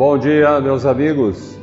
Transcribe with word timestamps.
Bom 0.00 0.16
dia, 0.16 0.58
meus 0.62 0.86
amigos. 0.86 1.60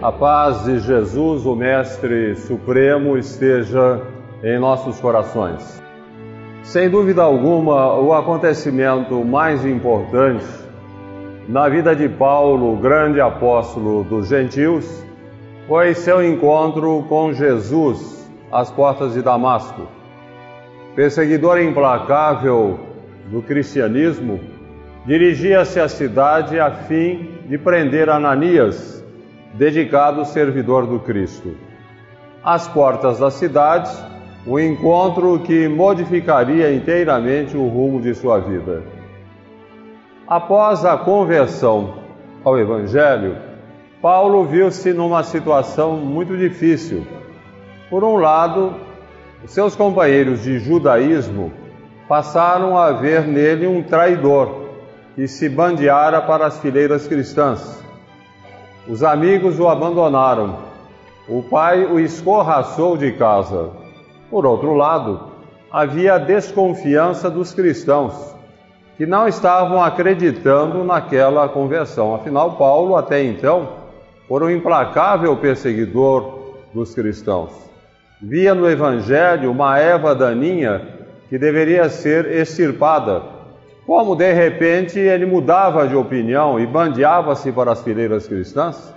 A 0.00 0.10
paz 0.10 0.64
de 0.64 0.78
Jesus, 0.78 1.44
o 1.44 1.54
Mestre 1.54 2.34
Supremo, 2.36 3.18
esteja 3.18 4.00
em 4.42 4.58
nossos 4.58 4.98
corações. 4.98 5.82
Sem 6.62 6.88
dúvida 6.88 7.22
alguma, 7.22 8.00
o 8.00 8.14
acontecimento 8.14 9.22
mais 9.26 9.62
importante 9.66 10.46
na 11.46 11.68
vida 11.68 11.94
de 11.94 12.08
Paulo, 12.08 12.78
grande 12.78 13.20
apóstolo 13.20 14.04
dos 14.04 14.28
gentios, 14.28 15.04
foi 15.68 15.92
seu 15.92 16.24
encontro 16.24 17.04
com 17.10 17.30
Jesus 17.30 18.26
às 18.50 18.70
portas 18.70 19.12
de 19.12 19.20
Damasco. 19.20 19.82
Perseguidor 20.96 21.60
implacável 21.60 22.80
do 23.26 23.42
cristianismo, 23.42 24.40
dirigia-se 25.04 25.80
à 25.80 25.88
cidade 25.88 26.60
a 26.60 26.70
fim 26.70 27.28
de 27.48 27.58
prender 27.58 28.08
Ananias, 28.08 29.04
dedicado 29.54 30.24
servidor 30.24 30.86
do 30.86 31.00
Cristo. 31.00 31.56
Às 32.42 32.68
portas 32.68 33.18
da 33.18 33.30
cidade, 33.30 33.90
o 34.46 34.58
encontro 34.58 35.40
que 35.40 35.68
modificaria 35.68 36.72
inteiramente 36.72 37.56
o 37.56 37.66
rumo 37.68 38.00
de 38.00 38.14
sua 38.14 38.38
vida. 38.38 38.82
Após 40.26 40.84
a 40.84 40.96
conversão 40.96 41.94
ao 42.44 42.58
Evangelho, 42.58 43.36
Paulo 44.00 44.44
viu-se 44.44 44.92
numa 44.92 45.22
situação 45.22 45.96
muito 45.96 46.36
difícil. 46.36 47.06
Por 47.90 48.02
um 48.02 48.16
lado, 48.16 48.74
seus 49.46 49.76
companheiros 49.76 50.42
de 50.42 50.58
judaísmo 50.58 51.52
passaram 52.08 52.76
a 52.76 52.90
ver 52.92 53.26
nele 53.26 53.66
um 53.66 53.82
traidor 53.82 54.61
que 55.14 55.28
se 55.28 55.48
bandeara 55.48 56.20
para 56.22 56.46
as 56.46 56.58
fileiras 56.58 57.06
cristãs. 57.06 57.82
Os 58.88 59.02
amigos 59.02 59.60
o 59.60 59.68
abandonaram. 59.68 60.58
O 61.28 61.42
pai 61.42 61.84
o 61.84 62.00
escorraçou 62.00 62.96
de 62.96 63.12
casa. 63.12 63.70
Por 64.30 64.44
outro 64.46 64.74
lado, 64.74 65.32
havia 65.70 66.14
a 66.14 66.18
desconfiança 66.18 67.30
dos 67.30 67.54
cristãos, 67.54 68.34
que 68.96 69.06
não 69.06 69.28
estavam 69.28 69.82
acreditando 69.82 70.84
naquela 70.84 71.48
conversão. 71.48 72.14
Afinal, 72.14 72.56
Paulo, 72.56 72.96
até 72.96 73.22
então, 73.22 73.68
foi 74.26 74.42
um 74.42 74.50
implacável 74.50 75.36
perseguidor 75.36 76.56
dos 76.74 76.94
cristãos. 76.94 77.52
Via 78.20 78.54
no 78.54 78.68
Evangelho 78.68 79.50
uma 79.50 79.78
erva 79.78 80.14
daninha 80.14 80.80
que 81.28 81.38
deveria 81.38 81.88
ser 81.88 82.26
extirpada. 82.26 83.22
Como 83.92 84.16
de 84.16 84.32
repente 84.32 84.98
ele 84.98 85.26
mudava 85.26 85.86
de 85.86 85.94
opinião 85.94 86.58
e 86.58 86.66
bandeava-se 86.66 87.52
para 87.52 87.72
as 87.72 87.82
fileiras 87.82 88.26
cristãs, 88.26 88.90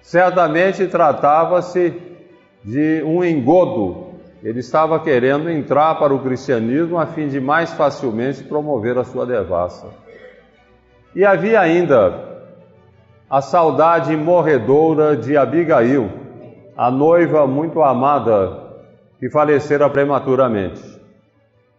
certamente 0.00 0.86
tratava-se 0.86 1.92
de 2.62 3.02
um 3.02 3.24
engodo 3.24 4.06
ele 4.44 4.60
estava 4.60 5.00
querendo 5.00 5.50
entrar 5.50 5.96
para 5.96 6.14
o 6.14 6.20
cristianismo 6.20 6.96
a 6.96 7.06
fim 7.06 7.26
de 7.26 7.40
mais 7.40 7.72
facilmente 7.72 8.44
promover 8.44 8.96
a 8.96 9.02
sua 9.02 9.26
devassa. 9.26 9.88
E 11.12 11.24
havia 11.24 11.58
ainda 11.58 12.44
a 13.28 13.40
saudade 13.40 14.16
morredoura 14.16 15.16
de 15.16 15.36
Abigail, 15.36 16.08
a 16.76 16.88
noiva 16.88 17.48
muito 17.48 17.82
amada 17.82 18.60
que 19.18 19.28
falecera 19.28 19.90
prematuramente. 19.90 20.80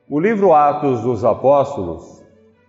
O 0.10 0.20
livro 0.20 0.54
Atos 0.54 1.00
dos 1.00 1.24
Apóstolos, 1.24 2.17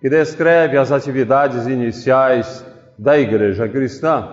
que 0.00 0.08
descreve 0.08 0.76
as 0.76 0.92
atividades 0.92 1.66
iniciais 1.66 2.64
da 2.98 3.18
igreja 3.18 3.68
cristã, 3.68 4.28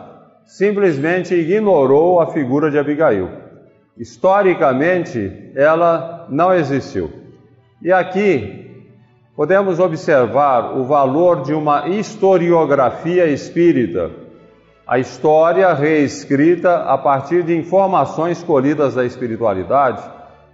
simplesmente 0.46 1.34
ignorou 1.34 2.20
a 2.20 2.28
figura 2.28 2.70
de 2.70 2.78
Abigail. 2.78 3.30
Historicamente, 3.98 5.52
ela 5.56 6.28
não 6.30 6.54
existiu. 6.54 7.12
E 7.82 7.92
aqui 7.92 8.84
podemos 9.36 9.80
observar 9.80 10.78
o 10.78 10.84
valor 10.84 11.42
de 11.42 11.54
uma 11.54 11.88
historiografia 11.88 13.26
espírita, 13.26 14.12
a 14.88 15.00
história 15.00 15.74
reescrita 15.74 16.84
a 16.84 16.98
partir 16.98 17.44
de 17.44 17.58
informações 17.58 18.44
colhidas 18.44 18.94
da 18.94 19.04
espiritualidade 19.04 20.02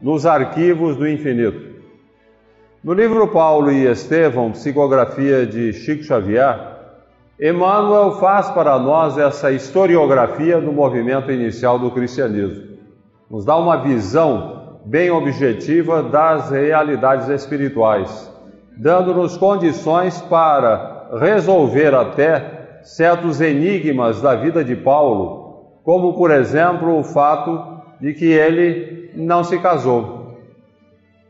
nos 0.02 0.26
arquivos 0.26 0.96
do 0.96 1.08
infinito. 1.08 1.81
No 2.84 2.94
livro 2.94 3.28
Paulo 3.28 3.72
e 3.72 3.86
Estevão, 3.86 4.52
Psicografia 4.52 5.46
de 5.46 5.72
Chico 5.72 6.04
Xavier, 6.04 6.60
Emmanuel 7.40 8.14
faz 8.14 8.50
para 8.50 8.80
nós 8.80 9.20
essa 9.20 9.52
historiografia 9.52 10.60
do 10.60 10.72
movimento 10.72 11.32
inicial 11.32 11.78
do 11.78 11.92
cristianismo 11.92 12.72
nos 13.32 13.46
dá 13.46 13.56
uma 13.56 13.78
visão 13.78 14.80
bem 14.84 15.10
objetiva 15.10 16.04
das 16.04 16.50
realidades 16.50 17.30
espirituais, 17.30 18.30
dando-nos 18.76 19.38
condições 19.38 20.22
para 20.24 21.08
resolver 21.18 21.96
até 21.96 22.80
certos 22.82 23.40
enigmas 23.40 24.22
da 24.22 24.36
vida 24.36 24.66
de 24.66 24.76
Paulo, 24.76 25.80
como 25.84 26.14
por 26.14 26.30
exemplo 26.30 27.00
o 27.00 27.04
fato 27.04 27.80
de 28.02 28.14
que 28.14 28.26
ele 28.26 29.12
não 29.16 29.44
se 29.44 29.58
casou. 29.60 30.21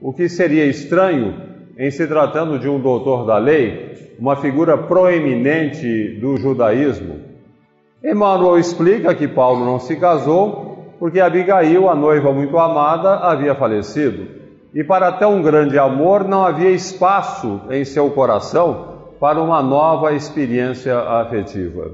O 0.01 0.12
que 0.12 0.28
seria 0.28 0.66
estranho 0.66 1.35
em 1.78 1.91
se 1.91 2.07
tratando 2.07 2.57
de 2.57 2.67
um 2.67 2.79
doutor 2.79 3.25
da 3.25 3.38
lei, 3.38 4.16
uma 4.19 4.35
figura 4.35 4.78
proeminente 4.78 6.19
do 6.19 6.38
judaísmo. 6.38 7.19
Emmanuel 8.03 8.57
explica 8.57 9.13
que 9.13 9.28
Paulo 9.28 9.63
não 9.63 9.79
se 9.79 9.95
casou 9.95 10.95
porque 11.00 11.19
Abigail, 11.19 11.89
a 11.89 11.95
noiva 11.95 12.31
muito 12.31 12.57
amada, 12.57 13.16
havia 13.16 13.56
falecido. 13.56 14.28
E 14.73 14.84
para 14.84 15.12
tão 15.12 15.41
grande 15.41 15.78
amor 15.78 16.28
não 16.28 16.45
havia 16.45 16.69
espaço 16.69 17.62
em 17.69 17.83
seu 17.83 18.09
coração 18.12 19.09
para 19.19 19.41
uma 19.41 19.62
nova 19.62 20.13
experiência 20.13 20.97
afetiva. 20.97 21.91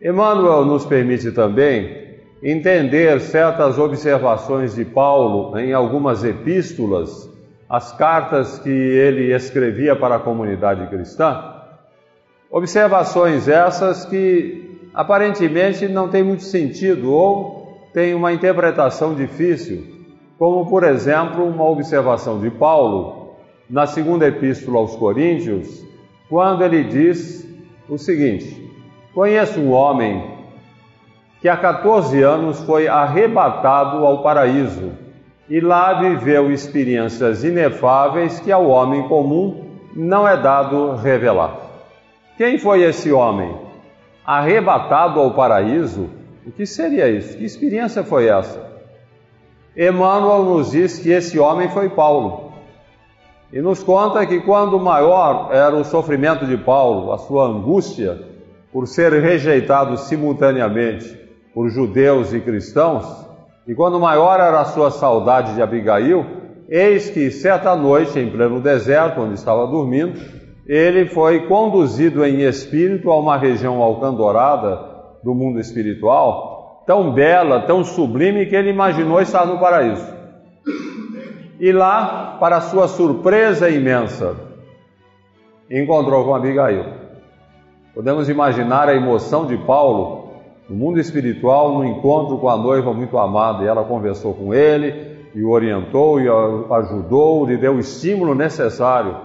Emmanuel 0.00 0.64
nos 0.64 0.86
permite 0.86 1.32
também 1.32 2.07
entender 2.42 3.20
certas 3.20 3.78
observações 3.78 4.74
de 4.74 4.84
Paulo 4.84 5.58
em 5.58 5.72
algumas 5.72 6.24
epístolas, 6.24 7.28
as 7.68 7.92
cartas 7.92 8.58
que 8.58 8.70
ele 8.70 9.34
escrevia 9.34 9.96
para 9.96 10.16
a 10.16 10.20
comunidade 10.20 10.86
cristã. 10.88 11.54
Observações 12.50 13.48
essas 13.48 14.04
que 14.04 14.88
aparentemente 14.94 15.86
não 15.86 16.08
têm 16.08 16.22
muito 16.22 16.42
sentido 16.44 17.12
ou 17.12 17.88
tem 17.92 18.14
uma 18.14 18.32
interpretação 18.32 19.14
difícil, 19.14 19.84
como 20.38 20.66
por 20.68 20.84
exemplo 20.84 21.44
uma 21.44 21.68
observação 21.68 22.40
de 22.40 22.50
Paulo 22.50 23.34
na 23.68 23.86
segunda 23.86 24.26
epístola 24.26 24.78
aos 24.78 24.96
Coríntios, 24.96 25.84
quando 26.28 26.62
ele 26.64 26.84
diz 26.84 27.46
o 27.88 27.98
seguinte: 27.98 28.72
Conheço 29.12 29.60
um 29.60 29.72
homem 29.72 30.37
que 31.40 31.48
há 31.48 31.56
14 31.56 32.22
anos 32.22 32.60
foi 32.62 32.88
arrebatado 32.88 34.04
ao 34.04 34.22
paraíso 34.22 34.92
e 35.48 35.60
lá 35.60 35.94
viveu 35.94 36.50
experiências 36.50 37.44
inefáveis 37.44 38.40
que 38.40 38.52
ao 38.52 38.66
homem 38.66 39.06
comum 39.08 39.64
não 39.94 40.26
é 40.26 40.36
dado 40.36 40.96
revelar. 40.96 41.56
Quem 42.36 42.58
foi 42.58 42.82
esse 42.82 43.12
homem? 43.12 43.56
Arrebatado 44.24 45.20
ao 45.20 45.32
paraíso 45.32 46.10
o 46.48 46.50
que 46.50 46.64
seria 46.64 47.10
isso? 47.10 47.36
Que 47.36 47.44
experiência 47.44 48.02
foi 48.02 48.26
essa? 48.26 48.66
Emmanuel 49.76 50.44
nos 50.44 50.70
diz 50.70 50.98
que 50.98 51.10
esse 51.10 51.38
homem 51.38 51.68
foi 51.68 51.90
Paulo. 51.90 52.54
E 53.52 53.60
nos 53.60 53.82
conta 53.82 54.24
que 54.24 54.40
quando 54.40 54.80
maior 54.80 55.50
era 55.52 55.76
o 55.76 55.84
sofrimento 55.84 56.46
de 56.46 56.56
Paulo, 56.56 57.12
a 57.12 57.18
sua 57.18 57.46
angústia 57.46 58.18
por 58.72 58.88
ser 58.88 59.12
rejeitado 59.12 59.98
simultaneamente 59.98 61.27
por 61.58 61.70
judeus 61.70 62.32
e 62.32 62.38
cristãos, 62.38 63.04
e 63.66 63.74
quando 63.74 63.98
maior 63.98 64.38
era 64.38 64.60
a 64.60 64.64
sua 64.64 64.92
saudade 64.92 65.56
de 65.56 65.60
Abigail, 65.60 66.24
eis 66.68 67.10
que 67.10 67.32
certa 67.32 67.74
noite, 67.74 68.16
em 68.16 68.30
pleno 68.30 68.60
deserto, 68.60 69.22
onde 69.22 69.34
estava 69.34 69.66
dormindo, 69.66 70.20
ele 70.68 71.06
foi 71.06 71.48
conduzido 71.48 72.24
em 72.24 72.42
espírito 72.42 73.10
a 73.10 73.18
uma 73.18 73.36
região 73.36 73.82
alcandorada 73.82 74.78
do 75.24 75.34
mundo 75.34 75.58
espiritual, 75.58 76.84
tão 76.86 77.12
bela, 77.12 77.62
tão 77.62 77.82
sublime, 77.82 78.46
que 78.46 78.54
ele 78.54 78.70
imaginou 78.70 79.20
estar 79.20 79.44
no 79.44 79.58
paraíso. 79.58 80.06
E 81.58 81.72
lá, 81.72 82.36
para 82.38 82.60
sua 82.60 82.86
surpresa 82.86 83.68
imensa, 83.68 84.36
encontrou 85.68 86.24
com 86.24 86.36
Abigail. 86.36 86.84
Podemos 87.92 88.28
imaginar 88.28 88.88
a 88.88 88.94
emoção 88.94 89.44
de 89.44 89.56
Paulo 89.56 90.27
no 90.68 90.76
mundo 90.76 91.00
espiritual, 91.00 91.78
no 91.78 91.84
encontro 91.84 92.38
com 92.38 92.48
a 92.48 92.56
noiva 92.56 92.92
muito 92.92 93.16
amada, 93.16 93.64
e 93.64 93.66
ela 93.66 93.84
conversou 93.84 94.34
com 94.34 94.52
ele, 94.52 95.16
e 95.34 95.42
o 95.42 95.50
orientou, 95.50 96.20
e 96.20 96.28
o 96.28 96.72
ajudou, 96.74 97.46
lhe 97.46 97.56
deu 97.56 97.74
o 97.74 97.80
estímulo 97.80 98.34
necessário 98.34 99.16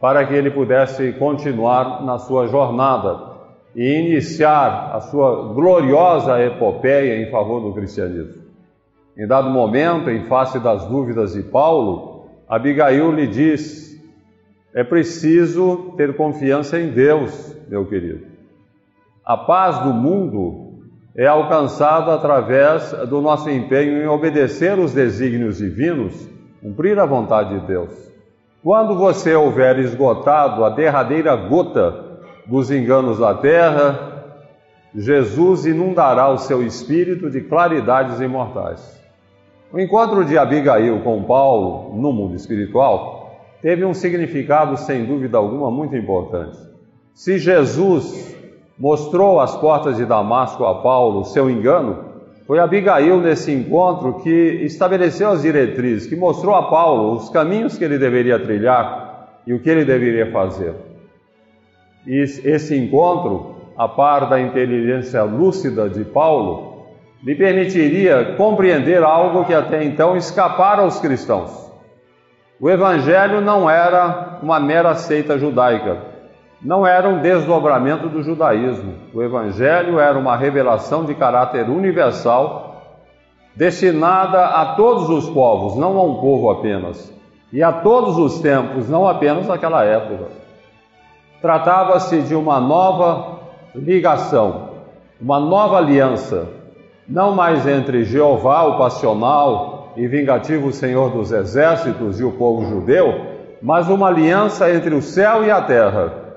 para 0.00 0.24
que 0.26 0.34
ele 0.34 0.50
pudesse 0.50 1.12
continuar 1.14 2.04
na 2.04 2.18
sua 2.18 2.46
jornada 2.46 3.28
e 3.74 3.82
iniciar 3.82 4.92
a 4.94 5.00
sua 5.00 5.52
gloriosa 5.52 6.40
epopeia 6.42 7.20
em 7.20 7.30
favor 7.30 7.60
do 7.60 7.72
cristianismo. 7.72 8.42
Em 9.16 9.26
dado 9.26 9.50
momento, 9.50 10.10
em 10.10 10.26
face 10.26 10.60
das 10.60 10.86
dúvidas 10.86 11.32
de 11.32 11.42
Paulo, 11.42 12.26
Abigail 12.48 13.10
lhe 13.10 13.26
diz: 13.26 13.88
é 14.72 14.84
preciso 14.84 15.94
ter 15.96 16.14
confiança 16.16 16.78
em 16.78 16.90
Deus, 16.90 17.56
meu 17.68 17.84
querido. 17.86 18.27
A 19.28 19.36
paz 19.36 19.80
do 19.80 19.92
mundo 19.92 20.78
é 21.14 21.26
alcançada 21.26 22.14
através 22.14 22.92
do 23.10 23.20
nosso 23.20 23.50
empenho 23.50 24.02
em 24.02 24.06
obedecer 24.06 24.78
os 24.78 24.94
desígnios 24.94 25.58
divinos, 25.58 26.26
cumprir 26.62 26.98
a 26.98 27.04
vontade 27.04 27.60
de 27.60 27.66
Deus. 27.66 27.92
Quando 28.62 28.96
você 28.96 29.34
houver 29.34 29.80
esgotado 29.80 30.64
a 30.64 30.70
derradeira 30.70 31.36
gota 31.36 32.22
dos 32.46 32.70
enganos 32.70 33.18
da 33.18 33.34
terra, 33.34 34.40
Jesus 34.94 35.66
inundará 35.66 36.30
o 36.30 36.38
seu 36.38 36.62
espírito 36.62 37.30
de 37.30 37.42
claridades 37.42 38.22
imortais. 38.22 38.98
O 39.70 39.78
encontro 39.78 40.24
de 40.24 40.38
Abigail 40.38 41.02
com 41.02 41.22
Paulo 41.24 41.94
no 42.00 42.14
mundo 42.14 42.34
espiritual 42.34 43.42
teve 43.60 43.84
um 43.84 43.92
significado, 43.92 44.78
sem 44.78 45.04
dúvida 45.04 45.36
alguma, 45.36 45.70
muito 45.70 45.94
importante. 45.94 46.56
Se 47.12 47.36
Jesus 47.36 48.37
mostrou 48.78 49.40
às 49.40 49.56
portas 49.56 49.96
de 49.96 50.04
Damasco 50.04 50.64
a 50.64 50.76
Paulo 50.76 51.24
seu 51.24 51.50
engano, 51.50 52.04
foi 52.46 52.58
Abigail 52.58 53.20
nesse 53.20 53.52
encontro 53.52 54.20
que 54.20 54.30
estabeleceu 54.30 55.30
as 55.30 55.42
diretrizes, 55.42 56.08
que 56.08 56.16
mostrou 56.16 56.54
a 56.54 56.70
Paulo 56.70 57.16
os 57.16 57.28
caminhos 57.28 57.76
que 57.76 57.84
ele 57.84 57.98
deveria 57.98 58.38
trilhar 58.38 59.40
e 59.46 59.52
o 59.52 59.60
que 59.60 59.68
ele 59.68 59.84
deveria 59.84 60.30
fazer. 60.32 60.74
E 62.06 62.16
esse 62.16 62.74
encontro, 62.74 63.56
a 63.76 63.86
par 63.86 64.30
da 64.30 64.40
inteligência 64.40 65.22
lúcida 65.24 65.90
de 65.90 66.04
Paulo, 66.04 66.86
lhe 67.22 67.34
permitiria 67.34 68.34
compreender 68.36 69.02
algo 69.02 69.44
que 69.44 69.52
até 69.52 69.84
então 69.84 70.16
escapara 70.16 70.82
aos 70.82 71.00
cristãos. 71.00 71.70
O 72.60 72.70
Evangelho 72.70 73.40
não 73.40 73.68
era 73.68 74.38
uma 74.42 74.58
mera 74.58 74.94
seita 74.94 75.38
judaica, 75.38 75.98
não 76.60 76.86
era 76.86 77.08
um 77.08 77.20
desdobramento 77.20 78.08
do 78.08 78.22
judaísmo. 78.22 78.94
O 79.14 79.22
Evangelho 79.22 79.98
era 79.98 80.18
uma 80.18 80.36
revelação 80.36 81.04
de 81.04 81.14
caráter 81.14 81.68
universal, 81.68 82.82
destinada 83.54 84.44
a 84.46 84.74
todos 84.74 85.08
os 85.08 85.28
povos, 85.30 85.76
não 85.76 85.98
a 85.98 86.02
um 86.02 86.20
povo 86.20 86.50
apenas, 86.50 87.12
e 87.52 87.62
a 87.62 87.72
todos 87.72 88.18
os 88.18 88.40
tempos, 88.40 88.88
não 88.88 89.06
apenas 89.06 89.46
naquela 89.46 89.84
época. 89.84 90.26
Tratava-se 91.40 92.22
de 92.22 92.34
uma 92.34 92.60
nova 92.60 93.38
ligação, 93.74 94.70
uma 95.20 95.38
nova 95.38 95.78
aliança 95.78 96.58
não 97.08 97.34
mais 97.34 97.66
entre 97.66 98.04
Jeová, 98.04 98.64
o 98.64 98.76
passional 98.76 99.94
e 99.96 100.06
vingativo 100.06 100.70
Senhor 100.70 101.10
dos 101.10 101.32
exércitos 101.32 102.20
e 102.20 102.24
o 102.24 102.32
povo 102.32 102.68
judeu, 102.68 103.38
mas 103.62 103.88
uma 103.88 104.08
aliança 104.08 104.70
entre 104.70 104.94
o 104.94 105.00
céu 105.00 105.42
e 105.42 105.50
a 105.50 105.62
terra. 105.62 106.27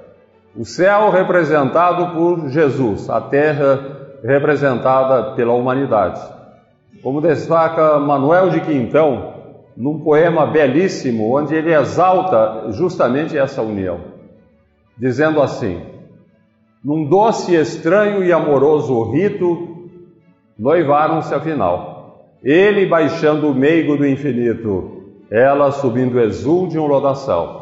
O 0.55 0.65
céu 0.65 1.09
representado 1.11 2.13
por 2.13 2.49
Jesus, 2.49 3.09
a 3.09 3.21
terra 3.21 4.01
representada 4.21 5.33
pela 5.33 5.53
humanidade. 5.53 6.21
Como 7.01 7.21
destaca 7.21 7.97
Manuel 7.99 8.49
de 8.49 8.59
Quintão, 8.59 9.33
num 9.77 9.99
poema 9.99 10.45
belíssimo, 10.45 11.35
onde 11.35 11.55
ele 11.55 11.73
exalta 11.73 12.71
justamente 12.71 13.37
essa 13.37 13.61
união, 13.61 14.01
dizendo 14.97 15.41
assim: 15.41 15.81
Num 16.83 17.05
doce, 17.05 17.55
estranho 17.55 18.21
e 18.21 18.33
amoroso 18.33 19.09
rito 19.11 19.89
noivaram-se 20.59 21.33
afinal. 21.33 22.27
Ele 22.43 22.87
baixando 22.87 23.49
o 23.49 23.55
meigo 23.55 23.95
do 23.95 24.05
infinito, 24.05 25.03
ela 25.31 25.71
subindo 25.71 26.19
exul 26.19 26.67
de 26.67 26.77
um 26.77 26.87
lodaçal. 26.87 27.61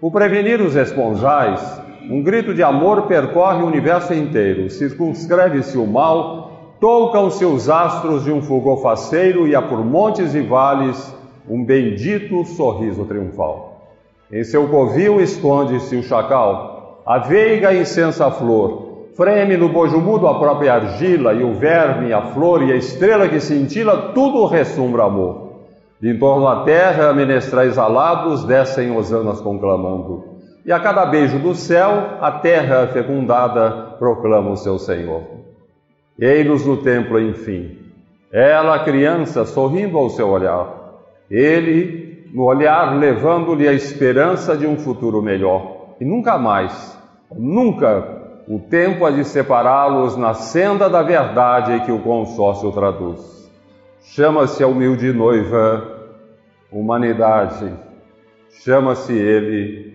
Por 0.00 0.12
prevenir 0.12 0.60
os 0.60 0.76
esponjais, 0.76 1.87
um 2.08 2.22
grito 2.22 2.54
de 2.54 2.62
amor 2.62 3.02
percorre 3.02 3.62
o 3.62 3.66
universo 3.66 4.14
inteiro, 4.14 4.70
circunscreve-se 4.70 5.76
o 5.76 5.86
mal, 5.86 6.76
tocam-se 6.80 7.44
os 7.44 7.68
astros 7.68 8.24
de 8.24 8.32
um 8.32 8.40
fulgor 8.40 8.80
faceiro 8.80 9.46
e 9.46 9.54
há 9.54 9.60
por 9.60 9.84
montes 9.84 10.34
e 10.34 10.40
vales 10.40 11.14
um 11.48 11.64
bendito 11.64 12.44
sorriso 12.44 13.04
triunfal. 13.04 13.82
Em 14.32 14.42
seu 14.42 14.68
covil 14.68 15.20
esconde-se 15.20 15.96
o 15.96 16.02
chacal, 16.02 17.02
a 17.06 17.18
veiga 17.18 17.74
incensa 17.74 18.30
flor, 18.30 18.88
Freme 19.18 19.56
no 19.56 19.68
bojo 19.68 20.00
mudo 20.00 20.28
a 20.28 20.38
própria 20.38 20.74
argila, 20.74 21.34
e 21.34 21.42
o 21.42 21.52
verme, 21.52 22.12
a 22.12 22.22
flor 22.26 22.62
e 22.62 22.72
a 22.72 22.76
estrela 22.76 23.28
que 23.28 23.40
cintila, 23.40 24.12
tudo 24.14 24.46
ressumbra 24.46 25.02
amor. 25.02 25.54
De 26.00 26.08
em 26.08 26.18
torno 26.20 26.46
à 26.46 26.62
terra, 26.62 27.12
menestrais 27.12 27.76
alados 27.76 28.44
descem 28.44 28.96
hosanas 28.96 29.40
conclamando. 29.40 30.27
E 30.68 30.72
a 30.72 30.78
cada 30.78 31.06
beijo 31.06 31.38
do 31.38 31.54
céu, 31.54 32.18
a 32.20 32.30
terra 32.30 32.88
fecundada 32.88 33.96
proclama 33.98 34.50
o 34.50 34.56
seu 34.58 34.78
Senhor. 34.78 35.22
Ei-nos 36.20 36.66
no 36.66 36.76
templo, 36.76 37.18
enfim. 37.18 37.78
Ela, 38.30 38.78
criança, 38.80 39.46
sorrindo 39.46 39.96
ao 39.96 40.10
seu 40.10 40.28
olhar. 40.28 40.68
Ele, 41.30 42.30
no 42.34 42.44
olhar, 42.44 42.98
levando-lhe 42.98 43.66
a 43.66 43.72
esperança 43.72 44.54
de 44.58 44.66
um 44.66 44.76
futuro 44.76 45.22
melhor. 45.22 45.94
E 45.98 46.04
nunca 46.04 46.36
mais, 46.36 47.00
nunca 47.34 48.44
o 48.46 48.58
tempo 48.58 49.06
há 49.06 49.10
de 49.10 49.24
separá-los 49.24 50.18
na 50.18 50.34
senda 50.34 50.86
da 50.90 51.02
verdade 51.02 51.80
que 51.86 51.92
o 51.92 52.00
consórcio 52.00 52.70
traduz. 52.72 53.50
Chama-se 54.02 54.62
a 54.62 54.66
humilde 54.66 55.14
noiva 55.14 55.96
humanidade, 56.70 57.72
chama-se 58.50 59.14
ele 59.14 59.87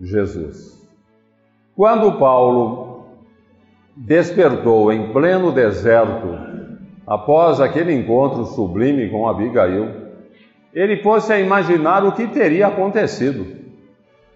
Jesus. 0.00 0.76
Quando 1.74 2.18
Paulo 2.18 3.06
despertou 3.94 4.92
em 4.92 5.12
pleno 5.12 5.52
deserto, 5.52 6.38
após 7.06 7.60
aquele 7.60 7.94
encontro 7.94 8.44
sublime 8.46 9.08
com 9.10 9.28
Abigail, 9.28 10.06
ele 10.74 10.98
pôs-se 10.98 11.32
a 11.32 11.38
imaginar 11.38 12.04
o 12.04 12.12
que 12.12 12.26
teria 12.26 12.66
acontecido. 12.66 13.46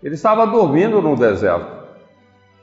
Ele 0.02 0.14
estava 0.14 0.46
dormindo 0.46 1.02
no 1.02 1.14
deserto. 1.16 1.80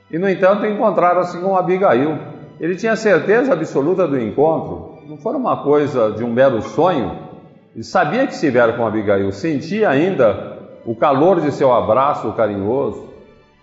E, 0.09 0.17
no 0.17 0.27
entanto, 0.27 0.65
encontraram-se 0.65 1.39
com 1.39 1.55
Abigail. 1.55 2.17
Ele 2.59 2.75
tinha 2.75 2.95
certeza 2.95 3.53
absoluta 3.53 4.07
do 4.07 4.19
encontro, 4.19 4.97
não 5.07 5.17
foi 5.17 5.35
uma 5.35 5.63
coisa 5.63 6.11
de 6.11 6.23
um 6.23 6.33
mero 6.33 6.61
sonho. 6.61 7.27
Ele 7.75 7.83
sabia 7.83 8.25
que 8.25 8.33
estivera 8.33 8.73
com 8.73 8.85
Abigail, 8.85 9.31
sentia 9.31 9.89
ainda 9.89 10.56
o 10.87 10.95
calor 10.95 11.41
de 11.41 11.51
seu 11.51 11.73
abraço 11.73 12.31
carinhoso, 12.31 13.09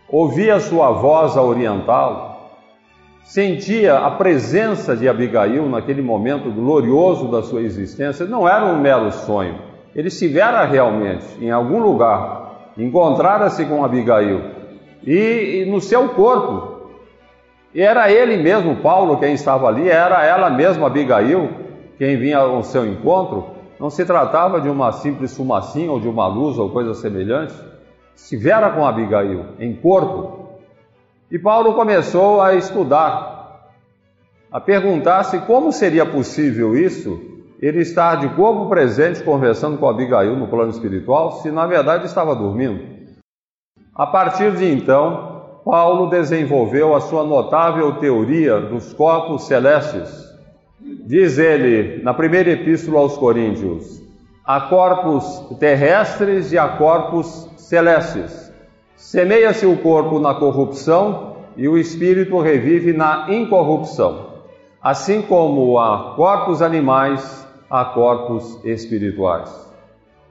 ouvia 0.06 0.60
sua 0.60 0.90
voz 0.90 1.38
a 1.38 1.42
orientá-lo, 1.42 2.34
sentia 3.24 3.96
a 3.96 4.10
presença 4.10 4.94
de 4.94 5.08
Abigail 5.08 5.66
naquele 5.66 6.02
momento 6.02 6.50
glorioso 6.50 7.28
da 7.28 7.42
sua 7.42 7.62
existência. 7.62 8.26
Não 8.26 8.46
era 8.46 8.66
um 8.66 8.78
mero 8.78 9.10
sonho, 9.10 9.58
ele 9.96 10.08
estivera 10.08 10.66
realmente 10.66 11.24
em 11.40 11.50
algum 11.50 11.80
lugar, 11.80 12.72
encontrara-se 12.76 13.64
com 13.64 13.82
Abigail 13.82 14.42
e, 15.02 15.62
e 15.62 15.70
no 15.70 15.80
seu 15.80 16.10
corpo. 16.10 16.90
E 17.74 17.80
era 17.80 18.12
ele 18.12 18.36
mesmo, 18.36 18.76
Paulo, 18.76 19.16
quem 19.16 19.32
estava 19.32 19.66
ali, 19.66 19.88
era 19.88 20.22
ela 20.26 20.50
mesma, 20.50 20.88
Abigail, 20.88 21.48
quem 21.96 22.18
vinha 22.18 22.36
ao 22.36 22.62
seu 22.62 22.86
encontro. 22.86 23.53
Não 23.78 23.90
se 23.90 24.04
tratava 24.04 24.60
de 24.60 24.68
uma 24.68 24.92
simples 24.92 25.36
fumacinha 25.36 25.90
ou 25.90 26.00
de 26.00 26.08
uma 26.08 26.26
luz 26.26 26.58
ou 26.58 26.70
coisa 26.70 26.94
semelhante. 26.94 27.54
Estivera 28.14 28.70
com 28.70 28.86
Abigail, 28.86 29.46
em 29.58 29.74
corpo. 29.74 30.48
E 31.30 31.38
Paulo 31.38 31.74
começou 31.74 32.40
a 32.40 32.54
estudar, 32.54 33.70
a 34.52 34.60
perguntar-se 34.60 35.40
como 35.40 35.72
seria 35.72 36.06
possível 36.06 36.76
isso, 36.76 37.20
ele 37.60 37.80
estar 37.80 38.16
de 38.16 38.28
corpo 38.36 38.68
presente 38.68 39.22
conversando 39.22 39.78
com 39.78 39.88
Abigail 39.88 40.36
no 40.36 40.46
plano 40.46 40.70
espiritual, 40.70 41.32
se 41.32 41.50
na 41.50 41.66
verdade 41.66 42.06
estava 42.06 42.36
dormindo. 42.36 42.94
A 43.94 44.06
partir 44.06 44.54
de 44.56 44.70
então, 44.70 45.60
Paulo 45.64 46.10
desenvolveu 46.10 46.94
a 46.94 47.00
sua 47.00 47.24
notável 47.24 47.98
teoria 47.98 48.60
dos 48.60 48.92
corpos 48.92 49.44
celestes. 49.44 50.23
Diz 51.06 51.38
ele, 51.38 52.02
na 52.02 52.14
primeira 52.14 52.50
epístola 52.50 53.00
aos 53.00 53.16
Coríntios, 53.18 54.02
há 54.44 54.60
corpos 54.62 55.56
terrestres 55.58 56.52
e 56.52 56.58
há 56.58 56.68
corpos 56.68 57.50
celestes. 57.56 58.52
Semeia-se 58.96 59.66
o 59.66 59.76
corpo 59.78 60.18
na 60.18 60.34
corrupção 60.34 61.36
e 61.56 61.68
o 61.68 61.76
espírito 61.76 62.38
revive 62.40 62.92
na 62.92 63.26
incorrupção. 63.30 64.34
Assim 64.82 65.22
como 65.22 65.78
há 65.78 66.14
corpos 66.16 66.62
animais, 66.62 67.46
há 67.68 67.84
corpos 67.86 68.60
espirituais. 68.64 69.50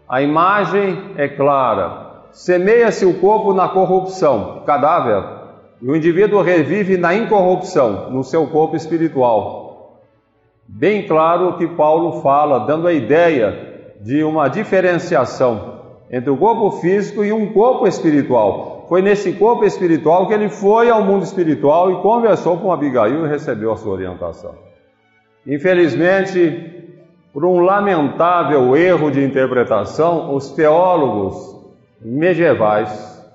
A 0.07 0.21
imagem 0.21 1.11
é 1.17 1.27
clara, 1.27 2.03
Semeia-se 2.33 3.05
o 3.05 3.19
corpo 3.19 3.53
na 3.53 3.69
corrupção, 3.69 4.63
cadáver, 4.65 5.23
E 5.79 5.87
o 5.87 5.95
indivíduo 5.95 6.41
revive 6.41 6.97
na 6.97 7.13
incorrupção, 7.13 8.09
no 8.09 8.23
seu 8.23 8.47
corpo 8.47 8.75
espiritual. 8.75 9.62
Bem 10.83 11.03
claro 11.03 11.55
que 11.55 11.65
Paulo 11.65 12.21
fala, 12.21 12.65
dando 12.65 12.89
a 12.89 12.91
ideia 12.91 13.95
de 14.01 14.21
uma 14.21 14.49
diferenciação 14.49 15.79
entre 16.11 16.29
o 16.29 16.35
corpo 16.35 16.71
físico 16.71 17.23
e 17.23 17.31
um 17.31 17.53
corpo 17.53 17.87
espiritual. 17.87 18.85
Foi 18.89 19.01
nesse 19.01 19.31
corpo 19.31 19.63
espiritual 19.63 20.27
que 20.27 20.33
ele 20.33 20.49
foi 20.49 20.89
ao 20.89 21.01
mundo 21.01 21.23
espiritual 21.23 21.89
e 21.89 22.01
conversou 22.01 22.57
com 22.57 22.69
Abigail 22.69 23.25
e 23.25 23.29
recebeu 23.29 23.71
a 23.71 23.77
sua 23.77 23.93
orientação. 23.93 24.55
Infelizmente, 25.47 26.91
por 27.31 27.45
um 27.45 27.59
lamentável 27.59 28.75
erro 28.75 29.09
de 29.09 29.23
interpretação, 29.23 30.35
os 30.35 30.51
teólogos 30.51 31.61
medievais 32.01 33.25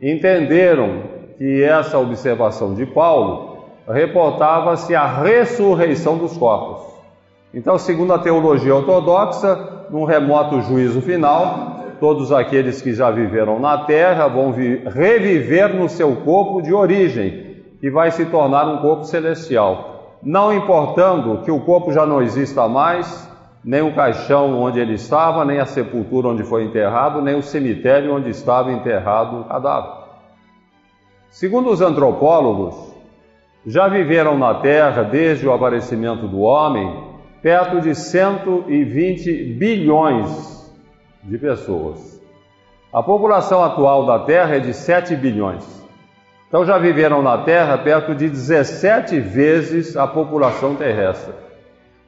entenderam 0.00 1.02
que 1.36 1.62
essa 1.62 1.98
observação 1.98 2.72
de 2.72 2.86
Paulo 2.86 3.58
reportava-se 3.86 4.94
à 4.94 5.06
ressurreição 5.06 6.16
dos 6.16 6.34
corpos. 6.34 6.93
Então, 7.54 7.78
segundo 7.78 8.12
a 8.12 8.18
teologia 8.18 8.74
ortodoxa, 8.74 9.86
num 9.88 10.04
remoto 10.04 10.60
juízo 10.62 11.00
final, 11.00 11.76
todos 12.00 12.32
aqueles 12.32 12.82
que 12.82 12.92
já 12.92 13.12
viveram 13.12 13.60
na 13.60 13.78
terra 13.78 14.26
vão 14.26 14.50
reviver 14.50 15.72
no 15.72 15.88
seu 15.88 16.16
corpo 16.16 16.60
de 16.60 16.74
origem, 16.74 17.62
que 17.80 17.88
vai 17.88 18.10
se 18.10 18.26
tornar 18.26 18.66
um 18.66 18.78
corpo 18.78 19.04
celestial. 19.04 20.16
Não 20.20 20.52
importando 20.52 21.42
que 21.44 21.50
o 21.52 21.60
corpo 21.60 21.92
já 21.92 22.04
não 22.04 22.20
exista 22.20 22.66
mais, 22.66 23.30
nem 23.64 23.82
o 23.82 23.94
caixão 23.94 24.60
onde 24.60 24.80
ele 24.80 24.94
estava, 24.94 25.44
nem 25.44 25.60
a 25.60 25.66
sepultura 25.66 26.28
onde 26.28 26.42
foi 26.42 26.64
enterrado, 26.64 27.22
nem 27.22 27.36
o 27.36 27.42
cemitério 27.42 28.16
onde 28.16 28.30
estava 28.30 28.72
enterrado 28.72 29.42
o 29.42 29.44
cadáver. 29.44 29.92
Segundo 31.30 31.70
os 31.70 31.80
antropólogos, 31.80 32.74
já 33.64 33.86
viveram 33.86 34.36
na 34.36 34.54
Terra, 34.54 35.04
desde 35.04 35.46
o 35.46 35.52
aparecimento 35.52 36.26
do 36.26 36.40
homem, 36.40 37.13
perto 37.44 37.78
de 37.82 37.94
120 37.94 39.52
bilhões 39.58 40.72
de 41.22 41.36
pessoas. 41.36 42.18
A 42.90 43.02
população 43.02 43.62
atual 43.62 44.06
da 44.06 44.20
Terra 44.20 44.56
é 44.56 44.60
de 44.60 44.72
7 44.72 45.14
bilhões. 45.14 45.62
Então 46.48 46.64
já 46.64 46.78
viveram 46.78 47.20
na 47.20 47.36
Terra 47.36 47.76
perto 47.76 48.14
de 48.14 48.30
17 48.30 49.20
vezes 49.20 49.94
a 49.94 50.06
população 50.06 50.74
terrestre. 50.74 51.34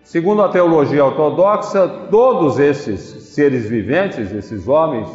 Segundo 0.02 0.40
a 0.40 0.48
teologia 0.48 1.04
ortodoxa, 1.04 1.86
todos 2.10 2.58
esses 2.58 2.98
seres 3.34 3.68
viventes, 3.68 4.32
esses 4.32 4.66
homens, 4.66 5.06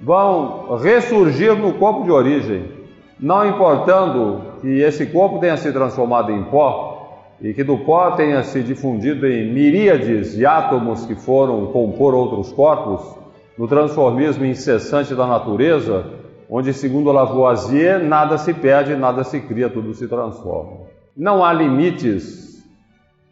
vão 0.00 0.76
ressurgir 0.76 1.54
no 1.54 1.74
corpo 1.74 2.02
de 2.02 2.10
origem, 2.10 2.72
não 3.20 3.46
importando 3.46 4.56
que 4.60 4.80
esse 4.80 5.06
corpo 5.06 5.38
tenha 5.38 5.56
se 5.56 5.72
transformado 5.72 6.32
em 6.32 6.42
pó 6.42 6.95
e 7.40 7.52
que 7.52 7.62
do 7.62 7.78
pó 7.78 8.12
tenha 8.12 8.42
se 8.42 8.62
difundido 8.62 9.26
em 9.26 9.52
miríades 9.52 10.34
de 10.34 10.46
átomos 10.46 11.04
que 11.04 11.14
foram 11.14 11.66
compor 11.66 12.14
outros 12.14 12.52
corpos, 12.52 13.16
no 13.58 13.68
transformismo 13.68 14.44
incessante 14.44 15.14
da 15.14 15.26
natureza, 15.26 16.04
onde, 16.48 16.72
segundo 16.72 17.12
Lavoisier, 17.12 18.02
nada 18.02 18.38
se 18.38 18.54
perde, 18.54 18.94
nada 18.94 19.24
se 19.24 19.40
cria, 19.40 19.68
tudo 19.68 19.94
se 19.94 20.06
transforma. 20.06 20.86
Não 21.16 21.44
há 21.44 21.52
limites 21.52 22.62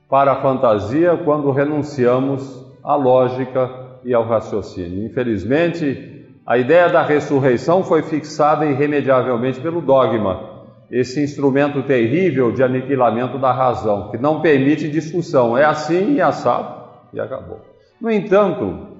para 0.08 0.32
a 0.32 0.36
fantasia 0.36 1.16
quando 1.24 1.50
renunciamos 1.50 2.64
à 2.82 2.94
lógica 2.94 3.70
e 4.04 4.12
ao 4.12 4.24
raciocínio. 4.24 5.06
Infelizmente, 5.06 6.26
a 6.46 6.58
ideia 6.58 6.88
da 6.88 7.02
ressurreição 7.02 7.82
foi 7.82 8.02
fixada 8.02 8.66
irremediavelmente 8.66 9.60
pelo 9.60 9.80
dogma, 9.80 10.53
esse 10.94 11.20
instrumento 11.20 11.82
terrível 11.82 12.52
de 12.52 12.62
aniquilamento 12.62 13.36
da 13.36 13.50
razão, 13.50 14.12
que 14.12 14.16
não 14.16 14.40
permite 14.40 14.88
discussão. 14.88 15.58
É 15.58 15.64
assim 15.64 16.14
e 16.14 16.20
assado, 16.20 16.84
e 17.12 17.18
acabou. 17.18 17.62
No 18.00 18.08
entanto, 18.08 18.94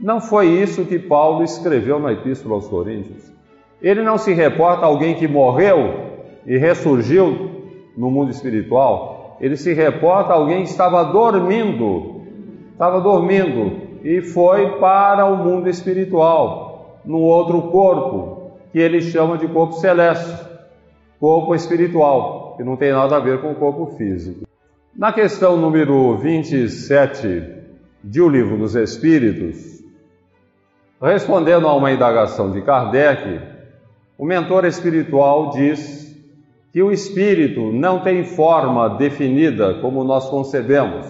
não 0.00 0.20
foi 0.20 0.48
isso 0.48 0.84
que 0.84 0.98
Paulo 0.98 1.44
escreveu 1.44 2.00
na 2.00 2.12
Epístola 2.12 2.56
aos 2.56 2.66
Coríntios. 2.66 3.32
Ele 3.80 4.02
não 4.02 4.18
se 4.18 4.32
reporta 4.32 4.84
a 4.84 4.88
alguém 4.88 5.14
que 5.14 5.28
morreu 5.28 6.18
e 6.44 6.58
ressurgiu 6.58 7.70
no 7.96 8.10
mundo 8.10 8.32
espiritual. 8.32 9.36
Ele 9.40 9.56
se 9.56 9.72
reporta 9.72 10.32
a 10.32 10.36
alguém 10.36 10.64
que 10.64 10.70
estava 10.70 11.04
dormindo, 11.04 12.22
estava 12.72 13.00
dormindo 13.00 14.00
e 14.02 14.20
foi 14.20 14.80
para 14.80 15.26
o 15.26 15.36
mundo 15.36 15.68
espiritual, 15.68 16.98
no 17.04 17.20
outro 17.20 17.62
corpo, 17.70 18.50
que 18.72 18.80
ele 18.80 19.00
chama 19.00 19.38
de 19.38 19.46
corpo 19.46 19.74
celeste, 19.74 20.51
corpo 21.22 21.54
espiritual, 21.54 22.56
que 22.56 22.64
não 22.64 22.76
tem 22.76 22.90
nada 22.90 23.16
a 23.16 23.20
ver 23.20 23.40
com 23.40 23.52
o 23.52 23.54
corpo 23.54 23.94
físico. 23.96 24.44
Na 24.92 25.12
questão 25.12 25.56
número 25.56 26.16
27 26.16 27.44
de 28.02 28.20
O 28.20 28.28
Livro 28.28 28.58
dos 28.58 28.74
Espíritos, 28.74 29.84
respondendo 31.00 31.68
a 31.68 31.76
uma 31.76 31.92
indagação 31.92 32.50
de 32.50 32.60
Kardec, 32.62 33.40
o 34.18 34.26
mentor 34.26 34.64
espiritual 34.64 35.50
diz 35.50 36.12
que 36.72 36.82
o 36.82 36.90
espírito 36.90 37.70
não 37.70 38.00
tem 38.00 38.24
forma 38.24 38.88
definida 38.88 39.74
como 39.74 40.02
nós 40.02 40.28
concebemos. 40.28 41.06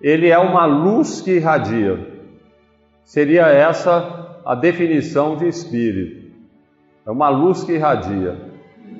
Ele 0.00 0.28
é 0.28 0.38
uma 0.38 0.66
luz 0.66 1.20
que 1.20 1.32
irradia. 1.32 1.98
Seria 3.02 3.48
essa 3.48 4.38
a 4.44 4.54
definição 4.54 5.34
de 5.34 5.48
espírito. 5.48 6.30
É 7.04 7.10
uma 7.10 7.28
luz 7.28 7.64
que 7.64 7.72
irradia. 7.72 8.51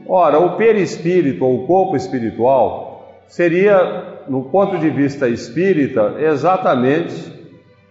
Ora, 0.06 0.38
o 0.38 0.56
perispírito 0.56 1.44
ou 1.44 1.62
o 1.62 1.66
corpo 1.66 1.97
espiritual 1.97 3.23
seria, 3.26 4.23
no 4.28 4.44
ponto 4.44 4.78
de 4.78 4.90
vista 4.90 5.28
espírita, 5.28 6.16
exatamente 6.18 7.32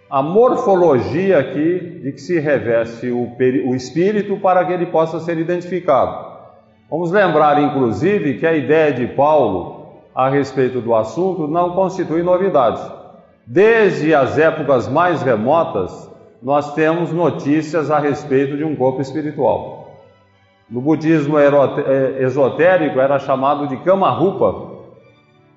a 0.09 0.21
morfologia 0.21 1.39
aqui 1.39 2.01
de 2.03 2.11
que 2.11 2.19
se 2.19 2.39
reveste 2.39 3.09
o, 3.09 3.31
o 3.65 3.75
espírito 3.75 4.37
para 4.37 4.65
que 4.65 4.73
ele 4.73 4.87
possa 4.87 5.19
ser 5.21 5.37
identificado. 5.37 6.31
Vamos 6.89 7.11
lembrar, 7.11 7.61
inclusive, 7.61 8.37
que 8.37 8.45
a 8.45 8.53
ideia 8.53 8.91
de 8.91 9.07
Paulo 9.07 9.81
a 10.13 10.29
respeito 10.29 10.81
do 10.81 10.93
assunto 10.93 11.47
não 11.47 11.73
constitui 11.73 12.21
novidade. 12.21 12.81
Desde 13.47 14.13
as 14.13 14.37
épocas 14.37 14.89
mais 14.89 15.21
remotas, 15.21 16.11
nós 16.43 16.73
temos 16.73 17.13
notícias 17.13 17.89
a 17.89 17.97
respeito 17.97 18.57
de 18.57 18.63
um 18.65 18.75
corpo 18.75 19.01
espiritual. 19.01 19.80
No 20.71 20.79
budismo 20.79 21.37
é, 21.37 22.23
esotérico 22.23 22.97
era 22.97 23.19
chamado 23.19 23.67
de 23.67 23.75
Kamarupa. 23.83 24.71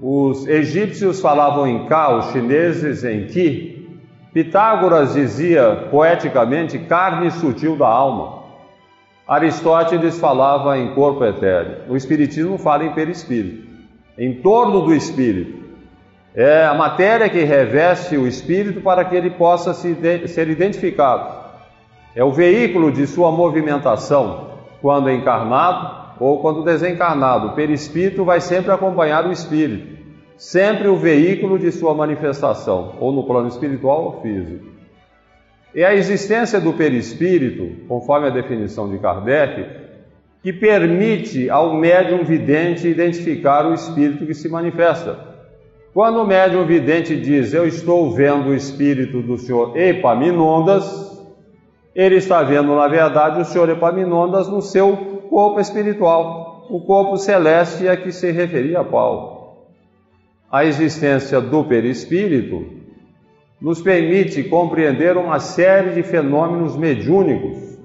Os 0.00 0.44
egípcios 0.48 1.20
falavam 1.20 1.68
em 1.68 1.86
Ka, 1.86 2.16
os 2.16 2.32
chineses 2.32 3.04
em 3.04 3.26
Ki. 3.26 4.00
Pitágoras 4.32 5.14
dizia 5.14 5.86
poeticamente 5.88 6.80
carne 6.80 7.30
sutil 7.30 7.76
da 7.76 7.86
alma. 7.86 8.42
Aristóteles 9.24 10.18
falava 10.18 10.76
em 10.76 10.92
corpo 10.94 11.24
etéreo. 11.24 11.76
O 11.88 11.96
Espiritismo 11.96 12.58
fala 12.58 12.84
em 12.84 12.92
perispírito, 12.92 13.68
em 14.18 14.42
torno 14.42 14.80
do 14.80 14.92
espírito. 14.92 15.62
É 16.34 16.66
a 16.66 16.74
matéria 16.74 17.28
que 17.28 17.44
reveste 17.44 18.16
o 18.16 18.26
espírito 18.26 18.80
para 18.80 19.04
que 19.04 19.14
ele 19.14 19.30
possa 19.30 19.72
ser 19.72 20.48
identificado. 20.48 21.32
É 22.16 22.24
o 22.24 22.32
veículo 22.32 22.90
de 22.90 23.06
sua 23.06 23.30
movimentação 23.30 24.53
quando 24.84 25.10
encarnado 25.10 26.12
ou 26.20 26.40
quando 26.40 26.62
desencarnado. 26.62 27.46
O 27.46 27.54
perispírito 27.54 28.22
vai 28.22 28.38
sempre 28.38 28.70
acompanhar 28.70 29.26
o 29.26 29.32
espírito, 29.32 29.96
sempre 30.36 30.88
o 30.88 30.96
veículo 30.96 31.58
de 31.58 31.72
sua 31.72 31.94
manifestação, 31.94 32.92
ou 33.00 33.10
no 33.10 33.24
plano 33.24 33.48
espiritual 33.48 34.04
ou 34.04 34.20
físico. 34.20 34.66
É 35.74 35.86
a 35.86 35.94
existência 35.94 36.60
do 36.60 36.74
perispírito, 36.74 37.86
conforme 37.88 38.26
a 38.26 38.30
definição 38.30 38.90
de 38.90 38.98
Kardec, 38.98 39.64
que 40.42 40.52
permite 40.52 41.48
ao 41.48 41.74
médium 41.74 42.22
vidente 42.22 42.86
identificar 42.86 43.64
o 43.64 43.72
espírito 43.72 44.26
que 44.26 44.34
se 44.34 44.50
manifesta. 44.50 45.18
Quando 45.94 46.20
o 46.20 46.26
médium 46.26 46.66
vidente 46.66 47.16
diz, 47.16 47.54
eu 47.54 47.66
estou 47.66 48.10
vendo 48.10 48.50
o 48.50 48.54
espírito 48.54 49.22
do 49.22 49.38
senhor 49.38 49.74
Epaminondas, 49.78 51.13
ele 51.94 52.16
está 52.16 52.42
vendo, 52.42 52.74
na 52.74 52.88
verdade, 52.88 53.40
o 53.40 53.44
senhor 53.44 53.68
Epaminondas 53.68 54.48
no 54.48 54.60
seu 54.60 54.96
corpo 55.30 55.60
espiritual, 55.60 56.66
o 56.68 56.80
corpo 56.80 57.16
celeste 57.16 57.88
a 57.88 57.96
que 57.96 58.10
se 58.10 58.30
referia 58.32 58.82
Paulo. 58.82 59.34
A 60.50 60.64
existência 60.64 61.40
do 61.40 61.64
perispírito 61.64 62.64
nos 63.60 63.80
permite 63.80 64.42
compreender 64.44 65.16
uma 65.16 65.38
série 65.38 65.90
de 65.94 66.02
fenômenos 66.02 66.76
mediúnicos. 66.76 67.78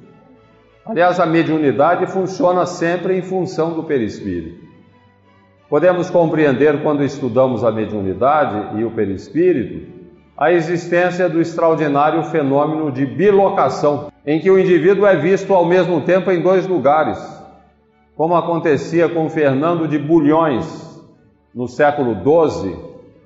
Aliás, 0.86 1.20
a 1.20 1.26
mediunidade 1.26 2.08
funciona 2.08 2.66
sempre 2.66 3.16
em 3.16 3.22
função 3.22 3.74
do 3.74 3.84
perispírito. 3.84 4.68
Podemos 5.70 6.10
compreender, 6.10 6.82
quando 6.82 7.04
estudamos 7.04 7.64
a 7.64 7.72
mediunidade 7.72 8.80
e 8.80 8.84
o 8.84 8.90
perispírito, 8.90 9.99
a 10.40 10.54
existência 10.54 11.28
do 11.28 11.42
extraordinário 11.42 12.24
fenômeno 12.24 12.90
de 12.94 13.06
bilocação, 13.06 14.10
em 14.26 14.40
que 14.40 14.50
o 14.50 14.58
indivíduo 14.58 15.06
é 15.06 15.18
visto 15.18 15.54
ao 15.54 15.66
mesmo 15.66 16.00
tempo 16.02 16.32
em 16.32 16.42
dois 16.42 16.66
lugares. 16.66 17.38
como 18.16 18.36
acontecia 18.36 19.08
com 19.08 19.30
Fernando 19.30 19.88
de 19.88 19.98
Bulhões 19.98 21.02
no 21.56 21.70
século 21.70 22.16
XII, 22.16 22.76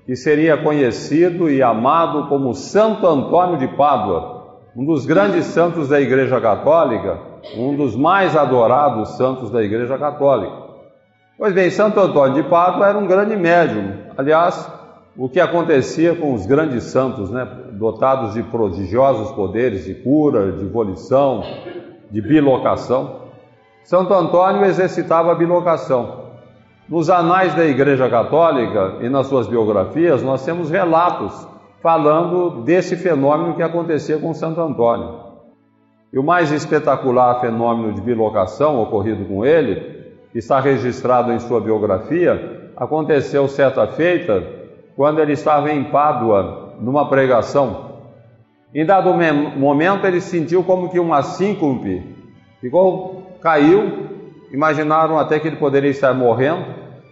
que 0.05 0.15
seria 0.15 0.55
conhecido 0.55 1.49
e 1.49 1.63
amado 1.63 2.27
como 2.27 2.53
Santo 2.53 3.07
Antônio 3.07 3.57
de 3.57 3.67
Pádua, 3.69 4.59
um 4.75 4.85
dos 4.85 5.03
grandes 5.07 5.45
santos 5.45 5.89
da 5.89 5.99
Igreja 5.99 6.39
Católica, 6.39 7.17
um 7.57 7.75
dos 7.75 7.95
mais 7.95 8.35
adorados 8.35 9.17
santos 9.17 9.49
da 9.49 9.63
Igreja 9.63 9.97
Católica. 9.97 10.57
Pois 11.39 11.53
bem, 11.53 11.71
Santo 11.71 11.99
Antônio 11.99 12.35
de 12.35 12.47
Pádua 12.47 12.87
era 12.87 12.97
um 12.97 13.07
grande 13.07 13.35
médium. 13.35 13.93
Aliás, 14.15 14.71
o 15.15 15.29
que 15.29 15.39
acontecia 15.39 16.15
com 16.15 16.33
os 16.33 16.45
grandes 16.45 16.85
santos, 16.85 17.29
né, 17.29 17.47
dotados 17.71 18.33
de 18.33 18.41
prodigiosos 18.43 19.31
poderes 19.31 19.85
de 19.85 19.93
cura, 19.93 20.51
de 20.53 20.65
volição, 20.65 21.43
de 22.09 22.21
bilocação. 22.21 23.21
Santo 23.83 24.13
Antônio 24.13 24.65
exercitava 24.65 25.31
a 25.31 25.35
bilocação. 25.35 26.23
Nos 26.89 27.09
anais 27.09 27.53
da 27.55 27.63
Igreja 27.63 28.09
Católica 28.09 28.97
e 29.01 29.09
nas 29.09 29.27
suas 29.27 29.47
biografias, 29.47 30.23
nós 30.23 30.43
temos 30.43 30.69
relatos 30.69 31.47
falando 31.81 32.63
desse 32.63 32.95
fenômeno 32.95 33.55
que 33.55 33.61
acontecia 33.61 34.17
com 34.17 34.33
Santo 34.33 34.61
Antônio. 34.61 35.19
E 36.11 36.17
o 36.17 36.23
mais 36.23 36.51
espetacular 36.51 37.39
fenômeno 37.39 37.93
de 37.93 38.01
bilocação 38.01 38.81
ocorrido 38.81 39.25
com 39.25 39.45
ele, 39.45 40.13
que 40.31 40.39
está 40.39 40.59
registrado 40.59 41.31
em 41.31 41.39
sua 41.39 41.59
biografia, 41.59 42.71
aconteceu 42.75 43.47
certa 43.47 43.85
feita 43.87 44.62
quando 44.95 45.19
ele 45.19 45.33
estava 45.33 45.71
em 45.71 45.85
Pádua, 45.85 46.75
numa 46.79 47.09
pregação. 47.09 47.93
Em 48.73 48.85
dado 48.85 49.13
momento, 49.57 50.05
ele 50.05 50.21
sentiu 50.21 50.63
como 50.63 50.89
que 50.89 50.99
uma 50.99 51.21
síncope, 51.21 52.03
ficou, 52.59 53.37
caiu 53.41 54.13
imaginaram 54.53 55.17
até 55.17 55.39
que 55.39 55.47
ele 55.47 55.55
poderia 55.55 55.89
estar 55.89 56.13
morrendo, 56.13 56.63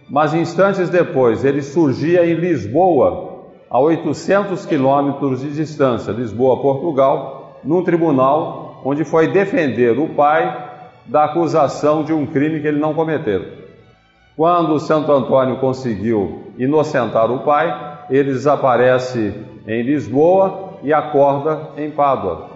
mas 0.08 0.32
instantes 0.32 0.88
depois 0.88 1.44
ele 1.44 1.60
surgia 1.60 2.24
em 2.24 2.34
Lisboa, 2.34 3.32
a 3.68 3.80
800 3.80 4.64
quilômetros 4.64 5.40
de 5.40 5.50
distância, 5.50 6.12
Lisboa, 6.12 6.62
Portugal, 6.62 7.60
num 7.64 7.82
tribunal 7.82 8.80
onde 8.84 9.04
foi 9.04 9.26
defender 9.28 9.98
o 9.98 10.10
pai 10.10 10.70
da 11.06 11.24
acusação 11.24 12.04
de 12.04 12.12
um 12.12 12.26
crime 12.26 12.60
que 12.60 12.68
ele 12.68 12.78
não 12.78 12.94
cometeu. 12.94 13.44
Quando 14.36 14.78
Santo 14.78 15.10
Antônio 15.10 15.56
conseguiu 15.56 16.41
inocentar 16.58 17.30
o 17.30 17.40
pai, 17.40 18.06
ele 18.10 18.32
desaparece 18.32 19.34
em 19.66 19.82
Lisboa 19.82 20.74
e 20.82 20.92
acorda 20.92 21.70
em 21.76 21.90
Pádua. 21.90 22.50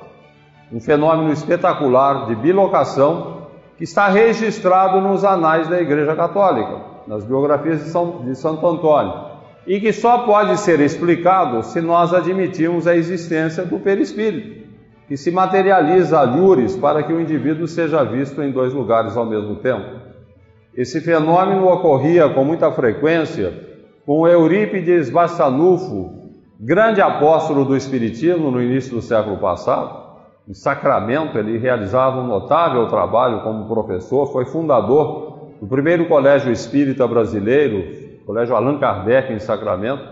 Um 0.73 0.81
fenômeno 0.81 1.33
espetacular 1.33 2.26
de 2.26 2.35
bilocação 2.35 3.47
que 3.79 3.85
está 3.85 4.09
registrado 4.09 5.00
nos 5.00 5.25
anais 5.25 5.69
da 5.69 5.81
Igreja 5.81 6.17
Católica, 6.17 6.81
nas 7.07 7.25
biografias 7.25 7.85
de, 7.85 7.91
São, 7.91 8.25
de 8.25 8.35
Santo 8.35 8.67
Antônio, 8.67 9.26
e 9.67 9.81
que 9.81 9.93
só 9.93 10.19
pode 10.19 10.59
ser 10.59 10.81
explicado 10.81 11.62
se 11.62 11.81
nós 11.81 12.12
admitirmos 12.12 12.87
a 12.87 12.97
existência 12.97 13.65
do 13.65 13.78
perispírito, 13.78 14.67
que 15.06 15.17
se 15.17 15.30
materializa 15.30 16.19
a 16.19 16.23
lures 16.23 16.76
para 16.76 17.02
que 17.02 17.13
o 17.13 17.21
indivíduo 17.21 17.69
seja 17.69 18.02
visto 18.02 18.43
em 18.43 18.50
dois 18.50 18.73
lugares 18.73 19.17
ao 19.17 19.25
mesmo 19.25 19.56
tempo. 19.56 20.00
Esse 20.76 21.00
fenômeno 21.00 21.69
ocorria 21.69 22.28
com 22.28 22.45
muita 22.45 22.71
frequência 22.73 23.75
com 24.06 24.26
Eurípides 24.28 25.10
Bassanufo, 25.10 26.30
grande 26.60 27.00
apóstolo 27.00 27.64
do 27.64 27.76
Espiritismo 27.76 28.52
no 28.52 28.62
início 28.62 28.95
do 28.95 29.02
século 29.02 29.36
passado, 29.38 30.06
em 30.49 30.54
Sacramento, 30.54 31.36
ele 31.36 31.58
realizava 31.58 32.21
um 32.21 32.26
notável 32.28 32.86
trabalho 32.86 33.40
como 33.40 33.66
professor, 33.66 34.30
foi 34.32 34.45
fundador 34.45 35.49
do 35.60 35.66
primeiro 35.66 36.06
colégio 36.06 36.52
espírita 36.52 37.04
brasileiro, 37.04 38.06
Colégio 38.25 38.54
Allan 38.54 38.78
Kardec, 38.78 39.32
em 39.32 39.40
Sacramento, 39.40 40.04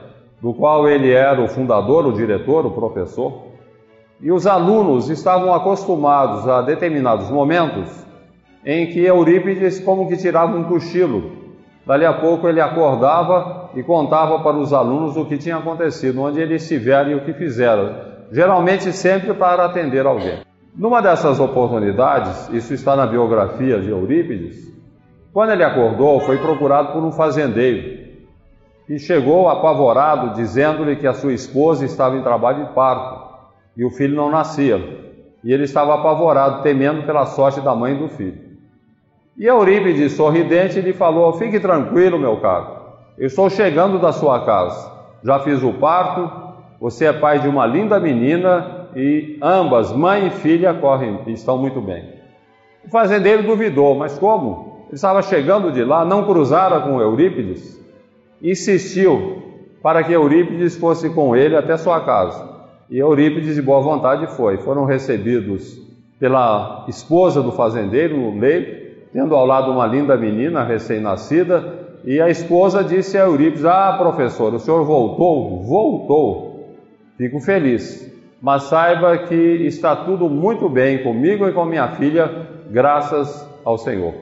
do 0.42 0.52
qual 0.52 0.88
ele 0.88 1.12
era 1.12 1.40
o 1.40 1.46
fundador, 1.46 2.04
o 2.04 2.12
diretor, 2.12 2.66
o 2.66 2.72
professor. 2.72 3.44
E 4.20 4.33
os 4.33 4.44
alunos 4.44 5.09
estavam 5.09 5.54
acostumados 5.54 6.48
a 6.48 6.62
determinados 6.62 7.30
momentos 7.30 8.04
em 8.66 8.88
que 8.88 9.04
Eurípides 9.04 9.78
como 9.78 10.09
que 10.09 10.16
tirava 10.16 10.57
um 10.57 10.64
cochilo. 10.64 11.43
Dali 11.87 12.07
a 12.07 12.14
pouco 12.14 12.49
ele 12.49 12.61
acordava 12.61 13.70
e 13.75 13.83
contava 13.83 14.38
para 14.40 14.57
os 14.57 14.73
alunos 14.73 15.16
o 15.16 15.27
que 15.27 15.37
tinha 15.37 15.57
acontecido, 15.57 16.23
onde 16.23 16.40
eles 16.40 16.62
estiveram 16.62 17.11
e 17.11 17.14
o 17.14 17.25
que 17.25 17.33
fizeram 17.33 18.14
geralmente 18.35 18.92
sempre 18.92 19.33
para 19.35 19.64
atender 19.64 20.05
alguém. 20.05 20.40
Numa 20.77 21.01
dessas 21.01 21.38
oportunidades, 21.38 22.49
isso 22.53 22.75
está 22.75 22.97
na 22.97 23.07
biografia 23.07 23.81
de 23.81 23.90
Eurípides, 23.90 24.75
quando 25.33 25.51
ele 25.51 25.64
acordou, 25.64 26.20
foi 26.20 26.38
procurado 26.38 26.92
por 26.92 27.03
um 27.03 27.12
fazendeiro 27.12 28.05
e 28.88 28.99
chegou 28.99 29.49
apavorado, 29.49 30.35
dizendo-lhe 30.35 30.97
que 30.97 31.07
a 31.07 31.14
sua 31.14 31.33
esposa 31.33 31.85
estava 31.85 32.16
em 32.16 32.23
trabalho 32.23 32.66
de 32.66 32.73
parto 32.73 33.35
e 33.77 33.85
o 33.85 33.90
filho 33.90 34.14
não 34.14 34.31
nascia. 34.31 34.77
E 35.42 35.53
ele 35.53 35.64
estava 35.64 35.94
apavorado, 35.94 36.62
temendo 36.62 37.05
pela 37.05 37.27
sorte 37.27 37.61
da 37.61 37.75
mãe 37.75 37.94
e 37.94 37.99
do 37.99 38.09
filho. 38.09 38.43
E 39.37 39.47
Eurípides, 39.47 40.12
sorridente, 40.12 40.81
lhe 40.81 40.92
falou: 40.92 41.33
Fique 41.35 41.59
tranquilo, 41.59 42.18
meu 42.18 42.37
caro, 42.38 42.77
eu 43.18 43.27
estou 43.27 43.51
chegando 43.51 43.99
da 43.99 44.12
sua 44.12 44.44
casa. 44.44 44.92
Já 45.23 45.40
fiz 45.40 45.62
o 45.62 45.73
parto, 45.73 46.31
você 46.81 47.07
é 47.07 47.12
pai 47.12 47.40
de 47.40 47.49
uma 47.49 47.66
linda 47.66 47.99
menina 47.99 48.88
e 48.94 49.38
ambas, 49.42 49.92
mãe 49.92 50.29
e 50.29 50.31
filha, 50.31 50.75
correm 50.75 51.20
e 51.27 51.33
estão 51.33 51.59
muito 51.59 51.81
bem. 51.81 52.05
O 52.87 52.90
fazendeiro 52.90 53.42
duvidou, 53.42 53.94
mas 53.94 54.18
como? 54.18 54.85
Ele 54.87 54.94
estava 54.94 55.23
chegando 55.23 55.73
de 55.73 55.83
lá, 55.83 56.05
não 56.05 56.25
cruzara 56.25 56.81
com 56.81 57.01
Eurípides, 57.01 57.81
insistiu 58.42 59.42
para 59.83 60.03
que 60.05 60.12
Eurípides 60.12 60.77
fosse 60.77 61.11
com 61.11 61.35
ele 61.35 61.57
até 61.57 61.77
sua 61.77 62.01
casa. 62.01 62.55
E 62.90 62.99
Eurípides, 62.99 63.55
de 63.55 63.62
boa 63.62 63.81
vontade, 63.81 64.27
foi. 64.37 64.59
Foram 64.59 64.85
recebidos 64.85 65.81
pela 66.20 66.85
esposa 66.88 67.42
do 67.42 67.51
fazendeiro 67.51 68.38
leito, 68.38 68.84
tendo 69.14 69.37
ao 69.37 69.46
lado 69.46 69.70
uma 69.70 69.87
linda 69.87 70.16
menina 70.16 70.64
recém-nascida, 70.64 71.85
e 72.05 72.20
a 72.20 72.29
esposa 72.29 72.83
disse 72.83 73.16
a 73.16 73.22
Eurípides: 73.22 73.64
Ah, 73.64 73.94
professor, 73.96 74.53
o 74.53 74.59
senhor 74.59 74.85
voltou? 74.85 75.62
Voltou. 75.62 76.74
Fico 77.16 77.38
feliz, 77.38 78.12
mas 78.42 78.64
saiba 78.64 79.16
que 79.18 79.35
está 79.35 79.94
tudo 79.94 80.29
muito 80.29 80.68
bem 80.68 81.05
comigo 81.05 81.48
e 81.48 81.53
com 81.53 81.64
minha 81.64 81.88
filha, 81.92 82.48
graças 82.68 83.48
ao 83.64 83.79
Senhor. 83.79 84.14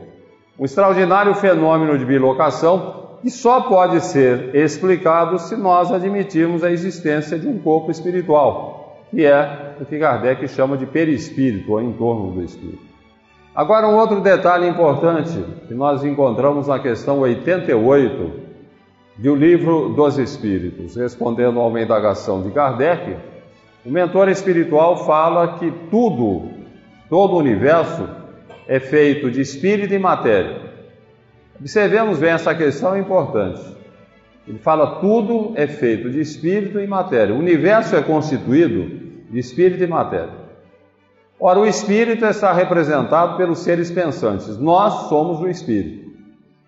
Um 0.58 0.66
extraordinário 0.66 1.34
fenômeno 1.34 1.96
de 1.98 2.04
bilocação 2.04 3.16
que 3.22 3.30
só 3.30 3.62
pode 3.62 4.00
ser 4.02 4.54
explicado 4.54 5.38
se 5.38 5.56
nós 5.56 5.90
admitirmos 5.90 6.62
a 6.62 6.70
existência 6.70 7.38
de 7.38 7.48
um 7.48 7.58
corpo 7.58 7.90
espiritual, 7.90 9.06
que 9.10 9.24
é 9.24 9.74
o 9.80 9.86
que 9.86 9.98
Kardec 9.98 10.46
chama 10.48 10.76
de 10.76 10.84
perispírito, 10.84 11.72
ou 11.72 11.80
em 11.80 11.92
torno 11.94 12.32
do 12.32 12.42
espírito. 12.42 12.91
Agora, 13.54 13.86
um 13.86 13.96
outro 13.96 14.20
detalhe 14.22 14.66
importante 14.66 15.44
que 15.68 15.74
nós 15.74 16.02
encontramos 16.02 16.68
na 16.68 16.78
questão 16.78 17.18
88 17.18 18.32
do 19.18 19.34
livro 19.34 19.90
dos 19.90 20.18
Espíritos, 20.18 20.96
respondendo 20.96 21.60
a 21.60 21.66
uma 21.66 21.80
indagação 21.80 22.42
de 22.42 22.50
Kardec, 22.50 23.14
o 23.84 23.90
mentor 23.90 24.30
espiritual 24.30 25.04
fala 25.04 25.58
que 25.58 25.70
tudo, 25.90 26.48
todo 27.10 27.34
o 27.34 27.38
universo, 27.38 28.08
é 28.66 28.80
feito 28.80 29.30
de 29.30 29.42
espírito 29.42 29.92
e 29.92 29.98
matéria. 29.98 30.72
Observemos 31.60 32.18
bem 32.18 32.30
essa 32.30 32.54
questão 32.54 32.98
importante. 32.98 33.62
Ele 34.48 34.58
fala 34.58 34.98
tudo 34.98 35.52
é 35.56 35.66
feito 35.66 36.08
de 36.08 36.20
espírito 36.20 36.80
e 36.80 36.86
matéria. 36.86 37.34
O 37.34 37.38
universo 37.38 37.94
é 37.96 38.02
constituído 38.02 38.98
de 39.30 39.38
espírito 39.38 39.84
e 39.84 39.86
matéria. 39.86 40.41
Ora, 41.44 41.58
o 41.58 41.66
espírito 41.66 42.24
está 42.24 42.52
representado 42.52 43.36
pelos 43.36 43.58
seres 43.58 43.90
pensantes. 43.90 44.56
Nós 44.60 45.08
somos 45.08 45.40
o 45.40 45.48
espírito. 45.48 46.12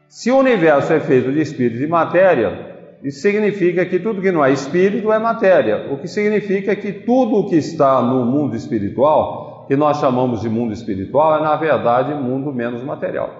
Se 0.09 0.33
o 0.33 0.39
universo 0.39 0.93
é 0.93 0.99
feito 0.99 1.31
de 1.31 1.41
espírito 1.41 1.81
e 1.81 1.87
matéria, 1.87 2.99
isso 3.01 3.21
significa 3.21 3.87
que 3.87 4.01
tudo 4.01 4.21
que 4.21 4.33
não 4.33 4.45
é 4.45 4.51
espírito 4.51 5.13
é 5.13 5.19
matéria, 5.21 5.93
o 5.93 5.99
que 5.99 6.09
significa 6.09 6.75
que 6.75 6.93
tudo 6.93 7.37
o 7.37 7.49
que 7.49 7.55
está 7.55 8.03
no 8.03 8.25
mundo 8.25 8.57
espiritual, 8.57 9.65
que 9.69 9.77
nós 9.77 9.99
chamamos 9.99 10.41
de 10.41 10.49
mundo 10.49 10.73
espiritual, 10.73 11.39
é 11.39 11.41
na 11.41 11.55
verdade 11.55 12.13
mundo 12.13 12.53
menos 12.53 12.83
material. 12.83 13.31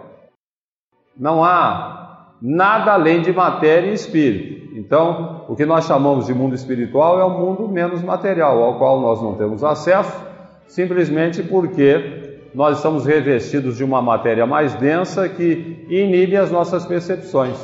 Não 1.19 1.43
há 1.43 2.29
nada 2.41 2.93
além 2.93 3.23
de 3.23 3.33
matéria 3.33 3.91
e 3.91 3.95
espírito. 3.95 4.79
Então, 4.79 5.47
o 5.49 5.57
que 5.57 5.67
nós 5.67 5.85
chamamos 5.85 6.27
de 6.27 6.35
mundo 6.35 6.55
espiritual 6.55 7.19
é 7.19 7.25
o 7.25 7.31
mundo 7.31 7.67
menos 7.67 8.03
material, 8.05 8.63
ao 8.63 8.79
qual 8.79 9.01
nós 9.01 9.21
não 9.21 9.35
temos 9.35 9.65
acesso, 9.65 10.34
simplesmente 10.67 11.43
porque 11.43 12.25
nós 12.55 12.77
estamos 12.77 13.05
revestidos 13.05 13.77
de 13.77 13.85
uma 13.85 14.01
matéria 14.01 14.47
mais 14.47 14.75
densa 14.75 15.29
que 15.29 15.85
inibe 15.89 16.37
as 16.37 16.51
nossas 16.51 16.87
percepções. 16.87 17.59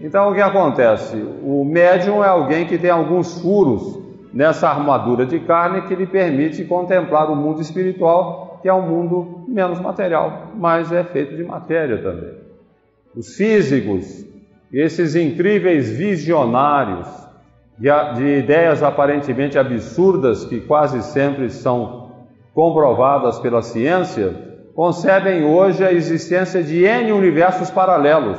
Então, 0.00 0.30
o 0.30 0.34
que 0.34 0.40
acontece? 0.40 1.16
O 1.42 1.64
médium 1.64 2.24
é 2.24 2.28
alguém 2.28 2.66
que 2.66 2.78
tem 2.78 2.90
alguns 2.90 3.40
furos 3.40 3.98
nessa 4.32 4.68
armadura 4.68 5.24
de 5.24 5.38
carne 5.40 5.82
que 5.82 5.94
lhe 5.94 6.06
permite 6.06 6.64
contemplar 6.64 7.30
o 7.30 7.36
mundo 7.36 7.60
espiritual, 7.60 8.58
que 8.60 8.68
é 8.68 8.74
um 8.74 8.82
mundo 8.82 9.44
menos 9.46 9.78
material, 9.78 10.50
mas 10.56 10.90
é 10.90 11.04
feito 11.04 11.36
de 11.36 11.44
matéria 11.44 11.98
também. 11.98 12.34
os 13.14 13.36
físicos, 13.36 14.26
esses 14.72 15.14
incríveis 15.14 15.90
visionários 15.90 17.06
de, 17.78 17.88
de 18.16 18.38
ideias 18.38 18.82
aparentemente 18.82 19.56
absurdas 19.58 20.44
que 20.44 20.60
quase 20.60 21.02
sempre 21.02 21.48
são 21.50 22.03
comprovadas 22.54 23.38
pela 23.40 23.60
ciência, 23.60 24.34
concebem 24.74 25.44
hoje 25.44 25.84
a 25.84 25.92
existência 25.92 26.62
de 26.62 26.84
N 26.84 27.12
universos 27.12 27.70
paralelos 27.70 28.38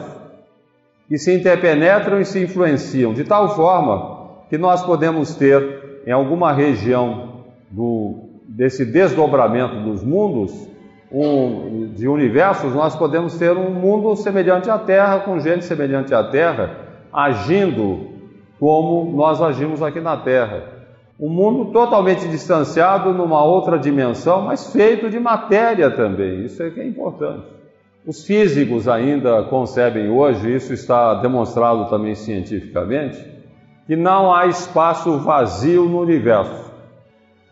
que 1.08 1.18
se 1.18 1.34
interpenetram 1.34 2.20
e 2.20 2.26
se 2.26 2.42
influenciam 2.42 3.14
de 3.14 3.24
tal 3.24 3.56
forma 3.56 4.46
que 4.50 4.58
nós 4.58 4.84
podemos 4.84 5.36
ter 5.36 6.04
em 6.08 6.12
alguma 6.12 6.52
região 6.52 7.44
do, 7.70 8.30
desse 8.48 8.86
desdobramento 8.86 9.82
dos 9.82 10.04
mundos, 10.04 10.68
um, 11.12 11.92
de 11.94 12.08
universos, 12.08 12.74
nós 12.74 12.96
podemos 12.96 13.38
ter 13.38 13.56
um 13.56 13.72
mundo 13.72 14.16
semelhante 14.16 14.70
à 14.70 14.78
Terra, 14.78 15.20
com 15.20 15.40
gente 15.40 15.64
semelhante 15.66 16.14
à 16.14 16.24
Terra, 16.24 16.78
agindo 17.14 18.08
como 18.60 19.16
nós 19.16 19.42
agimos 19.42 19.82
aqui 19.82 20.00
na 20.00 20.18
Terra. 20.18 20.75
Um 21.20 21.30
mundo 21.30 21.72
totalmente 21.72 22.28
distanciado 22.28 23.14
numa 23.14 23.42
outra 23.44 23.80
dimensão, 23.80 24.42
mas 24.42 24.72
feito 24.74 25.10
de 25.10 25.18
matéria 25.18 25.90
também. 25.90 26.44
Isso 26.44 26.62
é 26.62 26.70
que 26.70 26.82
é 26.82 26.86
importante. 26.86 27.46
Os 28.06 28.26
físicos 28.26 28.88
ainda 28.88 29.44
concebem 29.44 30.10
hoje, 30.10 30.54
isso 30.54 30.74
está 30.74 31.16
demonstrado 31.16 31.90
também 31.90 32.16
cientificamente, 32.16 33.18
que 33.88 33.96
não 33.96 34.34
há 34.34 34.46
espaço 34.48 35.18
vazio 35.20 35.86
no 35.86 36.02
universo. 36.02 36.72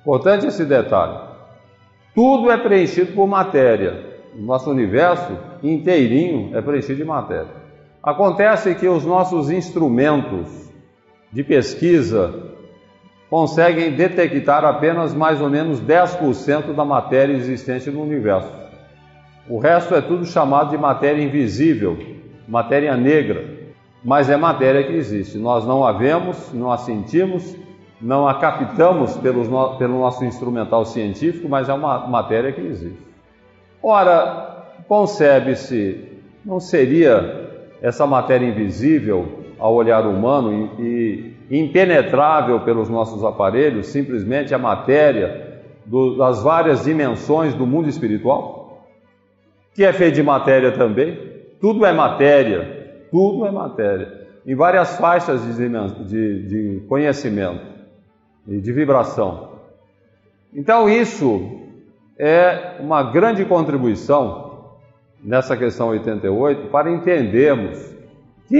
Importante 0.02 0.45
esse 0.45 0.65
detalhe. 0.65 1.17
Tudo 2.13 2.52
é 2.52 2.58
preenchido 2.58 3.13
por 3.13 3.28
matéria. 3.28 4.13
O 4.38 4.41
nosso 4.41 4.69
universo 4.69 5.38
inteirinho 5.63 6.56
é 6.56 6.62
preenchido 6.62 6.97
de 6.97 7.06
matéria. 7.06 7.63
Acontece 8.04 8.76
que 8.76 8.88
os 8.88 9.06
nossos 9.06 9.49
instrumentos 9.49 10.69
de 11.32 11.43
pesquisa 11.43 12.53
conseguem 13.34 13.93
detectar 13.93 14.63
apenas 14.63 15.12
mais 15.12 15.41
ou 15.41 15.50
menos 15.50 15.82
10% 15.82 16.72
da 16.76 16.86
matéria 16.86 17.34
existente 17.34 17.89
no 17.89 18.04
universo. 18.04 18.48
O 19.50 19.58
resto 19.58 19.96
é 19.96 20.02
tudo 20.02 20.24
chamado 20.24 20.69
de 20.69 20.78
matéria 20.78 21.19
invisível, 21.19 21.98
matéria 22.48 22.96
negra, 22.96 23.43
mas 24.06 24.30
é 24.30 24.38
matéria 24.38 24.84
que 24.84 24.93
existe. 24.93 25.39
Nós 25.39 25.65
não 25.65 25.84
a 25.84 25.91
vemos, 25.93 26.54
não 26.54 26.72
a 26.72 26.78
sentimos, 26.78 27.56
não 28.00 28.28
a 28.28 28.36
captamos 28.36 29.17
pelo, 29.17 29.78
pelo 29.80 30.00
nosso 30.00 30.24
instrumental 30.24 30.86
científico, 30.86 31.50
mas 31.50 31.69
é 31.69 31.74
uma 31.74 32.06
matéria 32.06 32.52
que 32.52 32.62
existe. 32.62 33.02
Ora, 33.82 34.63
concebe-se, 34.88 36.08
não 36.46 36.60
seria 36.60 37.50
essa 37.82 38.06
matéria 38.06 38.46
invisível 38.46 39.39
ao 39.58 39.74
olhar 39.74 40.06
humano 40.06 40.69
e 40.78 41.33
impenetrável 41.58 42.62
pelos 42.62 42.89
nossos 42.89 43.24
aparelhos, 43.24 43.88
simplesmente 43.88 44.56
a 44.56 44.58
matéria 44.58 45.62
do, 45.86 46.18
das 46.18 46.42
várias 46.42 46.84
dimensões 46.84 47.54
do 47.54 47.68
mundo 47.68 47.88
espiritual, 47.88 48.88
que 49.76 49.84
é 49.84 49.94
feito 49.94 50.16
de 50.16 50.24
matéria 50.24 50.72
também. 50.72 51.32
Tudo 51.62 51.86
é 51.86 51.94
matéria, 51.94 53.06
tudo 53.12 53.46
é 53.46 53.52
matéria, 53.52 54.28
em 54.46 54.56
várias 54.56 54.98
faixas 54.98 55.44
de, 55.56 55.70
de, 56.06 56.48
de 56.48 56.86
conhecimento 56.88 57.66
e 58.48 58.60
de 58.60 58.72
vibração. 58.72 59.54
Então, 60.54 60.89
isso 60.89 61.62
é 62.18 62.78
uma 62.80 63.04
grande 63.04 63.46
contribuição 63.46 64.72
nessa 65.24 65.56
questão 65.56 65.89
88 65.89 66.68
para 66.70 66.92
entendermos 66.92 67.94
que 68.48 68.60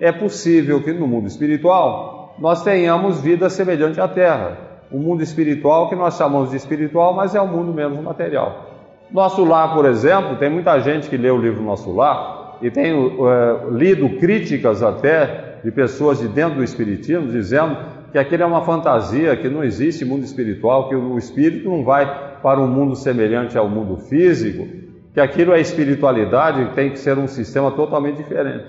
é 0.00 0.10
possível 0.10 0.82
que 0.82 0.92
no 0.92 1.06
mundo 1.06 1.26
espiritual 1.26 2.09
nós 2.40 2.64
tenhamos 2.64 3.20
vida 3.20 3.50
semelhante 3.50 4.00
à 4.00 4.08
Terra. 4.08 4.56
O 4.90 4.98
mundo 4.98 5.22
espiritual, 5.22 5.88
que 5.88 5.94
nós 5.94 6.16
chamamos 6.16 6.50
de 6.50 6.56
espiritual, 6.56 7.14
mas 7.14 7.34
é 7.34 7.40
o 7.40 7.44
um 7.44 7.48
mundo 7.48 7.72
menos 7.72 8.00
material. 8.00 8.70
Nosso 9.12 9.44
lar, 9.44 9.74
por 9.74 9.84
exemplo, 9.84 10.36
tem 10.36 10.48
muita 10.48 10.80
gente 10.80 11.08
que 11.08 11.16
lê 11.16 11.30
o 11.30 11.36
livro 11.36 11.62
Nosso 11.62 11.92
Lar 11.92 12.58
e 12.62 12.70
tem 12.70 12.92
é, 12.92 13.70
lido 13.70 14.08
críticas 14.18 14.82
até 14.82 15.58
de 15.62 15.70
pessoas 15.70 16.18
de 16.18 16.28
dentro 16.28 16.56
do 16.56 16.64
Espiritismo 16.64 17.28
dizendo 17.28 17.76
que 18.10 18.18
aquilo 18.18 18.42
é 18.42 18.46
uma 18.46 18.64
fantasia, 18.64 19.36
que 19.36 19.48
não 19.48 19.62
existe 19.62 20.04
mundo 20.04 20.24
espiritual, 20.24 20.88
que 20.88 20.96
o 20.96 21.18
espírito 21.18 21.68
não 21.68 21.84
vai 21.84 22.38
para 22.42 22.58
um 22.60 22.66
mundo 22.66 22.96
semelhante 22.96 23.56
ao 23.56 23.68
mundo 23.68 23.96
físico, 23.96 24.66
que 25.12 25.20
aquilo 25.20 25.52
é 25.52 25.60
espiritualidade, 25.60 26.74
tem 26.74 26.90
que 26.90 26.98
ser 26.98 27.18
um 27.18 27.28
sistema 27.28 27.70
totalmente 27.70 28.16
diferente. 28.16 28.64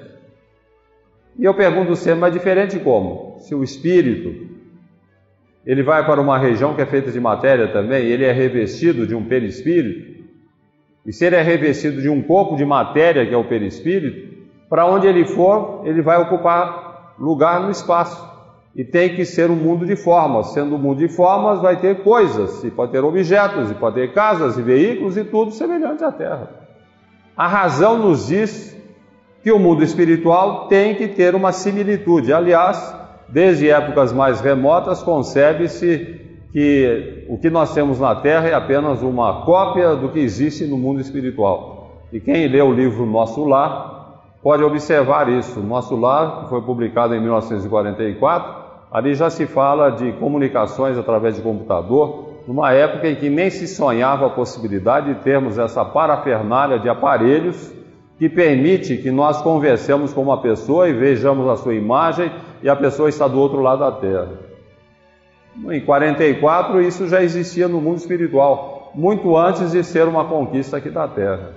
E 1.39 1.45
eu 1.45 1.53
pergunto 1.53 1.95
sempre, 1.95 2.19
mas 2.19 2.33
diferente 2.33 2.77
como? 2.79 3.30
Se 3.41 3.55
o 3.55 3.63
espírito 3.63 4.49
ele 5.65 5.83
vai 5.83 6.05
para 6.05 6.19
uma 6.19 6.37
região 6.37 6.73
que 6.73 6.81
é 6.81 6.85
feita 6.85 7.11
de 7.11 7.19
matéria 7.19 7.71
também, 7.71 8.05
ele 8.05 8.25
é 8.25 8.31
revestido 8.31 9.05
de 9.05 9.13
um 9.13 9.25
perispírito, 9.25 10.21
e 11.05 11.11
se 11.11 11.25
ele 11.25 11.35
é 11.35 11.41
revestido 11.41 12.01
de 12.01 12.09
um 12.09 12.21
corpo 12.21 12.55
de 12.55 12.65
matéria, 12.65 13.25
que 13.25 13.33
é 13.33 13.37
o 13.37 13.43
perispírito, 13.43 14.31
para 14.69 14.85
onde 14.85 15.07
ele 15.07 15.25
for, 15.25 15.81
ele 15.85 16.01
vai 16.01 16.17
ocupar 16.19 17.15
lugar 17.19 17.61
no 17.61 17.71
espaço. 17.71 18.29
E 18.75 18.85
tem 18.85 19.15
que 19.15 19.25
ser 19.25 19.49
um 19.49 19.55
mundo 19.55 19.85
de 19.85 19.95
formas. 19.95 20.53
Sendo 20.53 20.75
um 20.75 20.77
mundo 20.77 20.99
de 20.99 21.09
formas, 21.09 21.59
vai 21.59 21.75
ter 21.77 22.03
coisas, 22.03 22.63
e 22.63 22.71
pode 22.71 22.91
ter 22.91 23.03
objetos, 23.03 23.69
e 23.69 23.73
pode 23.73 23.95
ter 23.95 24.13
casas 24.13 24.57
e 24.57 24.61
veículos 24.61 25.17
e 25.17 25.23
tudo 25.23 25.51
semelhante 25.51 26.03
à 26.03 26.11
Terra. 26.11 26.49
A 27.35 27.47
razão 27.47 27.97
nos 27.97 28.27
diz 28.27 28.77
que 29.43 29.51
o 29.51 29.59
mundo 29.59 29.83
espiritual 29.83 30.67
tem 30.67 30.95
que 30.95 31.07
ter 31.07 31.33
uma 31.33 31.51
similitude. 31.51 32.31
Aliás, 32.31 33.00
desde 33.31 33.69
épocas 33.69 34.11
mais 34.11 34.41
remotas, 34.41 35.01
concebe-se 35.01 36.19
que 36.51 37.25
o 37.29 37.37
que 37.37 37.49
nós 37.49 37.73
temos 37.73 37.99
na 37.99 38.13
Terra 38.15 38.49
é 38.49 38.53
apenas 38.53 39.01
uma 39.01 39.45
cópia 39.45 39.95
do 39.95 40.09
que 40.09 40.19
existe 40.19 40.65
no 40.65 40.77
mundo 40.77 40.99
espiritual. 40.99 42.01
E 42.11 42.19
quem 42.19 42.47
lê 42.47 42.61
o 42.61 42.73
livro 42.73 43.05
Nosso 43.05 43.45
Lar 43.45 44.01
pode 44.43 44.63
observar 44.63 45.29
isso. 45.29 45.61
Nosso 45.61 45.95
Lar, 45.95 46.43
que 46.43 46.49
foi 46.49 46.61
publicado 46.61 47.15
em 47.15 47.21
1944, 47.21 48.61
ali 48.91 49.15
já 49.15 49.29
se 49.29 49.45
fala 49.45 49.91
de 49.91 50.11
comunicações 50.13 50.97
através 50.97 51.35
de 51.35 51.41
computador, 51.41 52.31
numa 52.45 52.73
época 52.73 53.07
em 53.07 53.15
que 53.15 53.29
nem 53.29 53.49
se 53.49 53.65
sonhava 53.67 54.25
a 54.25 54.29
possibilidade 54.29 55.13
de 55.13 55.21
termos 55.21 55.57
essa 55.57 55.85
parafernália 55.85 56.79
de 56.79 56.89
aparelhos 56.89 57.71
que 58.17 58.27
permite 58.27 58.97
que 58.97 59.09
nós 59.09 59.41
conversemos 59.41 60.13
com 60.13 60.21
uma 60.21 60.41
pessoa 60.41 60.89
e 60.89 60.93
vejamos 60.93 61.47
a 61.47 61.55
sua 61.55 61.73
imagem 61.73 62.29
e 62.61 62.69
a 62.69 62.75
pessoa 62.75 63.09
está 63.09 63.27
do 63.27 63.39
outro 63.39 63.59
lado 63.59 63.79
da 63.79 63.91
terra. 63.91 64.29
Em 65.69 65.81
44 65.81 66.81
isso 66.81 67.07
já 67.07 67.21
existia 67.21 67.67
no 67.67 67.81
mundo 67.81 67.97
espiritual, 67.97 68.91
muito 68.95 69.35
antes 69.35 69.71
de 69.71 69.83
ser 69.83 70.07
uma 70.07 70.25
conquista 70.25 70.77
aqui 70.77 70.89
da 70.89 71.07
terra. 71.07 71.53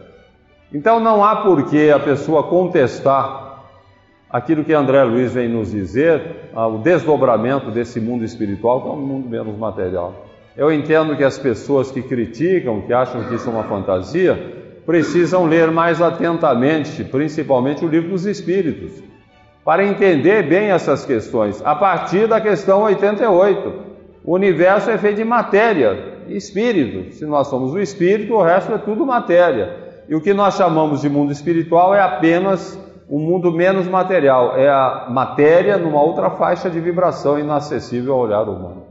Então 0.73 0.99
não 0.99 1.25
há 1.25 1.37
por 1.37 1.69
que 1.69 1.90
a 1.90 2.01
pessoa 2.01 2.43
contestar 2.45 3.45
aquilo 4.29 4.64
que 4.64 4.73
André 4.73 5.05
Luiz 5.05 5.33
vem 5.33 5.49
nos 5.49 5.71
dizer, 5.71 6.51
ah, 6.53 6.67
o 6.67 6.79
desdobramento 6.79 7.71
desse 7.71 8.01
mundo 8.01 8.25
espiritual, 8.25 8.83
que 8.83 8.88
é 8.88 8.90
um 8.90 8.97
mundo 8.97 9.29
menos 9.29 9.57
material. 9.57 10.27
Eu 10.57 10.73
entendo 10.73 11.17
que 11.17 11.23
as 11.23 11.38
pessoas 11.38 11.93
que 11.93 12.03
criticam, 12.03 12.81
que 12.83 12.93
acham 12.93 13.23
que 13.29 13.35
isso 13.37 13.49
é 13.49 13.53
uma 13.53 13.62
fantasia, 13.62 14.35
precisam 14.85 15.47
ler 15.47 15.71
mais 15.71 16.03
atentamente, 16.03 17.05
principalmente 17.05 17.85
o 17.85 17.88
livro 17.88 18.11
dos 18.11 18.27
Espíritos, 18.27 19.03
para 19.64 19.85
entender 19.85 20.42
bem 20.42 20.70
essas 20.70 21.05
questões. 21.05 21.62
A 21.64 21.74
partir 21.74 22.29
da 22.29 22.40
questão 22.40 22.83
88, 22.83 23.72
o 24.24 24.35
universo 24.35 24.90
é 24.90 24.98
feito 24.98 25.16
de 25.16 25.24
matéria 25.24 26.14
e 26.29 26.37
espírito. 26.37 27.14
Se 27.14 27.24
nós 27.24 27.46
somos 27.48 27.72
o 27.72 27.79
espírito, 27.79 28.35
o 28.35 28.42
resto 28.42 28.72
é 28.72 28.79
tudo 28.79 29.07
matéria. 29.07 29.85
E 30.09 30.14
o 30.14 30.20
que 30.20 30.35
nós 30.35 30.57
chamamos 30.57 31.00
de 31.00 31.09
mundo 31.09 31.33
espiritual 31.33 31.94
é 31.94 32.00
apenas 32.00 32.79
um 33.09 33.18
mundo 33.18 33.53
menos 33.53 33.87
material, 33.87 34.57
é 34.57 34.68
a 34.68 35.07
matéria 35.11 35.77
numa 35.77 36.03
outra 36.03 36.31
faixa 36.31 36.70
de 36.70 36.81
vibração 36.81 37.38
inacessível 37.38 38.14
ao 38.14 38.20
olhar 38.20 38.42
humano. 38.42 38.83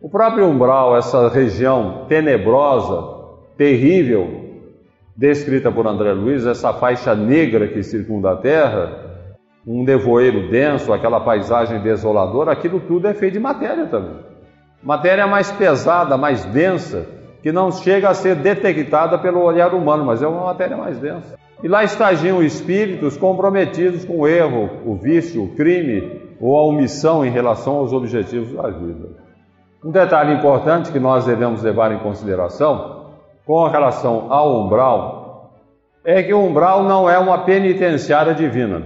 O 0.00 0.08
próprio 0.08 0.46
umbral, 0.46 0.96
essa 0.96 1.28
região 1.28 2.06
tenebrosa, 2.08 3.20
terrível, 3.56 4.42
descrita 5.16 5.70
por 5.70 5.86
André 5.86 6.12
Luiz, 6.12 6.46
essa 6.46 6.72
faixa 6.72 7.14
negra 7.14 7.68
que 7.68 7.82
circunda 7.82 8.32
a 8.32 8.36
Terra, 8.36 9.11
um 9.66 9.84
nevoeiro 9.84 10.50
denso, 10.50 10.92
aquela 10.92 11.20
paisagem 11.20 11.80
desoladora, 11.80 12.52
aquilo 12.52 12.80
tudo 12.80 13.06
é 13.06 13.14
feito 13.14 13.34
de 13.34 13.40
matéria 13.40 13.86
também. 13.86 14.16
Matéria 14.82 15.26
mais 15.26 15.52
pesada, 15.52 16.16
mais 16.16 16.44
densa, 16.46 17.06
que 17.42 17.52
não 17.52 17.70
chega 17.70 18.08
a 18.08 18.14
ser 18.14 18.36
detectada 18.36 19.18
pelo 19.18 19.40
olhar 19.40 19.72
humano, 19.74 20.04
mas 20.04 20.22
é 20.22 20.26
uma 20.26 20.46
matéria 20.46 20.76
mais 20.76 20.98
densa. 20.98 21.38
E 21.62 21.68
lá 21.68 21.84
estagiam 21.84 22.42
espíritos 22.42 23.16
comprometidos 23.16 24.04
com 24.04 24.20
o 24.20 24.28
erro, 24.28 24.68
o 24.84 24.96
vício, 24.96 25.44
o 25.44 25.54
crime 25.54 26.20
ou 26.40 26.58
a 26.58 26.64
omissão 26.64 27.24
em 27.24 27.30
relação 27.30 27.76
aos 27.76 27.92
objetivos 27.92 28.52
da 28.52 28.68
vida. 28.68 29.10
Um 29.84 29.92
detalhe 29.92 30.34
importante 30.34 30.90
que 30.90 30.98
nós 30.98 31.24
devemos 31.24 31.62
levar 31.62 31.92
em 31.92 31.98
consideração 31.98 33.12
com 33.44 33.66
relação 33.68 34.32
ao 34.32 34.60
umbral 34.60 35.52
é 36.04 36.22
que 36.22 36.34
o 36.34 36.44
umbral 36.44 36.82
não 36.82 37.08
é 37.08 37.18
uma 37.18 37.38
penitenciária 37.38 38.34
divina. 38.34 38.82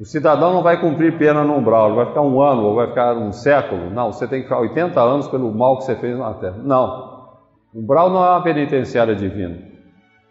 O 0.00 0.04
cidadão 0.06 0.54
não 0.54 0.62
vai 0.62 0.80
cumprir 0.80 1.18
pena 1.18 1.44
no 1.44 1.58
umbral, 1.58 1.88
ele 1.88 1.96
vai 1.96 2.06
ficar 2.06 2.22
um 2.22 2.40
ano 2.40 2.62
ou 2.62 2.74
vai 2.74 2.86
ficar 2.86 3.14
um 3.18 3.32
século. 3.32 3.90
Não, 3.90 4.10
você 4.10 4.26
tem 4.26 4.38
que 4.38 4.44
ficar 4.44 4.60
80 4.60 4.98
anos 4.98 5.28
pelo 5.28 5.52
mal 5.52 5.76
que 5.76 5.84
você 5.84 5.94
fez 5.94 6.18
na 6.18 6.32
terra. 6.32 6.56
Não. 6.64 7.28
Umbral 7.74 8.08
não 8.08 8.24
é 8.24 8.30
uma 8.30 8.42
penitenciária 8.42 9.14
divina. 9.14 9.58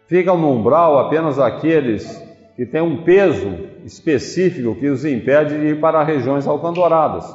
Ficam 0.08 0.36
no 0.36 0.50
umbral 0.50 0.98
apenas 0.98 1.38
aqueles 1.38 2.20
que 2.56 2.66
têm 2.66 2.80
um 2.80 3.04
peso 3.04 3.48
específico 3.84 4.74
que 4.74 4.88
os 4.88 5.04
impede 5.04 5.56
de 5.56 5.66
ir 5.68 5.80
para 5.80 6.02
regiões 6.02 6.48
alcandoradas, 6.48 7.32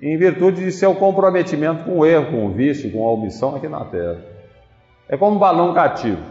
em 0.00 0.16
virtude 0.16 0.64
de 0.64 0.72
seu 0.72 0.94
comprometimento 0.94 1.84
com 1.84 1.98
o 1.98 2.06
erro, 2.06 2.30
com 2.30 2.46
o 2.46 2.50
vício, 2.50 2.90
com 2.90 3.06
a 3.06 3.12
omissão 3.12 3.56
aqui 3.56 3.68
na 3.68 3.84
terra. 3.84 4.24
É 5.06 5.18
como 5.18 5.36
um 5.36 5.38
balão 5.38 5.74
cativo. 5.74 6.22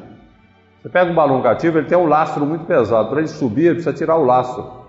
Você 0.82 0.90
pega 0.90 1.12
um 1.12 1.16
balão 1.16 1.44
cativo, 1.44 1.78
ele 1.78 1.88
tem 1.88 1.98
um 1.98 2.08
lastro 2.08 2.44
muito 2.44 2.66
pesado. 2.66 3.10
Para 3.10 3.20
ele 3.20 3.28
subir, 3.28 3.66
ele 3.66 3.76
precisa 3.76 3.94
tirar 3.94 4.18
o 4.18 4.26
lastro. 4.26 4.83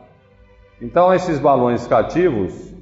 Então, 0.80 1.14
esses 1.14 1.38
balões 1.38 1.86
cativos, 1.86 2.74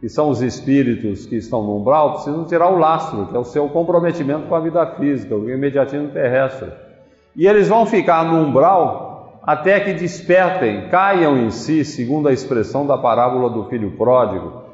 que 0.00 0.08
são 0.08 0.28
os 0.30 0.42
espíritos 0.42 1.26
que 1.26 1.36
estão 1.36 1.62
no 1.62 1.76
umbral, 1.76 2.12
precisam 2.14 2.44
tirar 2.44 2.70
o 2.70 2.78
lastro, 2.78 3.26
que 3.26 3.36
é 3.36 3.38
o 3.38 3.44
seu 3.44 3.68
comprometimento 3.68 4.46
com 4.46 4.54
a 4.54 4.60
vida 4.60 4.84
física, 4.86 5.34
o 5.34 5.50
imediatismo 5.50 6.08
terrestre. 6.08 6.70
E 7.34 7.46
eles 7.46 7.68
vão 7.68 7.86
ficar 7.86 8.24
no 8.24 8.46
umbral 8.46 9.40
até 9.42 9.78
que 9.80 9.92
despertem, 9.92 10.88
caiam 10.88 11.38
em 11.38 11.50
si, 11.50 11.84
segundo 11.84 12.28
a 12.28 12.32
expressão 12.32 12.86
da 12.86 12.98
parábola 12.98 13.48
do 13.48 13.64
filho 13.66 13.92
pródigo. 13.92 14.64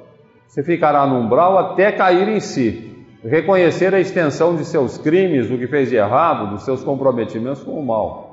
Você 0.49 0.63
ficará 0.63 1.07
no 1.07 1.19
umbral 1.19 1.59
até 1.59 1.93
cair 1.93 2.29
em 2.29 2.41
si, 2.41 3.07
reconhecer 3.25 3.95
a 3.95 4.01
extensão 4.01 4.57
de 4.57 4.65
seus 4.65 4.97
crimes, 4.99 5.49
do 5.49 5.59
que 5.59 5.67
fez 5.67 5.91
de 5.91 5.97
errado, 5.97 6.51
dos 6.51 6.63
seus 6.63 6.83
comprometimentos 6.83 7.63
com 7.63 7.73
o 7.73 7.85
mal. 7.85 8.32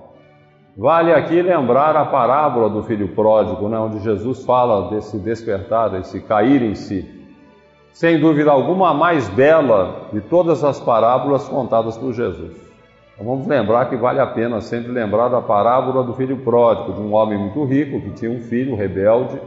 Vale 0.79 1.11
aqui 1.11 1.41
lembrar 1.41 1.93
a 1.97 2.05
parábola 2.05 2.69
do 2.69 2.81
filho 2.83 3.09
pródigo, 3.09 3.67
né, 3.67 3.77
onde 3.77 3.99
Jesus 3.99 4.45
fala 4.45 4.89
desse 4.89 5.17
despertar, 5.17 5.89
desse 5.89 6.21
cair 6.21 6.61
em 6.61 6.73
si. 6.73 7.05
Sem 7.91 8.17
dúvida 8.17 8.49
alguma, 8.49 8.91
a 8.91 8.93
mais 8.93 9.27
bela 9.27 10.07
de 10.13 10.21
todas 10.21 10.63
as 10.63 10.79
parábolas 10.79 11.49
contadas 11.49 11.97
por 11.97 12.13
Jesus. 12.13 12.55
Então 13.13 13.27
vamos 13.27 13.45
lembrar 13.45 13.89
que 13.89 13.97
vale 13.97 14.21
a 14.21 14.27
pena 14.27 14.61
sempre 14.61 14.89
lembrar 14.89 15.27
da 15.27 15.41
parábola 15.41 16.01
do 16.01 16.13
filho 16.13 16.37
pródigo, 16.37 16.93
de 16.93 17.01
um 17.01 17.13
homem 17.13 17.37
muito 17.37 17.61
rico 17.65 17.99
que 17.99 18.11
tinha 18.11 18.31
um 18.31 18.39
filho 18.39 18.73
rebelde 18.73 19.37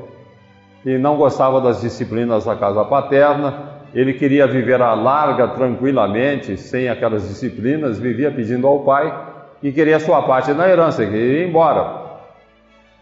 e 0.84 0.98
não 0.98 1.16
gostava 1.16 1.62
das 1.62 1.80
disciplinas 1.80 2.44
da 2.44 2.56
casa 2.56 2.84
paterna. 2.84 3.80
Ele 3.94 4.12
queria 4.12 4.46
viver 4.46 4.82
à 4.82 4.92
larga, 4.92 5.48
tranquilamente, 5.48 6.58
sem 6.58 6.90
aquelas 6.90 7.26
disciplinas, 7.26 7.98
vivia 7.98 8.30
pedindo 8.30 8.66
ao 8.66 8.80
pai 8.80 9.31
e 9.62 9.70
queria 9.70 10.00
sua 10.00 10.22
parte 10.22 10.52
na 10.52 10.68
herança, 10.68 11.04
queria 11.04 11.44
ir 11.44 11.48
embora. 11.48 12.02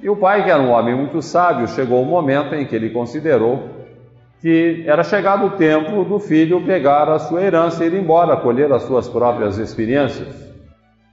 E 0.01 0.09
o 0.09 0.17
pai, 0.17 0.45
que 0.45 0.51
era 0.51 0.63
um 0.63 0.71
homem 0.71 0.95
muito 0.95 1.21
sábio, 1.23 1.67
chegou 1.69 2.03
o 2.03 2.07
momento 2.07 2.55
em 2.55 2.67
que 2.67 2.75
ele 2.75 2.91
considerou 2.91 3.81
que 4.41 4.85
era 4.87 5.03
chegado 5.03 5.47
o 5.47 5.51
tempo 5.51 6.03
do 6.03 6.19
filho 6.19 6.65
pegar 6.65 7.09
a 7.11 7.19
sua 7.19 7.43
herança 7.43 7.85
e 7.85 7.89
ir 7.89 7.95
embora, 7.95 8.39
colher 8.39 8.73
as 8.73 8.83
suas 8.85 9.07
próprias 9.07 9.59
experiências. 9.59 10.51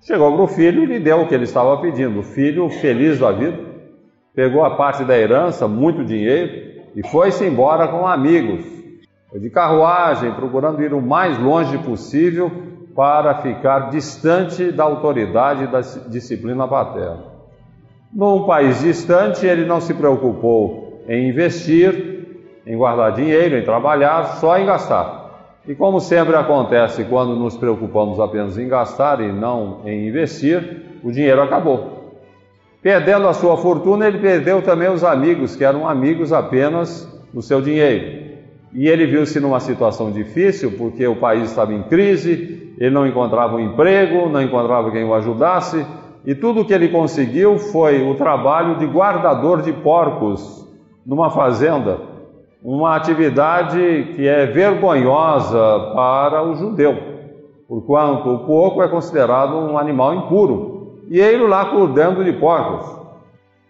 Chegou 0.01 0.31
para 0.33 0.43
o 0.43 0.47
filho 0.47 0.83
e 0.83 0.85
lhe 0.85 0.99
deu 0.99 1.21
o 1.21 1.27
que 1.27 1.35
ele 1.35 1.43
estava 1.43 1.75
pedindo. 1.81 2.19
O 2.19 2.23
filho, 2.23 2.69
feliz 2.69 3.19
da 3.19 3.33
vida, 3.33 3.59
pegou 4.33 4.63
a 4.63 4.77
parte 4.77 5.03
da 5.03 5.17
herança, 5.17 5.67
muito 5.67 6.05
dinheiro, 6.05 6.85
e 6.95 7.05
foi-se 7.05 7.45
embora 7.45 7.89
com 7.89 8.07
amigos. 8.07 8.65
De 9.33 9.49
carruagem, 9.49 10.31
procurando 10.31 10.81
ir 10.81 10.93
o 10.93 11.01
mais 11.01 11.37
longe 11.37 11.77
possível 11.79 12.49
para 12.97 13.35
ficar 13.35 13.91
distante 13.91 14.71
da 14.71 14.83
autoridade 14.83 15.67
da 15.67 15.81
disciplina 15.81 16.67
paterna. 16.67 17.25
Num 18.11 18.47
país 18.47 18.81
distante, 18.81 19.45
ele 19.45 19.65
não 19.65 19.79
se 19.79 19.93
preocupou 19.93 21.03
em 21.07 21.29
investir, 21.29 22.25
em 22.65 22.75
guardar 22.75 23.11
dinheiro, 23.11 23.55
em 23.55 23.63
trabalhar, 23.63 24.37
só 24.37 24.57
em 24.57 24.65
gastar. 24.65 25.59
E 25.67 25.75
como 25.75 25.99
sempre 25.99 26.35
acontece 26.35 27.03
quando 27.03 27.35
nos 27.35 27.55
preocupamos 27.55 28.19
apenas 28.19 28.57
em 28.57 28.67
gastar 28.67 29.21
e 29.21 29.31
não 29.31 29.81
em 29.85 30.07
investir, 30.07 30.97
o 31.03 31.11
dinheiro 31.11 31.43
acabou. 31.43 32.17
Perdendo 32.81 33.27
a 33.27 33.33
sua 33.33 33.57
fortuna, 33.57 34.07
ele 34.07 34.17
perdeu 34.17 34.59
também 34.63 34.89
os 34.89 35.03
amigos, 35.03 35.55
que 35.55 35.63
eram 35.63 35.87
amigos 35.87 36.33
apenas 36.33 37.07
no 37.31 37.43
seu 37.43 37.61
dinheiro. 37.61 38.25
E 38.73 38.87
ele 38.87 39.05
viu-se 39.05 39.39
numa 39.39 39.59
situação 39.59 40.11
difícil, 40.11 40.71
porque 40.79 41.05
o 41.05 41.17
país 41.17 41.51
estava 41.51 41.75
em 41.75 41.83
crise, 41.83 42.66
ele 42.77 42.91
não 42.91 43.07
encontrava 43.07 43.55
um 43.55 43.59
emprego, 43.59 44.29
não 44.29 44.41
encontrava 44.41 44.91
quem 44.91 45.03
o 45.03 45.13
ajudasse, 45.13 45.85
e 46.25 46.35
tudo 46.35 46.61
o 46.61 46.65
que 46.65 46.73
ele 46.73 46.89
conseguiu 46.89 47.57
foi 47.57 48.07
o 48.07 48.15
trabalho 48.15 48.77
de 48.77 48.85
guardador 48.85 49.61
de 49.61 49.73
porcos 49.73 50.67
numa 51.05 51.31
fazenda, 51.31 51.99
uma 52.61 52.95
atividade 52.95 54.13
que 54.15 54.27
é 54.27 54.45
vergonhosa 54.45 55.91
para 55.95 56.43
o 56.43 56.55
judeu, 56.55 56.97
porquanto 57.67 58.29
o 58.29 58.39
porco 58.39 58.83
é 58.83 58.87
considerado 58.87 59.55
um 59.55 59.77
animal 59.77 60.13
impuro, 60.13 60.99
e 61.09 61.19
ele 61.19 61.47
lá 61.47 61.65
cuidando 61.65 62.23
de 62.23 62.33
porcos. 62.33 62.97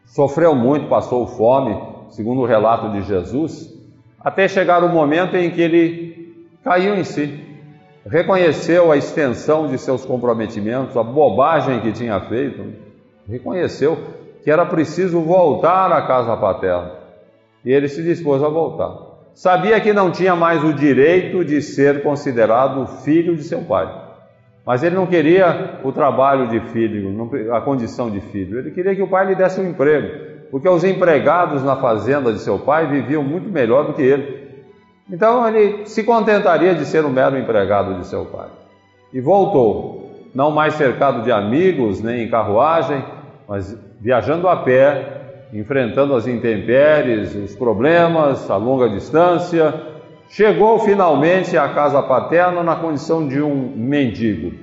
Sofreu 0.06 0.56
muito, 0.56 0.88
passou 0.88 1.28
fome, 1.28 1.80
segundo 2.10 2.42
o 2.42 2.46
relato 2.46 2.90
de 2.90 3.02
Jesus, 3.02 3.74
até 4.20 4.48
chegar 4.48 4.84
o 4.84 4.90
momento 4.90 5.36
em 5.38 5.52
que 5.52 5.62
ele 5.62 6.48
caiu 6.64 6.96
em 6.96 7.04
si 7.04 7.48
reconheceu 8.10 8.92
a 8.92 8.98
extensão 8.98 9.68
de 9.68 9.78
seus 9.78 10.06
comprometimentos, 10.06 10.96
a 10.96 11.04
bobagem 11.04 11.82
que 11.82 11.92
tinha 11.92 12.20
feito, 12.22 12.64
reconheceu 13.28 13.98
que 14.44 14.52
era 14.52 14.66
preciso 14.66 15.20
voltar 15.22 15.92
à 15.92 16.02
casa 16.08 16.36
paterna. 16.38 16.92
E 17.66 17.72
ele 17.72 17.88
se 17.88 18.02
dispôs 18.02 18.42
a 18.42 18.48
voltar. 18.48 19.08
Sabia 19.34 19.80
que 19.80 19.94
não 19.94 20.10
tinha 20.10 20.36
mais 20.36 20.64
o 20.64 20.74
direito 20.74 21.44
de 21.44 21.62
ser 21.62 22.02
considerado 22.02 22.88
filho 23.04 23.36
de 23.36 23.44
seu 23.44 23.62
pai. 23.62 23.88
Mas 24.66 24.84
ele 24.84 24.96
não 24.96 25.06
queria 25.06 25.80
o 25.84 25.92
trabalho 25.92 26.48
de 26.48 26.60
filho, 26.72 27.54
a 27.54 27.62
condição 27.62 28.10
de 28.10 28.20
filho. 28.20 28.60
Ele 28.60 28.72
queria 28.72 28.96
que 28.96 29.02
o 29.02 29.08
pai 29.08 29.28
lhe 29.28 29.36
desse 29.36 29.62
um 29.62 29.70
emprego, 29.70 30.48
porque 30.50 30.68
os 30.68 30.84
empregados 30.84 31.64
na 31.64 31.76
fazenda 31.76 32.34
de 32.34 32.40
seu 32.40 32.60
pai 32.60 32.88
viviam 32.88 33.24
muito 33.24 33.50
melhor 33.50 33.86
do 33.86 33.94
que 33.94 34.02
ele. 34.02 34.47
Então 35.10 35.48
ele 35.48 35.86
se 35.86 36.04
contentaria 36.04 36.76
de 36.76 36.86
ser 36.86 37.06
um 37.06 37.10
mero 37.10 37.38
empregado 37.38 37.96
de 37.96 38.06
seu 38.06 38.26
pai. 38.26 38.50
E 39.14 39.22
voltou, 39.22 40.12
não 40.36 40.52
mais 40.52 40.74
cercado 40.74 41.24
de 41.24 41.32
amigos, 41.32 42.02
nem 42.02 42.24
em 42.24 42.30
carruagem, 42.30 43.04
mas 43.48 43.78
viajando 44.02 44.50
a 44.50 44.58
pé, 44.58 45.48
enfrentando 45.54 46.14
as 46.14 46.28
intempéries, 46.28 47.34
os 47.36 47.56
problemas, 47.56 48.52
a 48.52 48.58
longa 48.58 48.90
distância. 48.90 49.74
Chegou 50.28 50.78
finalmente 50.80 51.58
à 51.58 51.70
casa 51.70 52.04
paterna 52.04 52.62
na 52.62 52.76
condição 52.76 53.26
de 53.26 53.42
um 53.42 53.74
mendigo. 53.76 54.54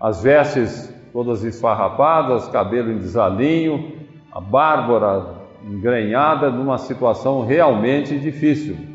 As 0.00 0.22
vestes 0.22 0.92
todas 1.12 1.42
esfarrapadas, 1.42 2.48
cabelo 2.48 2.92
em 2.92 2.98
desalinho, 2.98 3.92
a 4.30 4.40
bárbara 4.40 5.42
engrenhada, 5.64 6.50
numa 6.50 6.78
situação 6.78 7.44
realmente 7.44 8.16
difícil 8.18 8.91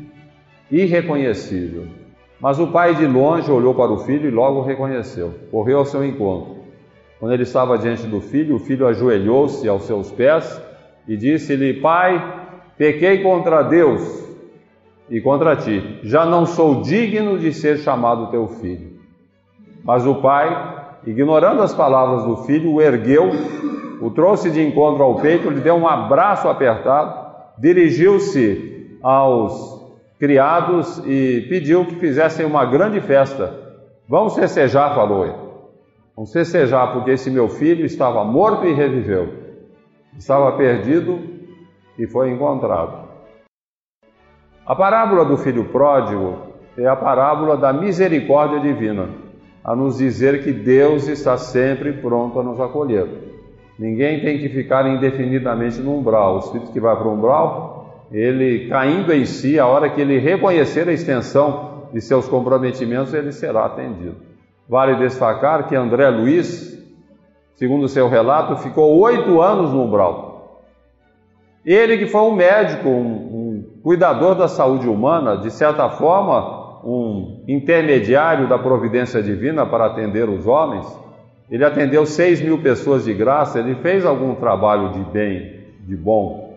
irreconhecível. 0.70 1.86
Mas 2.40 2.60
o 2.60 2.68
pai 2.68 2.94
de 2.94 3.06
longe 3.06 3.50
olhou 3.50 3.74
para 3.74 3.90
o 3.90 3.98
filho 3.98 4.28
e 4.28 4.30
logo 4.30 4.60
o 4.60 4.64
reconheceu. 4.64 5.34
Correu 5.50 5.78
ao 5.78 5.84
seu 5.84 6.04
encontro. 6.04 6.58
Quando 7.18 7.32
ele 7.32 7.42
estava 7.42 7.76
diante 7.76 8.06
do 8.06 8.20
filho, 8.20 8.56
o 8.56 8.60
filho 8.60 8.86
ajoelhou-se 8.86 9.66
aos 9.68 9.82
seus 9.84 10.10
pés 10.12 10.62
e 11.06 11.16
disse-lhe: 11.16 11.74
Pai, 11.74 12.46
pequei 12.76 13.22
contra 13.22 13.62
Deus 13.62 14.24
e 15.10 15.20
contra 15.20 15.56
ti. 15.56 15.98
Já 16.04 16.24
não 16.24 16.46
sou 16.46 16.82
digno 16.82 17.38
de 17.38 17.52
ser 17.52 17.78
chamado 17.78 18.30
teu 18.30 18.46
filho. 18.46 18.98
Mas 19.82 20.06
o 20.06 20.16
pai, 20.16 20.76
ignorando 21.06 21.62
as 21.62 21.74
palavras 21.74 22.24
do 22.24 22.44
filho, 22.44 22.72
o 22.72 22.80
ergueu, 22.80 23.30
o 24.00 24.10
trouxe 24.10 24.50
de 24.50 24.64
encontro 24.64 25.02
ao 25.02 25.16
peito, 25.16 25.50
lhe 25.50 25.60
deu 25.60 25.74
um 25.74 25.88
abraço 25.88 26.48
apertado, 26.48 27.34
dirigiu-se 27.58 28.96
aos 29.02 29.77
criados 30.18 30.98
e 31.06 31.46
pediu 31.48 31.86
que 31.86 31.94
fizessem 31.96 32.44
uma 32.44 32.64
grande 32.64 33.00
festa. 33.00 33.54
Vamos 34.08 34.34
festejar, 34.34 34.94
falou 34.94 35.24
ele. 35.24 35.36
Vamos 36.16 36.32
festejar, 36.32 36.92
porque 36.92 37.12
esse 37.12 37.30
meu 37.30 37.48
filho 37.48 37.86
estava 37.86 38.24
morto 38.24 38.66
e 38.66 38.72
reviveu. 38.72 39.32
Estava 40.18 40.50
perdido 40.56 41.20
e 41.98 42.06
foi 42.06 42.30
encontrado. 42.30 43.08
A 44.66 44.74
parábola 44.74 45.24
do 45.24 45.36
filho 45.36 45.66
pródigo 45.66 46.48
é 46.76 46.86
a 46.86 46.96
parábola 46.96 47.56
da 47.56 47.72
misericórdia 47.72 48.60
divina, 48.60 49.08
a 49.64 49.74
nos 49.74 49.98
dizer 49.98 50.42
que 50.42 50.52
Deus 50.52 51.06
está 51.06 51.36
sempre 51.36 51.92
pronto 51.92 52.38
a 52.40 52.42
nos 52.42 52.60
acolher. 52.60 53.06
Ninguém 53.78 54.20
tem 54.20 54.38
que 54.38 54.48
ficar 54.48 54.86
indefinidamente 54.88 55.80
no 55.80 55.96
umbral. 55.96 56.36
O 56.36 56.38
espírito 56.40 56.72
que 56.72 56.80
vai 56.80 56.96
para 56.96 57.06
o 57.06 57.14
umbral 57.14 57.77
ele 58.10 58.68
caindo 58.68 59.12
em 59.12 59.24
si, 59.24 59.58
a 59.58 59.66
hora 59.66 59.90
que 59.90 60.00
ele 60.00 60.18
reconhecer 60.18 60.88
a 60.88 60.92
extensão 60.92 61.88
de 61.92 62.00
seus 62.00 62.28
comprometimentos, 62.28 63.12
ele 63.12 63.32
será 63.32 63.66
atendido. 63.66 64.16
Vale 64.68 64.96
destacar 64.96 65.66
que 65.66 65.74
André 65.74 66.08
Luiz, 66.08 66.78
segundo 67.56 67.88
seu 67.88 68.08
relato, 68.08 68.56
ficou 68.56 68.98
oito 68.98 69.40
anos 69.40 69.72
no 69.72 69.84
umbral. 69.84 70.62
Ele, 71.64 71.98
que 71.98 72.06
foi 72.06 72.20
um 72.22 72.34
médico, 72.34 72.88
um, 72.88 73.02
um 73.02 73.80
cuidador 73.82 74.34
da 74.34 74.48
saúde 74.48 74.88
humana, 74.88 75.36
de 75.36 75.50
certa 75.50 75.88
forma, 75.90 76.82
um 76.84 77.44
intermediário 77.48 78.48
da 78.48 78.58
providência 78.58 79.22
divina 79.22 79.66
para 79.66 79.86
atender 79.86 80.28
os 80.28 80.46
homens, 80.46 80.86
ele 81.50 81.64
atendeu 81.64 82.04
seis 82.04 82.40
mil 82.40 82.62
pessoas 82.62 83.04
de 83.04 83.14
graça, 83.14 83.58
ele 83.58 83.74
fez 83.76 84.04
algum 84.04 84.34
trabalho 84.34 84.92
de 84.92 85.00
bem, 85.10 85.64
de 85.80 85.96
bom, 85.96 86.47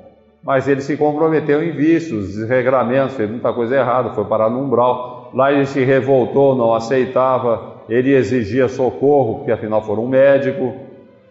mas 0.44 0.68
ele 0.68 0.82
se 0.82 0.98
comprometeu 0.98 1.64
em 1.64 1.72
vícios, 1.72 2.36
desregramentos, 2.36 3.16
fez 3.16 3.30
muita 3.30 3.54
coisa 3.54 3.76
errada, 3.76 4.12
foi 4.12 4.26
parar 4.26 4.50
no 4.50 4.60
umbral. 4.60 5.32
Lá 5.34 5.52
ele 5.52 5.66
se 5.66 5.84
revoltou, 5.84 6.56
não 6.56 6.74
aceitava, 6.74 7.84
ele 7.88 8.14
exigia 8.14 8.68
socorro, 8.68 9.36
porque 9.38 9.52
afinal 9.52 9.82
foi 9.84 9.96
um 9.98 10.08
médico, 10.08 10.74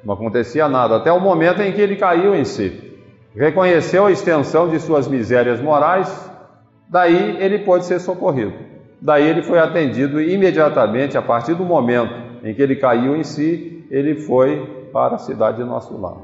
não 0.04 0.14
acontecia 0.14 0.68
nada, 0.68 0.96
até 0.96 1.12
o 1.12 1.20
momento 1.20 1.60
em 1.60 1.72
que 1.72 1.80
ele 1.80 1.96
caiu 1.96 2.34
em 2.34 2.44
si. 2.44 2.88
Reconheceu 3.34 4.06
a 4.06 4.12
extensão 4.12 4.68
de 4.68 4.78
suas 4.78 5.06
misérias 5.08 5.60
morais, 5.60 6.30
daí 6.88 7.36
ele 7.40 7.60
pôde 7.60 7.84
ser 7.84 8.00
socorrido. 8.00 8.52
Daí 9.00 9.26
ele 9.26 9.42
foi 9.42 9.58
atendido 9.58 10.20
imediatamente, 10.20 11.16
a 11.18 11.22
partir 11.22 11.54
do 11.54 11.64
momento 11.64 12.14
em 12.44 12.54
que 12.54 12.62
ele 12.62 12.76
caiu 12.76 13.16
em 13.16 13.24
si, 13.24 13.84
ele 13.90 14.16
foi 14.16 14.88
para 14.92 15.16
a 15.16 15.18
cidade 15.18 15.58
de 15.58 15.64
nosso 15.64 15.98
lar. 16.00 16.18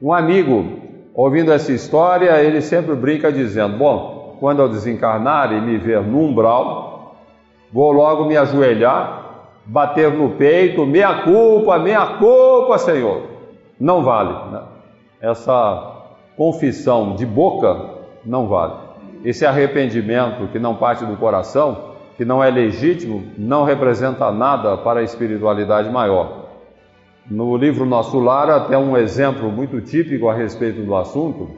Um 0.00 0.12
amigo 0.12 0.85
Ouvindo 1.16 1.50
essa 1.50 1.72
história, 1.72 2.42
ele 2.42 2.60
sempre 2.60 2.94
brinca 2.94 3.32
dizendo: 3.32 3.78
Bom, 3.78 4.36
quando 4.38 4.60
eu 4.60 4.68
desencarnar 4.68 5.50
e 5.50 5.60
me 5.62 5.78
ver 5.78 6.02
no 6.02 6.20
umbral, 6.20 7.16
vou 7.72 7.90
logo 7.90 8.26
me 8.26 8.36
ajoelhar, 8.36 9.48
bater 9.64 10.12
no 10.12 10.32
peito, 10.32 10.84
meia 10.84 11.22
culpa, 11.22 11.78
meia 11.78 12.18
culpa, 12.18 12.76
Senhor. 12.76 13.22
Não 13.80 14.02
vale. 14.02 14.52
Né? 14.52 14.60
Essa 15.18 16.04
confissão 16.36 17.16
de 17.16 17.24
boca 17.24 17.94
não 18.22 18.46
vale. 18.46 18.74
Esse 19.24 19.46
arrependimento 19.46 20.48
que 20.48 20.58
não 20.58 20.74
parte 20.74 21.02
do 21.06 21.16
coração, 21.16 21.94
que 22.18 22.26
não 22.26 22.44
é 22.44 22.50
legítimo, 22.50 23.24
não 23.38 23.64
representa 23.64 24.30
nada 24.30 24.76
para 24.76 25.00
a 25.00 25.02
espiritualidade 25.02 25.88
maior. 25.88 26.45
No 27.28 27.56
livro 27.56 27.84
Nosso 27.84 28.20
Lar, 28.20 28.48
até 28.48 28.78
um 28.78 28.96
exemplo 28.96 29.50
muito 29.50 29.80
típico 29.80 30.28
a 30.28 30.34
respeito 30.34 30.82
do 30.82 30.94
assunto. 30.94 31.50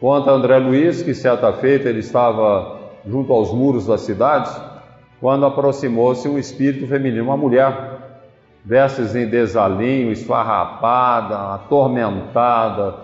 Conta 0.00 0.32
André 0.32 0.58
Luiz 0.58 1.02
que 1.02 1.14
certa 1.14 1.52
feita 1.52 1.88
ele 1.88 2.00
estava 2.00 2.80
junto 3.06 3.32
aos 3.32 3.52
muros 3.52 3.86
da 3.86 3.96
cidade 3.96 4.50
quando 5.20 5.46
aproximou-se 5.46 6.28
um 6.28 6.36
espírito 6.36 6.88
feminino, 6.88 7.24
uma 7.24 7.36
mulher, 7.36 7.98
vestes 8.64 9.14
em 9.14 9.28
desalinho, 9.28 10.10
esfarrapada, 10.10 11.54
atormentada, 11.54 12.94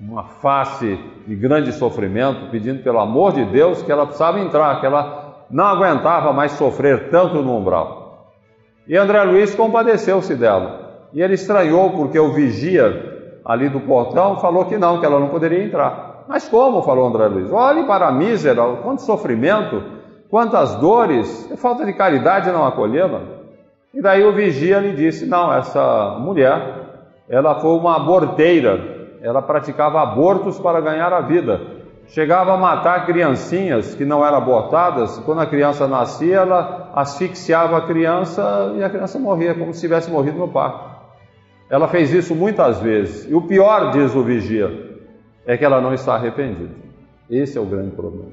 uma 0.00 0.24
face 0.24 0.98
de 1.26 1.36
grande 1.36 1.70
sofrimento, 1.72 2.50
pedindo 2.50 2.82
pelo 2.82 2.98
amor 2.98 3.32
de 3.32 3.44
Deus 3.44 3.82
que 3.82 3.92
ela 3.92 4.06
precisava 4.06 4.40
entrar, 4.40 4.80
que 4.80 4.86
ela 4.86 5.44
não 5.50 5.64
aguentava 5.64 6.32
mais 6.32 6.52
sofrer 6.52 7.10
tanto 7.10 7.42
no 7.42 7.58
umbral. 7.58 8.32
E 8.88 8.96
André 8.96 9.22
Luiz 9.22 9.54
compadeceu-se 9.54 10.34
dela. 10.34 10.81
E 11.12 11.20
ele 11.20 11.34
estranhou 11.34 11.90
porque 11.90 12.18
o 12.18 12.32
vigia 12.32 13.40
ali 13.44 13.68
do 13.68 13.80
portão 13.80 14.36
falou 14.36 14.64
que 14.64 14.78
não, 14.78 14.98
que 14.98 15.06
ela 15.06 15.20
não 15.20 15.28
poderia 15.28 15.62
entrar. 15.62 16.24
Mas 16.28 16.48
como? 16.48 16.82
falou 16.82 17.06
André 17.06 17.26
Luiz. 17.26 17.52
Olhe 17.52 17.84
para 17.84 18.08
a 18.08 18.12
mísera, 18.12 18.62
quanto 18.82 19.02
sofrimento, 19.02 19.82
quantas 20.30 20.76
dores, 20.76 21.50
é 21.50 21.56
falta 21.56 21.84
de 21.84 21.92
caridade 21.92 22.50
não 22.50 22.66
acolhê-la. 22.66 23.20
E 23.92 24.00
daí 24.00 24.24
o 24.24 24.32
vigia 24.32 24.78
lhe 24.78 24.92
disse: 24.92 25.26
Não, 25.26 25.52
essa 25.52 26.16
mulher, 26.18 26.82
ela 27.28 27.60
foi 27.60 27.72
uma 27.72 27.96
aborteira, 27.96 29.18
ela 29.20 29.42
praticava 29.42 30.00
abortos 30.00 30.58
para 30.58 30.80
ganhar 30.80 31.12
a 31.12 31.20
vida. 31.20 31.60
Chegava 32.06 32.54
a 32.54 32.56
matar 32.56 33.06
criancinhas 33.06 33.94
que 33.94 34.04
não 34.04 34.24
eram 34.24 34.38
abortadas, 34.38 35.18
quando 35.20 35.40
a 35.40 35.46
criança 35.46 35.86
nascia, 35.86 36.36
ela 36.36 36.90
asfixiava 36.94 37.78
a 37.78 37.82
criança 37.82 38.72
e 38.76 38.82
a 38.82 38.90
criança 38.90 39.18
morria, 39.18 39.54
como 39.54 39.72
se 39.72 39.80
tivesse 39.80 40.10
morrido 40.10 40.38
no 40.38 40.48
parto. 40.48 40.91
Ela 41.72 41.88
fez 41.88 42.12
isso 42.12 42.34
muitas 42.34 42.80
vezes. 42.80 43.26
E 43.30 43.34
o 43.34 43.40
pior, 43.40 43.92
diz 43.92 44.14
o 44.14 44.22
vigia, 44.22 45.00
é 45.46 45.56
que 45.56 45.64
ela 45.64 45.80
não 45.80 45.94
está 45.94 46.14
arrependida. 46.14 46.74
Esse 47.30 47.56
é 47.56 47.60
o 47.62 47.64
grande 47.64 47.96
problema. 47.96 48.30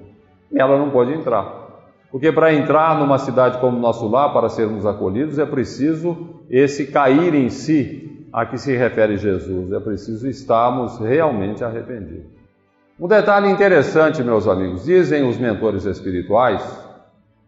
E 0.51 0.59
ela 0.59 0.77
não 0.77 0.89
pode 0.89 1.13
entrar. 1.13 1.85
Porque 2.11 2.33
para 2.33 2.53
entrar 2.53 2.99
numa 2.99 3.17
cidade 3.17 3.57
como 3.59 3.79
nosso 3.79 4.09
lar, 4.09 4.33
para 4.33 4.49
sermos 4.49 4.85
acolhidos, 4.85 5.39
é 5.39 5.45
preciso 5.45 6.41
esse 6.49 6.87
cair 6.87 7.33
em 7.33 7.49
si 7.49 8.27
a 8.33 8.45
que 8.45 8.57
se 8.57 8.75
refere 8.75 9.15
Jesus. 9.15 9.71
É 9.71 9.79
preciso 9.79 10.27
estarmos 10.27 10.99
realmente 10.99 11.63
arrependidos. 11.63 12.27
Um 12.99 13.07
detalhe 13.07 13.49
interessante, 13.49 14.21
meus 14.21 14.49
amigos, 14.49 14.83
dizem 14.83 15.25
os 15.25 15.37
mentores 15.37 15.85
espirituais 15.85 16.61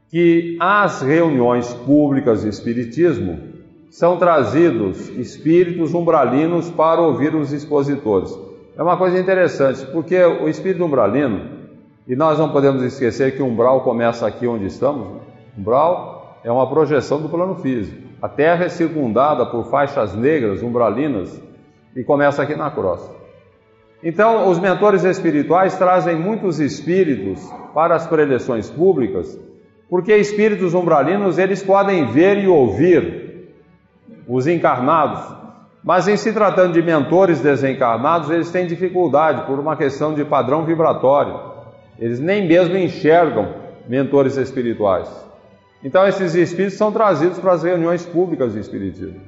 que 0.09 0.55
as 0.57 1.01
reuniões 1.01 1.73
públicas 1.73 2.43
de 2.43 2.47
espiritismo 2.47 3.50
são 3.91 4.15
trazidos 4.15 5.09
espíritos 5.09 5.93
umbralinos 5.93 6.71
para 6.71 7.01
ouvir 7.01 7.35
os 7.35 7.51
expositores. 7.51 8.33
É 8.77 8.81
uma 8.81 8.95
coisa 8.95 9.19
interessante, 9.19 9.85
porque 9.87 10.17
o 10.23 10.47
espírito 10.47 10.85
umbralino, 10.85 11.59
e 12.07 12.15
nós 12.15 12.39
não 12.39 12.53
podemos 12.53 12.81
esquecer 12.83 13.35
que 13.35 13.41
o 13.41 13.45
umbral 13.45 13.81
começa 13.81 14.25
aqui 14.25 14.47
onde 14.47 14.65
estamos, 14.65 15.09
né? 15.09 15.19
umbral 15.57 16.39
é 16.41 16.49
uma 16.49 16.69
projeção 16.69 17.21
do 17.21 17.27
plano 17.27 17.55
físico. 17.55 18.01
A 18.21 18.29
Terra 18.29 18.63
é 18.63 18.69
circundada 18.69 19.45
por 19.45 19.65
faixas 19.65 20.15
negras 20.15 20.63
umbralinas 20.63 21.41
e 21.93 22.01
começa 22.01 22.41
aqui 22.41 22.55
na 22.55 22.71
crosta. 22.71 23.13
Então, 24.01 24.49
os 24.49 24.57
mentores 24.57 25.03
espirituais 25.03 25.77
trazem 25.77 26.15
muitos 26.15 26.61
espíritos 26.61 27.45
para 27.73 27.95
as 27.95 28.07
preleções 28.07 28.69
públicas, 28.69 29.37
porque 29.89 30.15
espíritos 30.15 30.73
umbralinos 30.73 31.37
eles 31.37 31.61
podem 31.61 32.05
ver 32.05 32.37
e 32.37 32.47
ouvir 32.47 33.20
os 34.31 34.47
encarnados. 34.47 35.21
Mas 35.83 36.07
em 36.07 36.15
se 36.15 36.31
tratando 36.31 36.73
de 36.73 36.81
mentores 36.81 37.41
desencarnados, 37.41 38.29
eles 38.29 38.49
têm 38.49 38.65
dificuldade 38.65 39.45
por 39.45 39.59
uma 39.59 39.75
questão 39.75 40.13
de 40.13 40.23
padrão 40.23 40.63
vibratório. 40.63 41.37
Eles 41.99 42.19
nem 42.19 42.47
mesmo 42.47 42.77
enxergam 42.77 43.49
mentores 43.89 44.37
espirituais. 44.37 45.09
Então 45.83 46.07
esses 46.07 46.33
espíritos 46.35 46.77
são 46.77 46.91
trazidos 46.91 47.39
para 47.39 47.51
as 47.51 47.63
reuniões 47.63 48.05
públicas 48.05 48.53
de 48.53 48.59
espiritismo. 48.59 49.19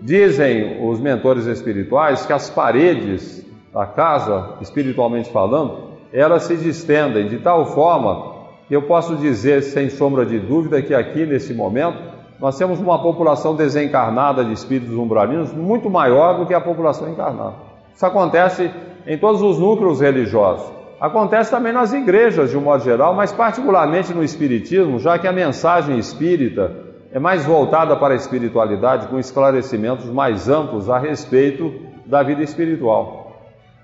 Dizem 0.00 0.86
os 0.86 1.00
mentores 1.00 1.46
espirituais 1.46 2.24
que 2.24 2.32
as 2.32 2.48
paredes 2.48 3.44
da 3.72 3.86
casa, 3.86 4.58
espiritualmente 4.60 5.30
falando, 5.30 5.94
elas 6.12 6.44
se 6.44 6.56
distendem 6.56 7.26
de 7.26 7.38
tal 7.38 7.66
forma 7.66 8.34
que 8.68 8.76
eu 8.76 8.82
posso 8.82 9.16
dizer 9.16 9.62
sem 9.62 9.88
sombra 9.88 10.24
de 10.24 10.38
dúvida 10.38 10.80
que 10.82 10.94
aqui 10.94 11.26
nesse 11.26 11.52
momento 11.52 12.13
nós 12.40 12.58
temos 12.58 12.80
uma 12.80 13.00
população 13.00 13.54
desencarnada 13.54 14.44
de 14.44 14.52
espíritos 14.52 14.94
umbralinos 14.94 15.52
muito 15.52 15.88
maior 15.88 16.38
do 16.38 16.46
que 16.46 16.54
a 16.54 16.60
população 16.60 17.08
encarnada. 17.08 17.54
Isso 17.94 18.04
acontece 18.04 18.70
em 19.06 19.16
todos 19.16 19.40
os 19.40 19.58
núcleos 19.58 20.00
religiosos. 20.00 20.72
Acontece 21.00 21.50
também 21.50 21.72
nas 21.72 21.92
igrejas, 21.92 22.50
de 22.50 22.56
um 22.56 22.62
modo 22.62 22.82
geral, 22.82 23.14
mas 23.14 23.32
particularmente 23.32 24.14
no 24.14 24.22
Espiritismo, 24.22 24.98
já 24.98 25.18
que 25.18 25.26
a 25.26 25.32
mensagem 25.32 25.98
espírita 25.98 26.72
é 27.12 27.18
mais 27.18 27.44
voltada 27.44 27.94
para 27.96 28.14
a 28.14 28.16
espiritualidade, 28.16 29.06
com 29.08 29.18
esclarecimentos 29.18 30.06
mais 30.06 30.48
amplos 30.48 30.88
a 30.90 30.98
respeito 30.98 31.72
da 32.06 32.22
vida 32.22 32.42
espiritual. 32.42 33.24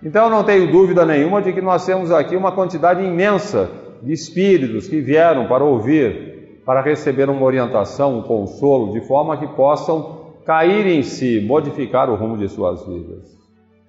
Então, 0.03 0.25
eu 0.25 0.31
não 0.31 0.43
tenho 0.43 0.73
dúvida 0.73 1.05
nenhuma 1.05 1.43
de 1.43 1.53
que 1.53 1.61
nós 1.61 1.85
temos 1.85 2.11
aqui 2.11 2.35
uma 2.35 2.53
quantidade 2.53 3.05
imensa 3.05 3.71
de 4.03 4.13
espíritos 4.13 4.89
que 4.89 5.01
vieram 5.01 5.47
para 5.47 5.63
ouvir 5.63 6.30
para 6.65 6.83
receber 6.83 7.29
uma 7.29 7.45
orientação, 7.45 8.19
um 8.19 8.23
consolo, 8.23 8.93
de 8.93 9.01
forma 9.01 9.37
que 9.37 9.47
possam 9.49 10.21
cair 10.45 10.87
em 10.87 11.03
si, 11.03 11.41
modificar 11.41 12.11
o 12.11 12.15
rumo 12.15 12.37
de 12.37 12.49
suas 12.49 12.85
vidas. 12.87 13.39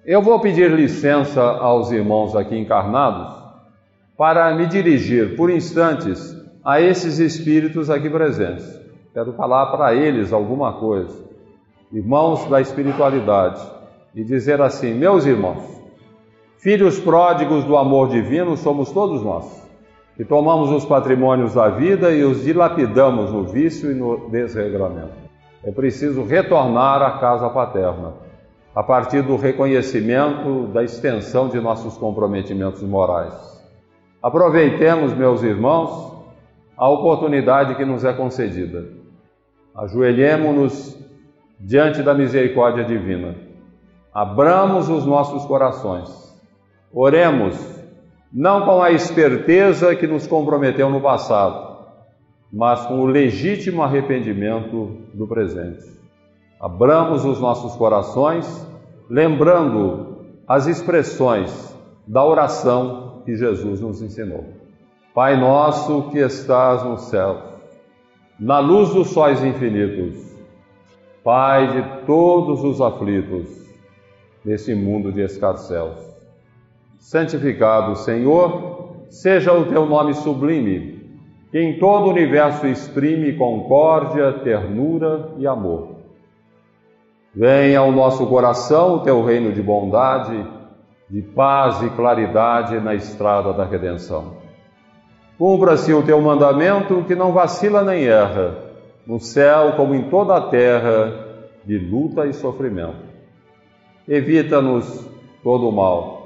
Eu 0.04 0.22
vou 0.22 0.40
pedir 0.40 0.70
licença 0.70 1.42
aos 1.42 1.92
irmãos 1.92 2.34
aqui 2.34 2.58
encarnados 2.58 3.40
para 4.16 4.54
me 4.54 4.66
dirigir 4.66 5.36
por 5.36 5.50
instantes 5.50 6.36
a 6.64 6.80
esses 6.80 7.18
espíritos 7.18 7.90
aqui 7.90 8.08
presentes. 8.08 8.80
Quero 9.12 9.32
falar 9.34 9.66
para 9.66 9.94
eles 9.94 10.32
alguma 10.32 10.74
coisa, 10.74 11.24
irmãos 11.92 12.48
da 12.48 12.60
espiritualidade, 12.60 13.60
e 14.14 14.24
dizer 14.24 14.60
assim: 14.60 14.94
meus 14.94 15.26
irmãos, 15.26 15.62
filhos 16.58 16.98
pródigos 16.98 17.64
do 17.64 17.76
amor 17.76 18.08
divino 18.08 18.56
somos 18.56 18.90
todos 18.90 19.22
nós 19.22 19.61
que 20.16 20.24
tomamos 20.24 20.70
os 20.70 20.84
patrimônios 20.84 21.54
da 21.54 21.68
vida 21.68 22.10
e 22.10 22.22
os 22.22 22.42
dilapidamos 22.42 23.32
no 23.32 23.44
vício 23.44 23.90
e 23.90 23.94
no 23.94 24.28
desregramento. 24.28 25.22
É 25.64 25.70
preciso 25.70 26.24
retornar 26.24 27.00
à 27.02 27.18
casa 27.18 27.48
paterna, 27.48 28.14
a 28.74 28.82
partir 28.82 29.22
do 29.22 29.36
reconhecimento 29.36 30.66
da 30.68 30.82
extensão 30.82 31.48
de 31.48 31.60
nossos 31.60 31.96
comprometimentos 31.96 32.82
morais. 32.82 33.32
Aproveitemos, 34.22 35.14
meus 35.14 35.42
irmãos, 35.42 36.12
a 36.76 36.88
oportunidade 36.88 37.74
que 37.74 37.84
nos 37.84 38.04
é 38.04 38.12
concedida. 38.12 38.84
Ajoelhemos-nos 39.74 40.98
diante 41.58 42.02
da 42.02 42.12
misericórdia 42.12 42.84
divina. 42.84 43.36
Abramos 44.12 44.88
os 44.88 45.06
nossos 45.06 45.44
corações. 45.46 46.08
Oremos, 46.92 47.81
não 48.32 48.64
com 48.64 48.82
a 48.82 48.90
esperteza 48.90 49.94
que 49.94 50.06
nos 50.06 50.26
comprometeu 50.26 50.88
no 50.88 51.00
passado, 51.00 51.76
mas 52.52 52.86
com 52.86 53.00
o 53.00 53.06
legítimo 53.06 53.82
arrependimento 53.82 54.96
do 55.12 55.26
presente. 55.26 55.84
Abramos 56.60 57.24
os 57.24 57.40
nossos 57.40 57.74
corações, 57.76 58.66
lembrando 59.10 60.18
as 60.46 60.66
expressões 60.66 61.76
da 62.06 62.24
oração 62.24 63.22
que 63.24 63.36
Jesus 63.36 63.80
nos 63.80 64.00
ensinou. 64.00 64.44
Pai 65.14 65.38
nosso 65.38 66.10
que 66.10 66.18
estás 66.18 66.82
no 66.84 66.96
céu, 66.96 67.58
na 68.40 68.58
luz 68.60 68.94
dos 68.94 69.08
sóis 69.08 69.44
infinitos, 69.44 70.32
Pai 71.22 71.68
de 71.68 72.04
todos 72.04 72.64
os 72.64 72.80
aflitos 72.80 73.48
nesse 74.44 74.74
mundo 74.74 75.12
de 75.12 75.20
escarcéus. 75.20 76.11
Santificado, 77.02 77.96
Senhor, 77.96 79.06
seja 79.10 79.52
o 79.52 79.64
teu 79.64 79.84
nome 79.86 80.14
sublime, 80.14 81.02
que 81.50 81.58
em 81.58 81.76
todo 81.76 82.06
o 82.06 82.10
universo 82.10 82.64
exprime 82.68 83.32
concórdia, 83.32 84.32
ternura 84.44 85.30
e 85.36 85.44
amor. 85.44 85.96
Venha 87.34 87.80
ao 87.80 87.90
nosso 87.90 88.24
coração 88.28 88.94
o 88.94 89.00
teu 89.00 89.24
reino 89.24 89.52
de 89.52 89.60
bondade, 89.60 90.46
de 91.10 91.20
paz 91.22 91.82
e 91.82 91.90
claridade 91.90 92.78
na 92.78 92.94
estrada 92.94 93.52
da 93.52 93.64
redenção. 93.64 94.34
Cumpra-se 95.36 95.92
o 95.92 96.04
teu 96.04 96.20
mandamento 96.20 97.02
que 97.02 97.16
não 97.16 97.32
vacila 97.32 97.82
nem 97.82 98.04
erra 98.04 98.56
no 99.04 99.18
céu 99.18 99.72
como 99.72 99.92
em 99.92 100.08
toda 100.08 100.36
a 100.36 100.42
terra, 100.42 101.12
de 101.64 101.78
luta 101.78 102.26
e 102.26 102.32
sofrimento. 102.32 103.10
Evita-nos 104.06 105.04
todo 105.42 105.68
o 105.68 105.72
mal. 105.72 106.21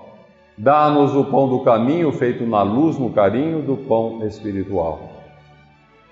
Dá-nos 0.59 1.15
o 1.15 1.25
pão 1.25 1.49
do 1.49 1.61
caminho 1.61 2.11
feito 2.13 2.47
na 2.47 2.63
luz, 2.63 2.99
no 2.99 3.11
carinho 3.11 3.61
do 3.63 3.77
pão 3.77 4.27
espiritual. 4.27 5.11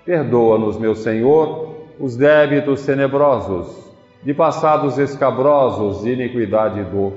Perdoa-nos, 0.05 0.77
meu 0.77 0.95
Senhor, 0.95 1.75
os 1.99 2.15
débitos 2.15 2.85
tenebrosos, 2.85 3.91
de 4.23 4.33
passados 4.33 4.97
escabrosos 4.99 6.03
de 6.03 6.11
iniquidade 6.11 6.79
e 6.79 6.83
dor. 6.83 7.13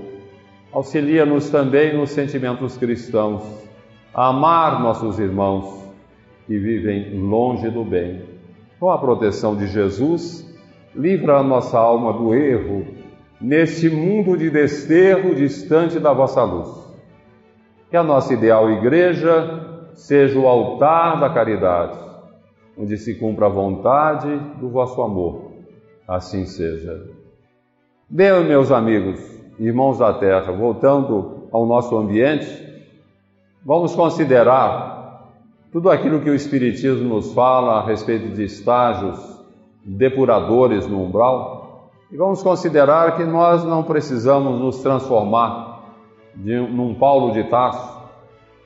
Auxilia-nos 0.72 1.50
também 1.50 1.96
nos 1.96 2.10
sentimentos 2.10 2.76
cristãos, 2.76 3.42
a 4.14 4.28
amar 4.28 4.80
nossos 4.80 5.18
irmãos 5.18 5.84
que 6.46 6.58
vivem 6.58 7.18
longe 7.18 7.68
do 7.68 7.84
bem 7.84 8.38
com 8.78 8.90
a 8.90 8.98
proteção 8.98 9.56
de 9.56 9.66
Jesus, 9.66 10.46
livra 10.94 11.38
a 11.38 11.42
nossa 11.42 11.78
alma 11.78 12.12
do 12.12 12.34
erro 12.34 12.86
neste 13.40 13.88
mundo 13.88 14.36
de 14.36 14.50
desterro 14.50 15.34
distante 15.34 15.98
da 15.98 16.12
vossa 16.12 16.42
luz. 16.42 16.87
Que 17.90 17.96
a 17.96 18.02
nossa 18.02 18.34
ideal 18.34 18.70
igreja 18.70 19.88
seja 19.94 20.38
o 20.38 20.46
altar 20.46 21.18
da 21.18 21.30
caridade, 21.30 21.98
onde 22.78 22.98
se 22.98 23.14
cumpra 23.14 23.46
a 23.46 23.48
vontade 23.48 24.28
do 24.60 24.68
vosso 24.68 25.00
amor. 25.00 25.52
Assim 26.06 26.44
seja. 26.44 27.08
Bem, 28.08 28.44
meus 28.44 28.70
amigos, 28.70 29.20
irmãos 29.58 29.98
da 29.98 30.12
terra, 30.12 30.52
voltando 30.52 31.48
ao 31.50 31.66
nosso 31.66 31.96
ambiente, 31.96 32.46
vamos 33.64 33.94
considerar 33.94 35.32
tudo 35.72 35.90
aquilo 35.90 36.20
que 36.20 36.30
o 36.30 36.34
Espiritismo 36.34 37.08
nos 37.08 37.32
fala 37.32 37.78
a 37.78 37.86
respeito 37.86 38.34
de 38.34 38.44
estágios 38.44 39.18
depuradores 39.84 40.86
no 40.86 41.02
umbral, 41.02 41.90
e 42.10 42.16
vamos 42.16 42.42
considerar 42.42 43.16
que 43.16 43.24
nós 43.24 43.64
não 43.64 43.82
precisamos 43.82 44.60
nos 44.60 44.82
transformar 44.82 45.67
de, 46.38 46.56
num 46.58 46.94
Paulo 46.94 47.32
de 47.32 47.44
Tarso, 47.44 47.98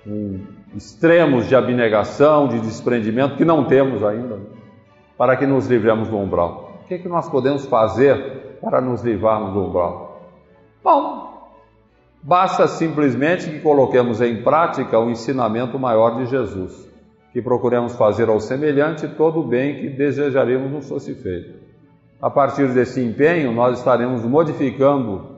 um 0.07 0.41
extremos 0.75 1.49
de 1.49 1.55
abnegação, 1.55 2.49
de 2.49 2.61
desprendimento, 2.61 3.37
que 3.37 3.45
não 3.45 3.65
temos 3.65 4.03
ainda, 4.03 4.41
para 5.19 5.37
que 5.37 5.47
nos 5.47 5.67
livremos 5.67 6.09
do 6.09 6.17
umbral. 6.17 6.81
O 6.85 6.89
que, 6.89 6.95
é 6.95 6.99
que 6.99 7.09
nós 7.09 7.29
podemos 7.29 7.67
fazer 7.67 8.59
para 8.61 8.81
nos 8.81 9.03
livrarmos 9.03 9.53
do 9.53 9.67
umbral? 9.67 10.23
Bom, 10.83 11.51
basta 12.23 12.67
simplesmente 12.67 13.51
que 13.51 13.61
coloquemos 13.61 14.21
em 14.21 14.43
prática 14.43 14.99
o 14.99 15.11
ensinamento 15.11 15.79
maior 15.79 16.17
de 16.17 16.27
Jesus 16.27 16.91
que 17.33 17.41
procuremos 17.41 17.95
fazer 17.97 18.29
ao 18.29 18.39
semelhante 18.39 19.09
todo 19.09 19.41
o 19.41 19.43
bem 19.43 19.81
que 19.81 19.89
desejaríamos 19.89 20.71
nos 20.71 20.89
fosse 20.89 21.15
feito. 21.15 21.61
A 22.21 22.29
partir 22.29 22.69
desse 22.69 23.03
empenho, 23.03 23.53
nós 23.53 23.79
estaremos 23.79 24.23
modificando 24.23 25.32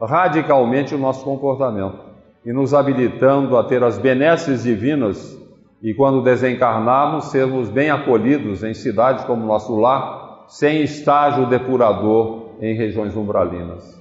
radicalmente 0.00 0.94
o 0.94 0.98
nosso 0.98 1.24
comportamento 1.24 1.98
e 2.44 2.52
nos 2.52 2.72
habilitando 2.72 3.56
a 3.56 3.64
ter 3.64 3.82
as 3.82 3.98
benesses 3.98 4.62
divinas 4.62 5.36
e, 5.82 5.94
quando 5.94 6.22
desencarnarmos, 6.22 7.26
sermos 7.26 7.68
bem 7.68 7.90
acolhidos 7.90 8.62
em 8.62 8.74
cidades 8.74 9.24
como 9.24 9.46
nosso 9.46 9.76
lar, 9.76 10.44
sem 10.48 10.82
estágio 10.82 11.46
depurador 11.46 12.50
em 12.60 12.74
regiões 12.74 13.14
umbralinas. 13.16 14.00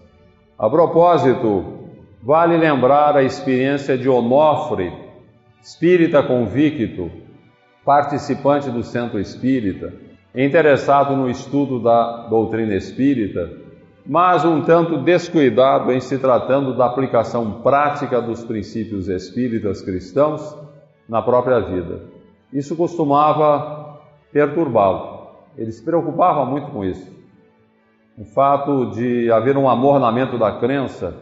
A 0.58 0.70
propósito, 0.70 1.64
vale 2.24 2.58
lembrar 2.58 3.16
a 3.16 3.24
experiência 3.24 3.98
de 3.98 4.10
Onofre, 4.10 4.92
espírita 5.62 6.24
convicto, 6.24 7.12
participante 7.86 8.70
do 8.70 8.84
centro 8.84 9.20
espírita, 9.20 9.94
interessado 10.36 11.16
no 11.16 11.30
estudo 11.30 11.80
da 11.80 12.28
doutrina 12.28 12.76
espírita, 12.76 13.67
mas 14.08 14.46
um 14.46 14.62
tanto 14.62 15.00
descuidado 15.00 15.92
em 15.92 16.00
se 16.00 16.18
tratando 16.18 16.76
da 16.78 16.86
aplicação 16.86 17.62
prática 17.62 18.22
dos 18.22 18.42
princípios 18.44 19.10
espíritas 19.10 19.82
cristãos 19.82 20.58
na 21.10 21.22
própria 21.22 21.60
vida. 21.60 22.04
Isso 22.54 22.74
costumava 22.78 24.00
perturbá-lo. 24.32 25.28
Ele 25.58 25.72
se 25.74 25.84
preocupava 25.84 26.46
muito 26.46 26.72
com 26.72 26.86
isso. 26.86 27.12
O 28.18 28.24
fato 28.24 28.92
de 28.92 29.30
haver 29.30 29.58
um 29.58 29.68
amornamento 29.70 30.38
da 30.38 30.54
crença, 30.54 31.14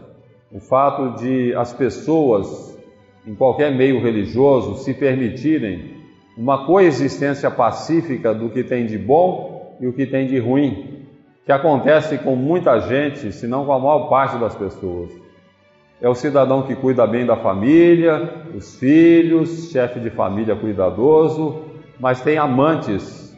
o 0.52 0.60
fato 0.60 1.16
de 1.20 1.56
as 1.56 1.74
pessoas, 1.74 2.78
em 3.26 3.34
qualquer 3.34 3.76
meio 3.76 4.00
religioso, 4.00 4.84
se 4.84 4.94
permitirem 4.94 5.96
uma 6.38 6.68
coexistência 6.68 7.50
pacífica 7.50 8.34
do 8.34 8.50
que 8.50 8.64
tem 8.64 8.86
de 8.86 8.98
bom 8.98 9.76
e 9.80 9.88
o 9.88 9.94
que 9.94 10.06
tem 10.06 10.28
de 10.28 10.38
ruim, 10.38 10.95
que 11.46 11.52
acontece 11.52 12.18
com 12.18 12.36
muita 12.36 12.80
gente, 12.80 13.32
se 13.32 13.46
não 13.46 13.66
com 13.66 13.74
a 13.74 13.80
maior 13.80 14.10
parte 14.10 14.38
das 14.38 14.56
pessoas. 14.56 15.12
É 16.02 16.10
o 16.10 16.16
cidadão 16.16 16.64
que 16.64 16.76
cuida 16.76 17.06
bem 17.06 17.26
da 17.26 17.36
família, 17.36 18.48
os 18.56 18.78
filhos, 18.78 19.70
chefe 19.72 20.00
de 20.00 20.10
família 20.10 20.56
cuidadoso, 20.56 21.62
mas 22.00 22.20
tem 22.22 22.38
amantes, 22.38 23.38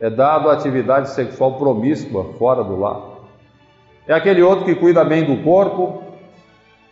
é 0.00 0.08
dado 0.08 0.48
atividade 0.48 1.10
sexual 1.10 1.58
promíscua 1.58 2.32
fora 2.38 2.62
do 2.62 2.78
lar. 2.78 3.02
É 4.06 4.14
aquele 4.14 4.40
outro 4.40 4.64
que 4.64 4.76
cuida 4.76 5.04
bem 5.04 5.24
do 5.24 5.42
corpo, 5.42 6.02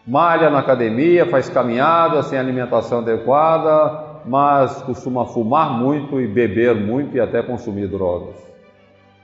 malha 0.05 0.51
na 0.51 0.59
academia, 0.59 1.27
faz 1.27 1.49
caminhada 1.49 2.23
sem 2.25 2.39
alimentação 2.39 2.99
adequada, 2.99 4.21
mas 4.27 4.83
costuma 4.83 5.27
fumar 5.27 5.71
muito 5.71 6.21
e 6.21 6.27
beber 6.27 6.75
muito 6.75 7.17
e 7.17 7.21
até 7.21 7.41
consumir 7.41 7.87
drogas. 7.87 8.35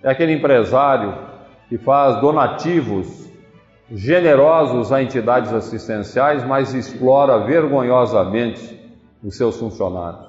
É 0.03 0.11
aquele 0.11 0.33
empresário 0.33 1.32
que 1.73 1.79
faz 1.79 2.21
donativos 2.21 3.31
generosos 3.91 4.93
a 4.93 5.03
entidades 5.03 5.51
assistenciais, 5.55 6.45
mas 6.45 6.75
explora 6.75 7.47
vergonhosamente 7.47 8.79
os 9.25 9.39
seus 9.39 9.59
funcionários. 9.59 10.27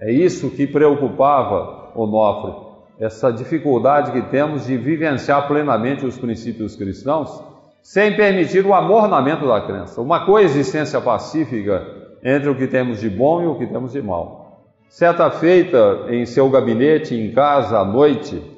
É 0.00 0.10
isso 0.10 0.48
que 0.48 0.66
preocupava 0.66 1.92
Onofre, 1.94 2.54
essa 2.98 3.30
dificuldade 3.30 4.12
que 4.12 4.22
temos 4.30 4.64
de 4.64 4.78
vivenciar 4.78 5.46
plenamente 5.46 6.06
os 6.06 6.16
princípios 6.16 6.74
cristãos 6.74 7.44
sem 7.82 8.16
permitir 8.16 8.64
o 8.64 8.72
amornamento 8.72 9.46
da 9.46 9.60
crença, 9.60 10.00
uma 10.00 10.24
coexistência 10.24 11.02
pacífica 11.02 11.86
entre 12.24 12.48
o 12.48 12.56
que 12.56 12.66
temos 12.66 12.98
de 12.98 13.10
bom 13.10 13.42
e 13.42 13.46
o 13.46 13.56
que 13.56 13.66
temos 13.66 13.92
de 13.92 14.00
mal. 14.00 14.70
Certa 14.88 15.30
feita, 15.30 16.06
em 16.08 16.24
seu 16.24 16.48
gabinete, 16.48 17.14
em 17.14 17.30
casa, 17.30 17.78
à 17.78 17.84
noite, 17.84 18.51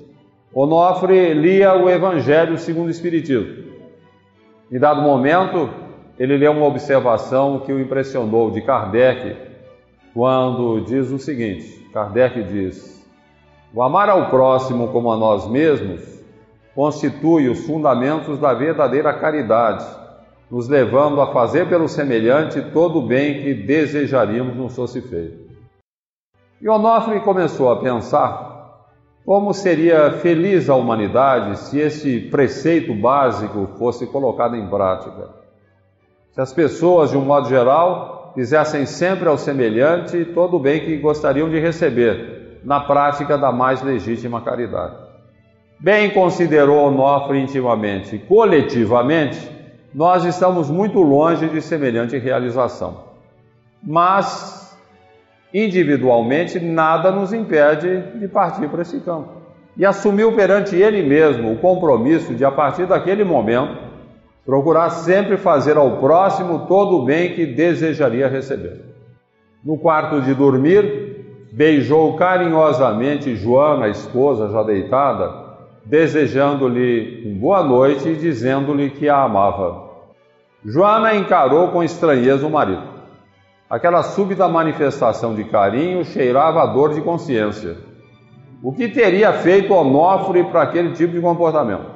Onofre 0.56 1.34
lia 1.34 1.74
o 1.74 1.90
Evangelho 1.90 2.56
segundo 2.56 2.86
o 2.86 2.90
Espiritismo. 2.90 3.72
Em 4.70 4.78
dado 4.78 5.02
momento, 5.02 5.68
ele 6.16 6.36
leu 6.36 6.52
uma 6.52 6.66
observação 6.66 7.58
que 7.58 7.72
o 7.72 7.80
impressionou 7.80 8.52
de 8.52 8.62
Kardec, 8.62 9.36
quando 10.14 10.84
diz 10.84 11.10
o 11.10 11.18
seguinte: 11.18 11.88
Kardec 11.92 12.40
diz, 12.44 13.04
o 13.74 13.82
amar 13.82 14.08
ao 14.08 14.30
próximo 14.30 14.92
como 14.92 15.10
a 15.10 15.16
nós 15.16 15.48
mesmos 15.48 16.22
constitui 16.72 17.48
os 17.48 17.66
fundamentos 17.66 18.38
da 18.38 18.54
verdadeira 18.54 19.12
caridade 19.12 19.84
nos 20.48 20.68
levando 20.68 21.20
a 21.20 21.32
fazer 21.32 21.68
pelo 21.68 21.88
semelhante 21.88 22.62
todo 22.70 23.00
o 23.00 23.06
bem 23.06 23.42
que 23.42 23.54
desejaríamos 23.54 24.54
nos 24.54 24.76
fosse 24.76 25.00
feito. 25.00 25.52
E 26.60 26.68
Onofre 26.68 27.18
começou 27.20 27.72
a 27.72 27.80
pensar 27.80 28.53
Como 29.24 29.54
seria 29.54 30.12
feliz 30.12 30.68
a 30.68 30.74
humanidade 30.74 31.58
se 31.58 31.80
esse 31.80 32.20
preceito 32.20 32.94
básico 32.94 33.70
fosse 33.78 34.06
colocado 34.06 34.54
em 34.54 34.68
prática? 34.68 35.30
Se 36.32 36.40
as 36.42 36.52
pessoas, 36.52 37.10
de 37.10 37.16
um 37.16 37.24
modo 37.24 37.48
geral, 37.48 38.32
fizessem 38.34 38.84
sempre 38.84 39.26
ao 39.26 39.38
semelhante 39.38 40.26
todo 40.26 40.56
o 40.56 40.60
bem 40.60 40.80
que 40.80 40.98
gostariam 40.98 41.48
de 41.48 41.58
receber, 41.58 42.60
na 42.64 42.80
prática 42.80 43.38
da 43.38 43.50
mais 43.50 43.80
legítima 43.82 44.42
caridade. 44.42 44.96
Bem 45.80 46.10
considerou 46.10 46.88
Onofre 46.88 47.40
intimamente, 47.40 48.18
coletivamente, 48.18 49.50
nós 49.94 50.24
estamos 50.24 50.68
muito 50.68 51.00
longe 51.00 51.48
de 51.48 51.62
semelhante 51.62 52.18
realização. 52.18 53.04
Mas 53.82 54.63
individualmente, 55.54 56.58
nada 56.58 57.12
nos 57.12 57.32
impede 57.32 58.02
de 58.18 58.26
partir 58.26 58.68
para 58.68 58.82
esse 58.82 58.98
campo. 58.98 59.44
E 59.76 59.86
assumiu 59.86 60.32
perante 60.32 60.74
ele 60.74 61.00
mesmo 61.02 61.52
o 61.52 61.58
compromisso 61.58 62.34
de, 62.34 62.44
a 62.44 62.50
partir 62.50 62.86
daquele 62.86 63.22
momento, 63.22 63.78
procurar 64.44 64.90
sempre 64.90 65.36
fazer 65.36 65.76
ao 65.76 65.98
próximo 65.98 66.66
todo 66.66 66.96
o 66.96 67.04
bem 67.04 67.34
que 67.34 67.46
desejaria 67.46 68.26
receber. 68.26 68.80
No 69.64 69.78
quarto 69.78 70.20
de 70.20 70.34
dormir, 70.34 71.48
beijou 71.52 72.16
carinhosamente 72.16 73.36
Joana, 73.36 73.86
a 73.86 73.88
esposa 73.88 74.50
já 74.50 74.62
deitada, 74.64 75.44
desejando-lhe 75.84 77.36
boa 77.40 77.62
noite 77.62 78.08
e 78.08 78.16
dizendo-lhe 78.16 78.90
que 78.90 79.08
a 79.08 79.22
amava. 79.22 79.84
Joana 80.64 81.14
encarou 81.14 81.68
com 81.68 81.82
estranheza 81.82 82.46
o 82.46 82.50
marido. 82.50 82.93
Aquela 83.68 84.02
súbita 84.02 84.46
manifestação 84.46 85.34
de 85.34 85.44
carinho 85.44 86.04
cheirava 86.04 86.62
a 86.62 86.66
dor 86.66 86.92
de 86.92 87.00
consciência. 87.00 87.76
O 88.62 88.72
que 88.72 88.88
teria 88.88 89.32
feito 89.32 89.72
Onofre 89.72 90.44
para 90.44 90.62
aquele 90.62 90.92
tipo 90.92 91.14
de 91.14 91.20
comportamento? 91.20 91.86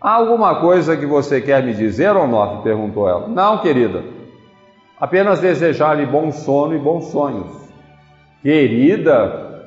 Há 0.00 0.14
alguma 0.14 0.60
coisa 0.60 0.96
que 0.96 1.06
você 1.06 1.40
quer 1.40 1.62
me 1.62 1.72
dizer, 1.72 2.14
Onofre? 2.16 2.62
perguntou 2.62 3.08
ela. 3.08 3.28
Não, 3.28 3.58
querida. 3.58 4.02
Apenas 5.00 5.40
desejar-lhe 5.40 6.06
bom 6.06 6.32
sono 6.32 6.74
e 6.74 6.78
bons 6.78 7.06
sonhos. 7.06 7.66
Querida, 8.42 9.62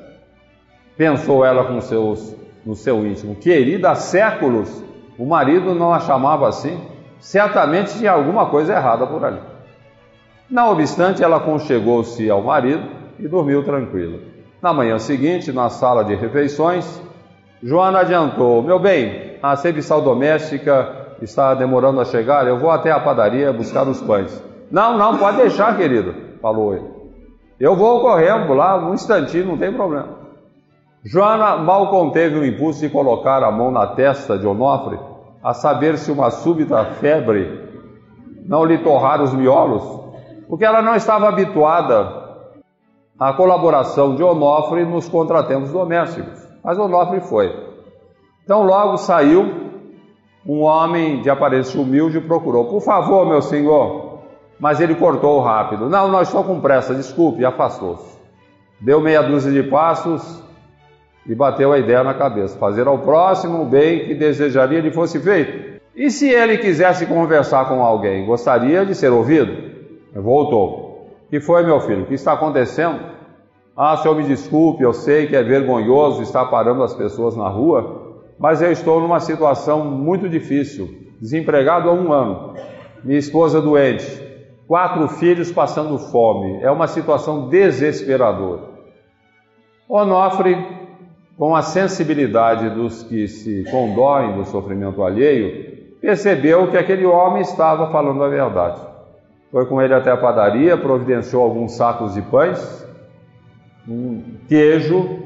pensou 0.96 1.44
ela 1.44 1.64
com 1.64 1.80
seus, 1.80 2.36
no 2.64 2.74
seu 2.74 3.06
íntimo, 3.06 3.36
querida 3.36 3.90
há 3.90 3.94
séculos, 3.94 4.82
o 5.18 5.24
marido 5.26 5.74
não 5.74 5.92
a 5.92 6.00
chamava 6.00 6.48
assim. 6.48 6.78
Certamente 7.18 7.98
tinha 7.98 8.12
alguma 8.12 8.46
coisa 8.46 8.72
errada 8.74 9.06
por 9.06 9.24
ali. 9.24 9.49
Não 10.50 10.72
obstante, 10.72 11.22
ela 11.22 11.38
conchegou-se 11.38 12.28
ao 12.28 12.42
marido 12.42 12.82
e 13.20 13.28
dormiu 13.28 13.62
tranquila. 13.62 14.18
Na 14.60 14.72
manhã 14.72 14.98
seguinte, 14.98 15.52
na 15.52 15.70
sala 15.70 16.04
de 16.04 16.16
refeições, 16.16 17.00
Joana 17.62 18.00
adiantou: 18.00 18.60
Meu 18.60 18.78
bem, 18.78 19.38
a 19.40 19.54
serviçal 19.54 20.02
doméstica 20.02 21.14
está 21.22 21.54
demorando 21.54 22.00
a 22.00 22.04
chegar, 22.04 22.48
eu 22.48 22.58
vou 22.58 22.70
até 22.70 22.90
a 22.90 22.98
padaria 22.98 23.52
buscar 23.52 23.86
os 23.86 24.02
pães. 24.02 24.42
Não, 24.70 24.98
não, 24.98 25.18
pode 25.18 25.36
deixar, 25.36 25.76
querido, 25.76 26.14
falou 26.42 26.74
ele. 26.74 26.86
Eu 27.60 27.76
vou 27.76 28.00
correndo 28.00 28.52
lá, 28.52 28.76
um 28.76 28.94
instantinho, 28.94 29.46
não 29.46 29.56
tem 29.56 29.72
problema. 29.72 30.20
Joana 31.04 31.58
mal 31.58 31.90
conteve 31.90 32.38
o 32.38 32.44
impulso 32.44 32.80
de 32.80 32.88
colocar 32.88 33.42
a 33.44 33.52
mão 33.52 33.70
na 33.70 33.86
testa 33.86 34.36
de 34.36 34.46
Onofre, 34.46 34.98
a 35.42 35.54
saber 35.54 35.96
se 35.96 36.10
uma 36.10 36.30
súbita 36.30 36.84
febre 37.00 37.68
não 38.46 38.64
lhe 38.64 38.78
torrara 38.78 39.22
os 39.22 39.32
miolos 39.32 40.09
porque 40.50 40.64
ela 40.64 40.82
não 40.82 40.96
estava 40.96 41.28
habituada 41.28 42.28
à 43.16 43.32
colaboração 43.32 44.16
de 44.16 44.22
Onofre 44.24 44.84
nos 44.84 45.08
contratempos 45.08 45.70
domésticos. 45.70 46.44
Mas 46.64 46.76
Onofre 46.76 47.20
foi. 47.20 47.54
Então 48.42 48.64
logo 48.64 48.96
saiu 48.96 49.70
um 50.44 50.62
homem 50.62 51.22
de 51.22 51.30
aparência 51.30 51.80
humilde 51.80 52.18
e 52.18 52.20
procurou: 52.20 52.64
Por 52.64 52.80
favor, 52.80 53.24
meu 53.24 53.40
senhor. 53.40 54.18
Mas 54.58 54.80
ele 54.80 54.96
cortou 54.96 55.40
rápido: 55.40 55.88
Não, 55.88 56.08
não 56.08 56.20
estou 56.20 56.42
com 56.42 56.60
pressa, 56.60 56.96
desculpe, 56.96 57.44
afastou-se. 57.44 58.18
Deu 58.80 59.00
meia 59.00 59.22
dúzia 59.22 59.52
de 59.52 59.68
passos 59.70 60.42
e 61.24 61.32
bateu 61.32 61.72
a 61.72 61.78
ideia 61.78 62.02
na 62.02 62.14
cabeça: 62.14 62.58
fazer 62.58 62.88
ao 62.88 62.98
próximo 62.98 63.62
o 63.62 63.66
bem 63.66 64.04
que 64.04 64.14
desejaria 64.14 64.80
lhe 64.80 64.90
fosse 64.90 65.20
feito. 65.20 65.80
E 65.94 66.10
se 66.10 66.28
ele 66.28 66.58
quisesse 66.58 67.06
conversar 67.06 67.68
com 67.68 67.80
alguém, 67.80 68.26
gostaria 68.26 68.84
de 68.84 68.96
ser 68.96 69.12
ouvido? 69.12 69.69
Voltou. 70.14 71.08
que 71.28 71.40
foi, 71.40 71.62
meu 71.62 71.80
filho? 71.80 72.02
O 72.02 72.06
que 72.06 72.14
está 72.14 72.32
acontecendo? 72.32 72.98
Ah, 73.76 73.96
senhor, 73.96 74.16
me 74.16 74.24
desculpe, 74.24 74.82
eu 74.82 74.92
sei 74.92 75.26
que 75.26 75.36
é 75.36 75.42
vergonhoso 75.42 76.22
estar 76.22 76.44
parando 76.46 76.82
as 76.82 76.92
pessoas 76.92 77.36
na 77.36 77.48
rua, 77.48 78.18
mas 78.38 78.60
eu 78.60 78.72
estou 78.72 79.00
numa 79.00 79.20
situação 79.20 79.84
muito 79.84 80.28
difícil. 80.28 80.88
Desempregado 81.20 81.88
há 81.88 81.92
um 81.92 82.12
ano, 82.12 82.54
minha 83.04 83.18
esposa 83.18 83.60
doente, 83.60 84.04
quatro 84.66 85.06
filhos 85.08 85.52
passando 85.52 85.98
fome. 85.98 86.62
É 86.62 86.70
uma 86.70 86.86
situação 86.86 87.48
desesperadora. 87.48 88.62
Onofre, 89.88 90.56
com 91.36 91.54
a 91.56 91.62
sensibilidade 91.62 92.70
dos 92.70 93.02
que 93.02 93.26
se 93.28 93.64
condoem 93.70 94.36
do 94.36 94.44
sofrimento 94.44 95.02
alheio, 95.02 95.96
percebeu 96.00 96.70
que 96.70 96.76
aquele 96.76 97.06
homem 97.06 97.42
estava 97.42 97.90
falando 97.90 98.22
a 98.22 98.28
verdade. 98.28 98.89
Foi 99.50 99.66
com 99.66 99.82
ele 99.82 99.92
até 99.92 100.10
a 100.10 100.16
padaria, 100.16 100.76
providenciou 100.76 101.42
alguns 101.42 101.72
sacos 101.72 102.14
de 102.14 102.22
pães, 102.22 102.86
um 103.88 104.22
queijo, 104.48 105.18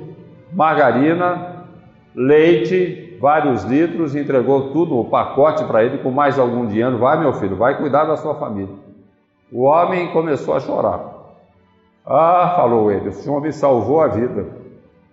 margarina, 0.52 1.66
leite, 2.14 3.18
vários 3.20 3.64
litros, 3.64 4.14
entregou 4.14 4.70
tudo, 4.70 4.98
o 4.98 5.04
pacote 5.04 5.64
para 5.64 5.84
ele 5.84 5.98
com 5.98 6.10
mais 6.10 6.38
algum 6.38 6.66
dinheiro. 6.66 6.98
Vai, 6.98 7.18
meu 7.20 7.34
filho, 7.34 7.56
vai 7.56 7.76
cuidar 7.76 8.04
da 8.04 8.16
sua 8.16 8.34
família. 8.36 8.74
O 9.52 9.62
homem 9.62 10.10
começou 10.12 10.54
a 10.54 10.60
chorar. 10.60 11.12
Ah, 12.06 12.54
falou 12.56 12.90
ele, 12.90 13.08
o 13.08 13.12
senhor 13.12 13.40
me 13.40 13.52
salvou 13.52 14.00
a 14.00 14.08
vida. 14.08 14.46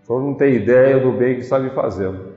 O 0.02 0.06
senhor 0.06 0.22
não 0.22 0.34
tem 0.34 0.56
ideia 0.56 1.00
do 1.00 1.12
bem 1.12 1.36
que 1.36 1.42
está 1.42 1.60
me 1.60 1.70
fazendo. 1.70 2.32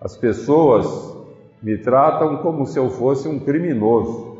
As 0.00 0.16
pessoas 0.16 1.16
me 1.62 1.78
tratam 1.78 2.38
como 2.38 2.66
se 2.66 2.78
eu 2.78 2.90
fosse 2.90 3.28
um 3.28 3.38
criminoso. 3.38 4.33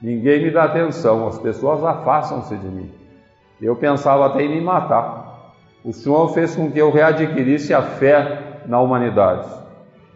Ninguém 0.00 0.44
me 0.44 0.50
dá 0.50 0.64
atenção, 0.64 1.26
as 1.26 1.38
pessoas 1.38 1.82
afastam-se 1.82 2.56
de 2.56 2.66
mim. 2.66 2.92
Eu 3.60 3.74
pensava 3.74 4.26
até 4.26 4.42
em 4.42 4.48
me 4.48 4.60
matar. 4.60 5.54
O 5.84 5.92
Senhor 5.92 6.28
fez 6.28 6.54
com 6.54 6.70
que 6.70 6.78
eu 6.78 6.92
readquirisse 6.92 7.74
a 7.74 7.82
fé 7.82 8.60
na 8.66 8.80
humanidade. 8.80 9.48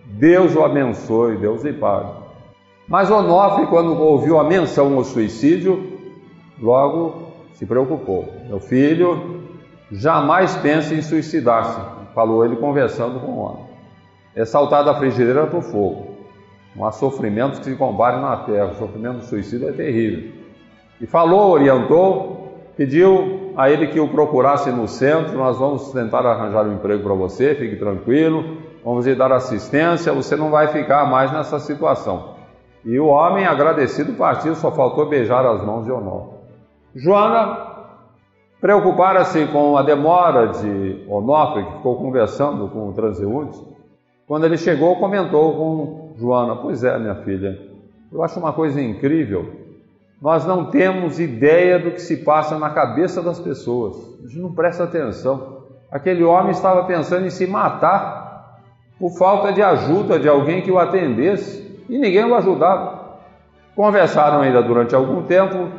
Deus 0.04 0.54
o 0.54 0.62
abençoe, 0.62 1.36
Deus 1.36 1.64
lhe 1.64 1.72
pague. 1.72 2.10
Mas 2.86 3.10
Onofre, 3.10 3.66
quando 3.66 3.98
ouviu 3.98 4.38
a 4.38 4.44
menção 4.44 4.96
ao 4.96 5.04
suicídio, 5.04 5.98
logo 6.60 7.32
se 7.54 7.66
preocupou. 7.66 8.32
Meu 8.46 8.60
filho, 8.60 9.40
jamais 9.90 10.54
pense 10.56 10.94
em 10.94 11.02
suicidar-se, 11.02 11.80
falou 12.14 12.44
ele 12.44 12.56
conversando 12.56 13.18
com 13.18 13.32
o 13.32 13.38
homem. 13.38 13.64
É 14.34 14.44
saltar 14.44 14.84
da 14.84 14.94
frigideira 14.94 15.46
para 15.46 15.58
o 15.58 15.62
fogo. 15.62 16.11
Não 16.74 16.86
há 16.86 16.92
sofrimentos 16.92 17.58
que 17.58 17.66
se 17.66 17.76
comparem 17.76 18.20
na 18.20 18.36
terra. 18.38 18.72
O 18.72 18.74
sofrimento 18.74 19.18
do 19.18 19.24
suicídio 19.24 19.68
é 19.68 19.72
terrível. 19.72 20.32
E 21.00 21.06
falou, 21.06 21.50
orientou, 21.50 22.56
pediu 22.76 23.52
a 23.56 23.70
ele 23.70 23.88
que 23.88 24.00
o 24.00 24.08
procurasse 24.08 24.70
no 24.70 24.88
centro. 24.88 25.36
Nós 25.36 25.58
vamos 25.58 25.92
tentar 25.92 26.24
arranjar 26.24 26.66
um 26.66 26.74
emprego 26.74 27.02
para 27.02 27.14
você, 27.14 27.54
fique 27.54 27.76
tranquilo. 27.76 28.58
Vamos 28.84 29.06
lhe 29.06 29.14
dar 29.14 29.32
assistência. 29.32 30.12
Você 30.12 30.34
não 30.36 30.50
vai 30.50 30.68
ficar 30.68 31.08
mais 31.08 31.32
nessa 31.32 31.58
situação. 31.58 32.36
E 32.84 32.98
o 32.98 33.06
homem, 33.06 33.46
agradecido, 33.46 34.14
partiu. 34.14 34.54
Só 34.54 34.72
faltou 34.72 35.06
beijar 35.06 35.44
as 35.46 35.64
mãos 35.64 35.84
de 35.84 35.92
Onofre. 35.92 36.38
Joana 36.94 37.70
preocupara-se 38.60 39.46
com 39.46 39.76
a 39.76 39.82
demora 39.82 40.48
de 40.48 41.04
Onofre, 41.08 41.64
que 41.64 41.72
ficou 41.72 41.96
conversando 41.96 42.68
com 42.68 42.88
o 42.88 42.92
transeunte. 42.92 43.60
Quando 44.26 44.44
ele 44.44 44.56
chegou, 44.56 44.96
comentou 44.96 45.52
com 45.52 46.11
Joana, 46.22 46.54
pois 46.54 46.84
é, 46.84 46.96
minha 47.00 47.16
filha, 47.16 47.58
eu 48.12 48.22
acho 48.22 48.38
uma 48.38 48.52
coisa 48.52 48.80
incrível. 48.80 49.56
Nós 50.20 50.46
não 50.46 50.66
temos 50.66 51.18
ideia 51.18 51.80
do 51.80 51.90
que 51.90 52.00
se 52.00 52.18
passa 52.18 52.56
na 52.56 52.70
cabeça 52.70 53.20
das 53.20 53.40
pessoas. 53.40 53.96
A 54.20 54.28
gente 54.28 54.38
não 54.38 54.52
presta 54.52 54.84
atenção. 54.84 55.64
Aquele 55.90 56.22
homem 56.22 56.52
estava 56.52 56.84
pensando 56.84 57.26
em 57.26 57.30
se 57.30 57.44
matar 57.44 58.60
por 59.00 59.10
falta 59.18 59.52
de 59.52 59.60
ajuda 59.60 60.16
de 60.16 60.28
alguém 60.28 60.62
que 60.62 60.70
o 60.70 60.78
atendesse 60.78 61.82
e 61.88 61.98
ninguém 61.98 62.24
o 62.24 62.36
ajudava. 62.36 63.18
Conversaram 63.74 64.42
ainda 64.42 64.62
durante 64.62 64.94
algum 64.94 65.22
tempo. 65.24 65.70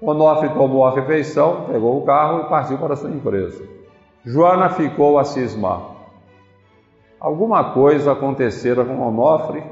Onofre 0.00 0.50
tomou 0.50 0.86
a 0.86 0.94
refeição, 0.94 1.66
pegou 1.70 2.00
o 2.00 2.06
carro 2.06 2.42
e 2.42 2.48
partiu 2.48 2.78
para 2.78 2.94
sua 2.94 3.10
empresa. 3.10 3.60
Joana 4.24 4.68
ficou 4.68 5.18
a 5.18 5.24
cismar 5.24 6.00
alguma 7.20 7.72
coisa 7.72 8.12
acontecera 8.12 8.84
com 8.84 8.98
Onofre, 9.06 9.62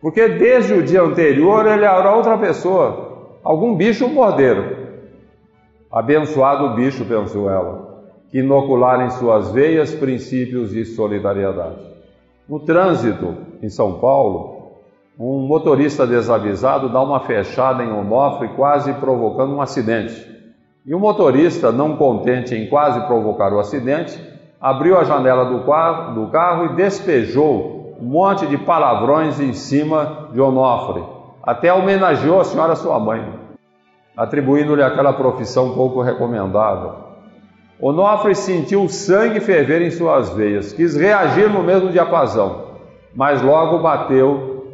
porque 0.00 0.28
desde 0.28 0.74
o 0.74 0.82
dia 0.82 1.02
anterior 1.02 1.66
ele 1.66 1.84
era 1.84 2.14
outra 2.14 2.36
pessoa, 2.38 3.38
algum 3.42 3.74
bicho 3.74 4.08
morderam. 4.08 4.86
Abençoado 5.90 6.74
bicho, 6.74 7.04
pensou 7.04 7.50
ela, 7.50 8.04
que 8.30 8.38
inocular 8.38 9.00
em 9.06 9.10
suas 9.10 9.50
veias 9.52 9.94
princípios 9.94 10.70
de 10.70 10.84
solidariedade. 10.84 11.80
No 12.48 12.60
trânsito 12.60 13.34
em 13.62 13.68
São 13.68 13.94
Paulo, 13.94 14.56
um 15.18 15.46
motorista 15.46 16.06
desavisado 16.06 16.90
dá 16.90 17.00
uma 17.02 17.20
fechada 17.20 17.82
em 17.82 17.90
Onofre, 17.90 18.48
quase 18.48 18.92
provocando 18.94 19.54
um 19.54 19.62
acidente. 19.62 20.26
E 20.84 20.94
o 20.94 21.00
motorista, 21.00 21.72
não 21.72 21.96
contente 21.96 22.54
em 22.54 22.68
quase 22.68 23.00
provocar 23.06 23.52
o 23.52 23.58
acidente, 23.58 24.20
abriu 24.60 24.98
a 24.98 25.04
janela 25.04 25.46
do 25.46 25.60
do 26.14 26.30
carro 26.30 26.66
e 26.66 26.76
despejou 26.76 27.75
um 28.00 28.04
monte 28.04 28.46
de 28.46 28.58
palavrões 28.58 29.40
em 29.40 29.52
cima 29.52 30.28
de 30.32 30.40
Onofre. 30.40 31.02
Até 31.42 31.72
homenageou 31.72 32.40
a 32.40 32.44
senhora 32.44 32.74
sua 32.74 32.98
mãe, 32.98 33.24
atribuindo-lhe 34.16 34.82
aquela 34.82 35.12
profissão 35.12 35.74
pouco 35.74 36.02
recomendável. 36.02 37.06
Onofre 37.80 38.34
sentiu 38.34 38.84
o 38.84 38.88
sangue 38.88 39.40
ferver 39.40 39.82
em 39.82 39.90
suas 39.90 40.30
veias, 40.30 40.72
quis 40.72 40.96
reagir 40.96 41.48
no 41.50 41.62
mesmo 41.62 41.90
diapasão, 41.90 42.64
mas 43.14 43.42
logo 43.42 43.78
bateu 43.78 44.66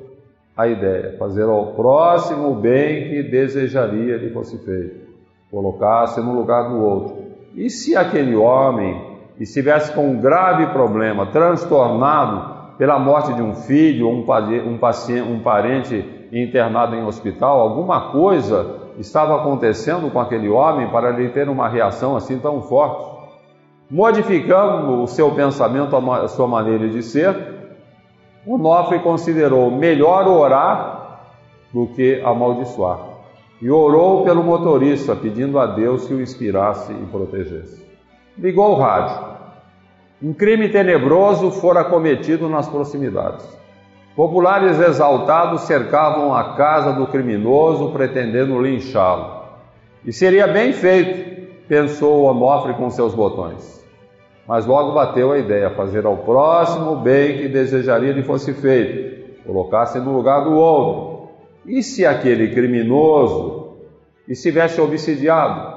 a 0.57 0.67
ideia, 0.67 1.17
fazer 1.19 1.45
ao 1.45 1.73
próximo 1.73 2.51
o 2.51 2.55
bem 2.55 3.09
que 3.09 3.23
desejaria 3.23 4.17
lhe 4.17 4.31
fosse 4.31 4.57
feito, 4.59 5.09
colocar-se 5.51 6.21
no 6.21 6.35
lugar 6.35 6.69
do 6.69 6.83
outro. 6.83 7.17
E 7.55 7.69
se 7.69 7.97
aquele 7.97 8.37
homem 8.37 9.13
estivesse 9.39 9.93
com 9.93 10.09
um 10.09 10.21
grave 10.21 10.67
problema, 10.69 11.27
transtornado 11.27 12.52
pela 12.79 12.99
morte 12.99 13.35
de 13.35 13.43
um 13.43 13.55
filho 13.55 14.07
ou 14.07 14.15
um, 14.15 14.79
paciente, 14.79 15.29
um 15.29 15.41
parente 15.41 16.29
internado 16.33 16.97
em 16.97 17.05
hospital, 17.05 17.61
alguma 17.61 18.13
coisa 18.13 18.81
estava 18.99 19.37
acontecendo 19.37 20.11
com 20.11 20.21
aquele 20.21 20.49
homem 20.49 20.89
para 20.89 21.11
ele 21.11 21.31
ter 21.31 21.49
uma 21.49 21.69
reação 21.69 22.17
assim 22.17 22.39
tão 22.39 22.63
forte. 22.63 23.13
Modificando 23.91 25.03
o 25.03 25.07
seu 25.07 25.31
pensamento, 25.33 25.95
a 25.95 26.29
sua 26.29 26.47
maneira 26.47 26.89
de 26.89 27.03
ser, 27.03 27.53
Onofre 28.47 28.99
considerou 29.01 29.71
melhor 29.71 30.27
orar 30.27 31.21
do 31.73 31.87
que 31.89 32.21
amaldiçoar. 32.25 32.99
E 33.61 33.71
orou 33.71 34.25
pelo 34.25 34.43
motorista, 34.43 35.15
pedindo 35.15 35.59
a 35.59 35.67
Deus 35.67 36.07
que 36.07 36.15
o 36.15 36.21
inspirasse 36.21 36.93
e 36.93 37.07
protegesse. 37.07 37.87
Ligou 38.37 38.73
o 38.73 38.75
rádio. 38.75 39.32
Um 40.23 40.33
crime 40.33 40.69
tenebroso 40.69 41.51
fora 41.51 41.83
cometido 41.83 42.49
nas 42.49 42.69
proximidades. 42.69 43.45
Populares 44.15 44.79
exaltados 44.79 45.63
cercavam 45.63 46.33
a 46.33 46.55
casa 46.55 46.93
do 46.93 47.09
criminoso, 47.09 47.91
pretendendo 47.91 48.61
linchá-lo. 48.61 49.43
E 50.05 50.13
seria 50.13 50.47
bem 50.47 50.73
feito, 50.73 51.67
pensou 51.67 52.23
Onofre 52.23 52.75
com 52.75 52.89
seus 52.89 53.15
botões. 53.15 53.85
Mas 54.47 54.65
logo 54.65 54.93
bateu 54.93 55.33
a 55.33 55.39
ideia, 55.39 55.71
fazer 55.71 56.07
ao 56.07 56.19
próximo 56.19 56.93
o 56.93 56.97
bem 56.97 57.39
que 57.39 57.49
desejaria 57.49 58.13
lhe 58.13 58.23
fosse 58.23 58.53
feito, 58.53 59.43
colocar-se 59.45 59.99
no 59.99 60.13
lugar 60.13 60.45
do 60.45 60.53
outro. 60.53 61.31
E 61.67 61.83
se 61.83 62.07
aquele 62.07 62.55
criminoso 62.55 63.79
estivesse 64.29 64.81
obsidiado, 64.81 65.72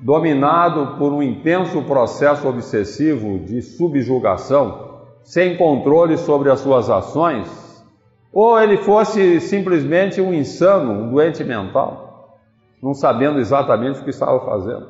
dominado 0.00 0.96
por 0.98 1.12
um 1.12 1.22
intenso 1.22 1.82
processo 1.82 2.48
obsessivo 2.48 3.38
de 3.40 3.60
subjugação, 3.60 4.88
sem 5.22 5.56
controle 5.56 6.16
sobre 6.16 6.50
as 6.50 6.60
suas 6.60 6.88
ações, 6.88 7.84
ou 8.32 8.60
ele 8.60 8.76
fosse 8.78 9.40
simplesmente 9.40 10.20
um 10.20 10.32
insano, 10.32 10.92
um 10.92 11.10
doente 11.10 11.42
mental, 11.42 12.38
não 12.82 12.94
sabendo 12.94 13.40
exatamente 13.40 14.00
o 14.00 14.04
que 14.04 14.10
estava 14.10 14.40
fazendo, 14.40 14.86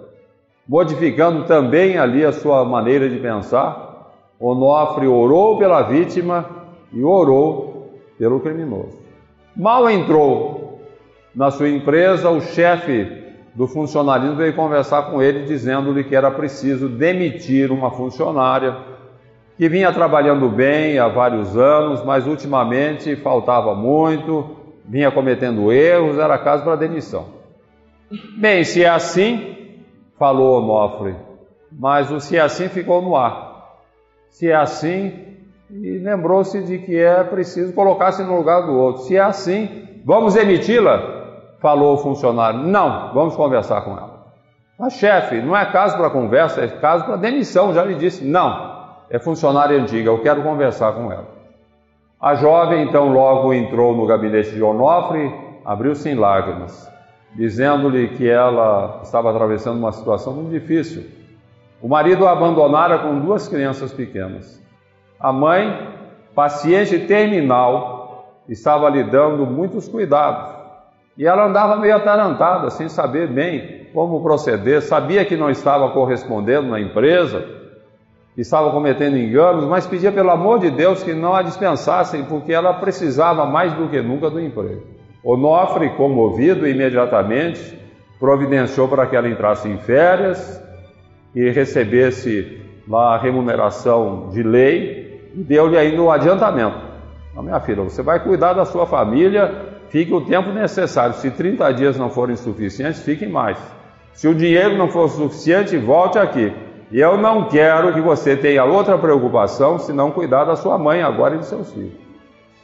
modificando 0.68 1.44
também 1.44 1.96
ali 1.96 2.24
a 2.24 2.32
sua 2.32 2.64
maneira 2.64 3.08
de 3.08 3.18
pensar. 3.18 3.86
Onofre 4.40 5.08
orou 5.08 5.58
pela 5.58 5.82
vítima 5.82 6.48
e 6.92 7.02
orou 7.02 7.90
pelo 8.16 8.38
criminoso. 8.38 8.96
Mal 9.56 9.90
entrou 9.90 10.80
na 11.34 11.50
sua 11.50 11.68
empresa, 11.68 12.30
o 12.30 12.40
chefe 12.40 13.27
do 13.58 13.66
funcionalismo 13.66 14.36
veio 14.36 14.54
conversar 14.54 15.10
com 15.10 15.20
ele, 15.20 15.44
dizendo-lhe 15.44 16.04
que 16.04 16.14
era 16.14 16.30
preciso 16.30 16.88
demitir 16.88 17.72
uma 17.72 17.90
funcionária 17.90 18.76
que 19.56 19.68
vinha 19.68 19.92
trabalhando 19.92 20.48
bem 20.48 20.96
há 21.00 21.08
vários 21.08 21.56
anos, 21.56 22.04
mas 22.04 22.24
ultimamente 22.24 23.16
faltava 23.16 23.74
muito, 23.74 24.56
vinha 24.84 25.10
cometendo 25.10 25.72
erros, 25.72 26.18
era 26.18 26.38
caso 26.38 26.62
para 26.62 26.76
demissão. 26.76 27.26
Bem, 28.38 28.62
se 28.62 28.84
é 28.84 28.88
assim, 28.88 29.80
falou 30.16 30.62
Onofre, 30.62 31.16
mas 31.72 32.12
o 32.12 32.20
se 32.20 32.36
é 32.36 32.40
assim 32.40 32.68
ficou 32.68 33.02
no 33.02 33.16
ar. 33.16 33.80
Se 34.30 34.48
é 34.48 34.54
assim, 34.54 35.34
e 35.68 35.98
lembrou-se 35.98 36.62
de 36.62 36.78
que 36.78 36.96
é 36.96 37.24
preciso 37.24 37.72
colocar-se 37.72 38.22
no 38.22 38.36
lugar 38.36 38.66
do 38.66 38.72
outro. 38.78 39.02
Se 39.02 39.16
é 39.16 39.20
assim, 39.20 39.82
vamos 40.04 40.36
emiti-la? 40.36 41.17
Falou 41.60 41.94
o 41.94 41.98
funcionário. 41.98 42.60
Não, 42.60 43.12
vamos 43.12 43.34
conversar 43.34 43.82
com 43.82 43.92
ela. 43.92 44.26
Mas 44.78 44.94
chefe, 44.94 45.40
não 45.42 45.56
é 45.56 45.66
caso 45.66 45.96
para 45.96 46.10
conversa, 46.10 46.62
é 46.62 46.68
caso 46.68 47.04
para 47.04 47.16
demissão. 47.16 47.74
Já 47.74 47.84
lhe 47.84 47.94
disse, 47.94 48.24
não 48.24 48.78
é 49.10 49.18
funcionária 49.18 49.80
antiga, 49.80 50.10
eu 50.10 50.20
quero 50.20 50.42
conversar 50.42 50.92
com 50.92 51.10
ela. 51.10 51.26
A 52.20 52.34
jovem 52.34 52.84
então 52.84 53.08
logo 53.08 53.52
entrou 53.52 53.96
no 53.96 54.06
gabinete 54.06 54.50
de 54.50 54.62
Onofre, 54.62 55.32
abriu-se 55.64 56.08
em 56.08 56.14
lágrimas, 56.14 56.90
dizendo-lhe 57.34 58.08
que 58.08 58.28
ela 58.28 59.00
estava 59.02 59.30
atravessando 59.30 59.78
uma 59.78 59.92
situação 59.92 60.32
muito 60.32 60.50
difícil. 60.50 61.06
O 61.80 61.88
marido 61.88 62.26
a 62.26 62.32
abandonara 62.32 62.98
com 62.98 63.20
duas 63.20 63.48
crianças 63.48 63.92
pequenas. 63.92 64.60
A 65.18 65.32
mãe, 65.32 65.94
paciente 66.34 66.98
terminal, 67.00 68.34
estava 68.48 68.88
lhe 68.88 69.04
dando 69.04 69.46
muitos 69.46 69.88
cuidados. 69.88 70.57
E 71.18 71.26
ela 71.26 71.46
andava 71.46 71.76
meio 71.76 71.96
atarantada, 71.96 72.70
sem 72.70 72.88
saber 72.88 73.26
bem 73.26 73.88
como 73.92 74.22
proceder, 74.22 74.80
sabia 74.80 75.24
que 75.24 75.36
não 75.36 75.50
estava 75.50 75.90
correspondendo 75.90 76.68
na 76.68 76.80
empresa, 76.80 77.44
estava 78.36 78.70
cometendo 78.70 79.16
enganos, 79.16 79.64
mas 79.64 79.84
pedia 79.84 80.12
pelo 80.12 80.30
amor 80.30 80.60
de 80.60 80.70
Deus 80.70 81.02
que 81.02 81.12
não 81.12 81.34
a 81.34 81.42
dispensassem, 81.42 82.22
porque 82.24 82.52
ela 82.52 82.72
precisava 82.74 83.44
mais 83.46 83.72
do 83.72 83.88
que 83.88 84.00
nunca 84.00 84.30
do 84.30 84.40
emprego. 84.40 84.84
Onofre, 85.24 85.88
comovido 85.90 86.68
imediatamente, 86.68 87.76
providenciou 88.20 88.86
para 88.86 89.04
que 89.06 89.16
ela 89.16 89.28
entrasse 89.28 89.68
em 89.68 89.76
férias 89.78 90.62
e 91.34 91.50
recebesse 91.50 92.62
lá 92.86 93.16
a 93.16 93.18
remuneração 93.18 94.28
de 94.30 94.44
lei 94.44 95.30
e 95.34 95.42
deu-lhe 95.42 95.76
ainda 95.76 96.00
um 96.00 96.12
adiantamento. 96.12 96.86
Minha 97.34 97.60
filha, 97.60 97.82
você 97.82 98.02
vai 98.02 98.20
cuidar 98.20 98.52
da 98.52 98.64
sua 98.64 98.86
família, 98.86 99.67
fique 99.90 100.12
o 100.12 100.20
tempo 100.20 100.50
necessário. 100.50 101.14
Se 101.14 101.30
30 101.30 101.72
dias 101.72 101.96
não 101.96 102.10
forem 102.10 102.36
suficientes, 102.36 103.02
fique 103.02 103.26
mais. 103.26 103.58
Se 104.12 104.26
o 104.26 104.34
dinheiro 104.34 104.76
não 104.76 104.88
for 104.88 105.08
suficiente, 105.08 105.76
volte 105.76 106.18
aqui. 106.18 106.52
E 106.90 107.00
eu 107.00 107.16
não 107.18 107.48
quero 107.48 107.92
que 107.92 108.00
você 108.00 108.36
tenha 108.36 108.64
outra 108.64 108.96
preocupação 108.96 109.78
senão 109.78 110.10
cuidar 110.10 110.44
da 110.44 110.56
sua 110.56 110.78
mãe 110.78 111.02
agora 111.02 111.36
e 111.36 111.38
de 111.38 111.46
seus 111.46 111.72
filhos. 111.72 111.92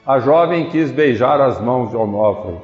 A 0.06 0.18
jovem 0.18 0.68
quis 0.68 0.90
beijar 0.90 1.40
as 1.40 1.60
mãos 1.60 1.90
de 1.90 1.96
Onofre, 1.96 2.56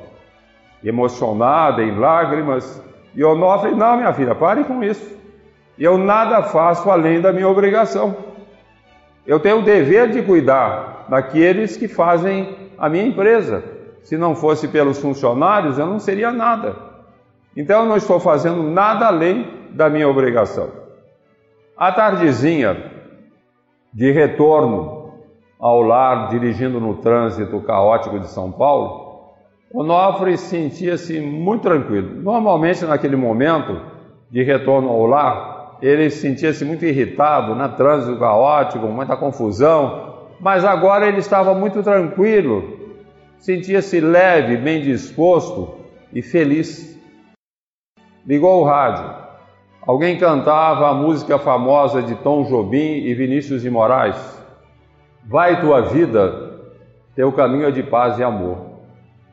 emocionada, 0.82 1.82
em 1.82 1.98
lágrimas. 1.98 2.82
E 3.14 3.22
Onofre, 3.22 3.74
não, 3.74 3.96
minha 3.96 4.12
filha, 4.12 4.34
pare 4.34 4.64
com 4.64 4.82
isso. 4.82 5.18
Eu 5.78 5.96
nada 5.96 6.42
faço 6.42 6.90
além 6.90 7.20
da 7.20 7.32
minha 7.32 7.48
obrigação. 7.48 8.16
Eu 9.26 9.38
tenho 9.38 9.60
o 9.60 9.62
dever 9.62 10.10
de 10.10 10.22
cuidar 10.22 11.06
daqueles 11.08 11.76
que 11.76 11.88
fazem 11.88 12.56
a 12.78 12.88
minha 12.88 13.06
empresa. 13.06 13.62
Se 14.02 14.16
não 14.16 14.34
fosse 14.34 14.68
pelos 14.68 14.98
funcionários, 14.98 15.78
eu 15.78 15.86
não 15.86 15.98
seria 15.98 16.32
nada. 16.32 16.76
Então 17.56 17.82
eu 17.82 17.88
não 17.88 17.96
estou 17.96 18.18
fazendo 18.18 18.62
nada 18.62 19.06
além 19.06 19.46
da 19.70 19.88
minha 19.88 20.08
obrigação. 20.08 20.68
À 21.76 21.92
tardezinha, 21.92 22.90
de 23.92 24.10
retorno 24.12 25.14
ao 25.58 25.82
lar, 25.82 26.28
dirigindo 26.28 26.80
no 26.80 26.96
trânsito 26.96 27.60
caótico 27.60 28.18
de 28.18 28.28
São 28.28 28.50
Paulo, 28.50 29.10
Onofre 29.72 30.36
sentia-se 30.36 31.20
muito 31.20 31.62
tranquilo. 31.62 32.20
Normalmente, 32.22 32.84
naquele 32.84 33.14
momento 33.14 33.80
de 34.30 34.42
retorno 34.42 34.88
ao 34.88 35.06
lar, 35.06 35.78
ele 35.80 36.10
sentia-se 36.10 36.64
muito 36.64 36.84
irritado, 36.84 37.54
né? 37.54 37.68
trânsito 37.76 38.18
caótico, 38.18 38.86
muita 38.86 39.16
confusão, 39.16 40.26
mas 40.40 40.64
agora 40.64 41.06
ele 41.06 41.18
estava 41.18 41.54
muito 41.54 41.82
tranquilo, 41.82 42.79
sentia-se 43.40 44.00
leve, 44.00 44.56
bem 44.56 44.82
disposto 44.82 45.80
e 46.12 46.22
feliz. 46.22 46.96
Ligou 48.24 48.60
o 48.60 48.64
rádio. 48.64 49.18
Alguém 49.82 50.16
cantava 50.18 50.88
a 50.88 50.94
música 50.94 51.38
famosa 51.38 52.00
de 52.00 52.14
Tom 52.16 52.44
Jobim 52.44 53.04
e 53.04 53.12
Vinícius 53.14 53.62
de 53.62 53.70
Moraes. 53.70 54.40
Vai 55.26 55.60
tua 55.60 55.80
vida, 55.80 56.60
teu 57.16 57.32
caminho 57.32 57.66
é 57.66 57.70
de 57.72 57.82
paz 57.82 58.18
e 58.18 58.22
amor. 58.22 58.70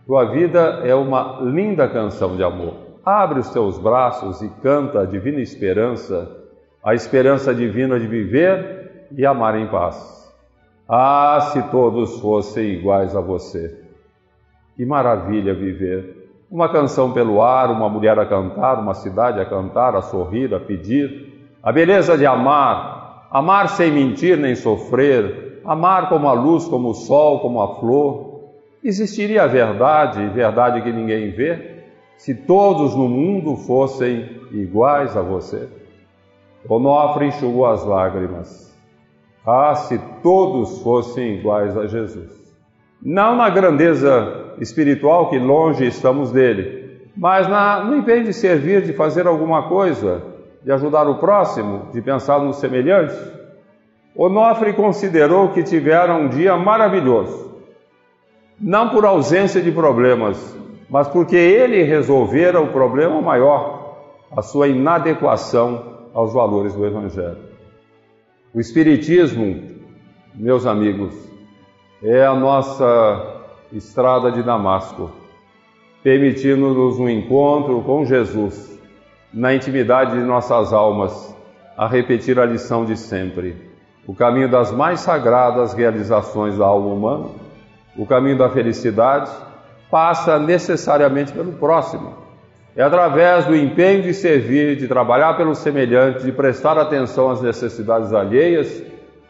Tua 0.08 0.26
vida 0.26 0.82
é 0.84 0.96
uma 0.96 1.40
linda 1.42 1.88
canção 1.88 2.36
de 2.36 2.44
amor. 2.44 2.74
Abre 3.06 3.40
os 3.40 3.50
teus 3.52 3.78
braços 3.78 4.42
e 4.42 4.50
canta 4.62 5.02
a 5.02 5.06
divina 5.06 5.40
esperança 5.40 6.36
a 6.88 6.94
esperança 6.94 7.54
divina 7.54 8.00
de 8.00 8.08
viver 8.08 9.08
e 9.12 9.26
amar 9.26 9.60
em 9.60 9.68
paz. 9.68 10.34
Ah, 10.88 11.50
se 11.52 11.62
todos 11.64 12.22
fossem 12.22 12.76
iguais 12.76 13.14
a 13.14 13.20
você! 13.20 13.87
Que 14.78 14.86
maravilha 14.86 15.56
viver! 15.56 16.30
Uma 16.52 16.70
canção 16.70 17.12
pelo 17.12 17.42
ar, 17.42 17.72
uma 17.72 17.90
mulher 17.90 18.18
a 18.20 18.28
cantar, 18.28 18.80
uma 18.80 18.94
cidade 18.94 19.40
a 19.40 19.46
cantar, 19.46 19.96
a 19.96 20.04
sorrir, 20.04 20.54
a 20.54 20.60
pedir. 20.60 21.50
A 21.64 21.72
beleza 21.72 22.16
de 22.16 22.28
amar, 22.28 23.28
amar 23.32 23.70
sem 23.70 23.92
mentir 23.92 24.38
nem 24.38 24.56
sofrer, 24.56 25.62
amar 25.66 26.10
como 26.10 26.28
a 26.28 26.34
luz, 26.34 26.66
como 26.66 26.90
o 26.90 26.94
sol, 26.94 27.40
como 27.40 27.60
a 27.60 27.76
flor. 27.80 28.52
Existiria 28.84 29.44
a 29.44 29.48
verdade, 29.48 30.30
verdade 30.30 30.84
que 30.84 30.92
ninguém 30.92 31.32
vê, 31.32 31.84
se 32.16 32.36
todos 32.36 32.96
no 32.96 33.10
mundo 33.10 33.58
fossem 33.58 34.30
iguais 34.52 35.18
a 35.18 35.24
você? 35.24 35.68
Onofre 36.70 37.26
enxugou 37.26 37.66
as 37.66 37.84
lágrimas. 37.84 38.78
Ah, 39.44 39.74
se 39.74 39.98
todos 40.22 40.84
fossem 40.84 41.40
iguais 41.40 41.76
a 41.76 41.88
Jesus. 41.88 42.56
Não 43.02 43.36
na 43.36 43.50
grandeza 43.50 44.47
espiritual, 44.60 45.30
que 45.30 45.38
longe 45.38 45.86
estamos 45.86 46.32
dele, 46.32 47.10
mas 47.16 47.48
na, 47.48 47.84
no 47.84 47.98
empenho 47.98 48.24
de 48.24 48.34
servir, 48.34 48.84
de 48.84 48.94
fazer 48.94 49.26
alguma 49.28 49.68
coisa, 49.68 50.22
de 50.64 50.72
ajudar 50.72 51.08
o 51.08 51.16
próximo, 51.16 51.88
de 51.92 52.02
pensar 52.02 52.40
nos 52.40 52.58
semelhantes. 52.58 53.18
Onofre 54.16 54.74
considerou 54.74 55.50
que 55.50 55.64
tiveram 55.64 56.22
um 56.22 56.28
dia 56.28 56.58
maravilhoso, 56.58 57.56
não 58.60 58.90
por 58.90 59.06
ausência 59.06 59.62
de 59.62 59.72
problemas, 59.72 60.58
mas 60.90 61.08
porque 61.08 61.36
ele 61.36 61.84
resolvera 61.84 62.60
o 62.60 62.72
problema 62.72 63.22
maior, 63.22 63.98
a 64.36 64.42
sua 64.42 64.68
inadequação 64.68 66.10
aos 66.14 66.34
valores 66.34 66.74
do 66.74 66.86
Evangelho. 66.86 67.38
O 68.54 68.60
Espiritismo, 68.60 69.62
meus 70.34 70.66
amigos, 70.66 71.14
é 72.02 72.26
a 72.26 72.34
nossa 72.34 73.37
estrada 73.72 74.32
de 74.32 74.42
Damasco, 74.44 75.12
permitindo-nos 76.04 77.00
um 77.00 77.10
encontro 77.10 77.82
com 77.82 78.06
Jesus 78.06 78.78
na 79.34 79.54
intimidade 79.54 80.14
de 80.14 80.24
nossas 80.24 80.72
almas, 80.72 81.36
a 81.78 81.88
repetir 81.88 82.40
a 82.40 82.46
lição 82.46 82.86
de 82.86 82.96
sempre: 82.96 83.56
o 84.08 84.16
caminho 84.16 84.50
das 84.50 84.72
mais 84.72 85.02
sagradas 85.02 85.74
realizações 85.74 86.58
da 86.58 86.66
alma 86.66 86.88
humana, 86.88 87.30
o 87.98 88.06
caminho 88.06 88.38
da 88.38 88.50
felicidade, 88.50 89.30
passa 89.92 90.40
necessariamente 90.40 91.34
pelo 91.34 91.54
próximo. 91.54 92.26
É 92.76 92.84
através 92.84 93.46
do 93.46 93.56
empenho 93.56 94.04
de 94.04 94.14
servir, 94.14 94.78
de 94.78 94.88
trabalhar 94.88 95.36
pelos 95.36 95.58
semelhantes, 95.58 96.24
de 96.24 96.32
prestar 96.32 96.78
atenção 96.78 97.32
às 97.32 97.42
necessidades 97.42 98.14
alheias, 98.14 98.84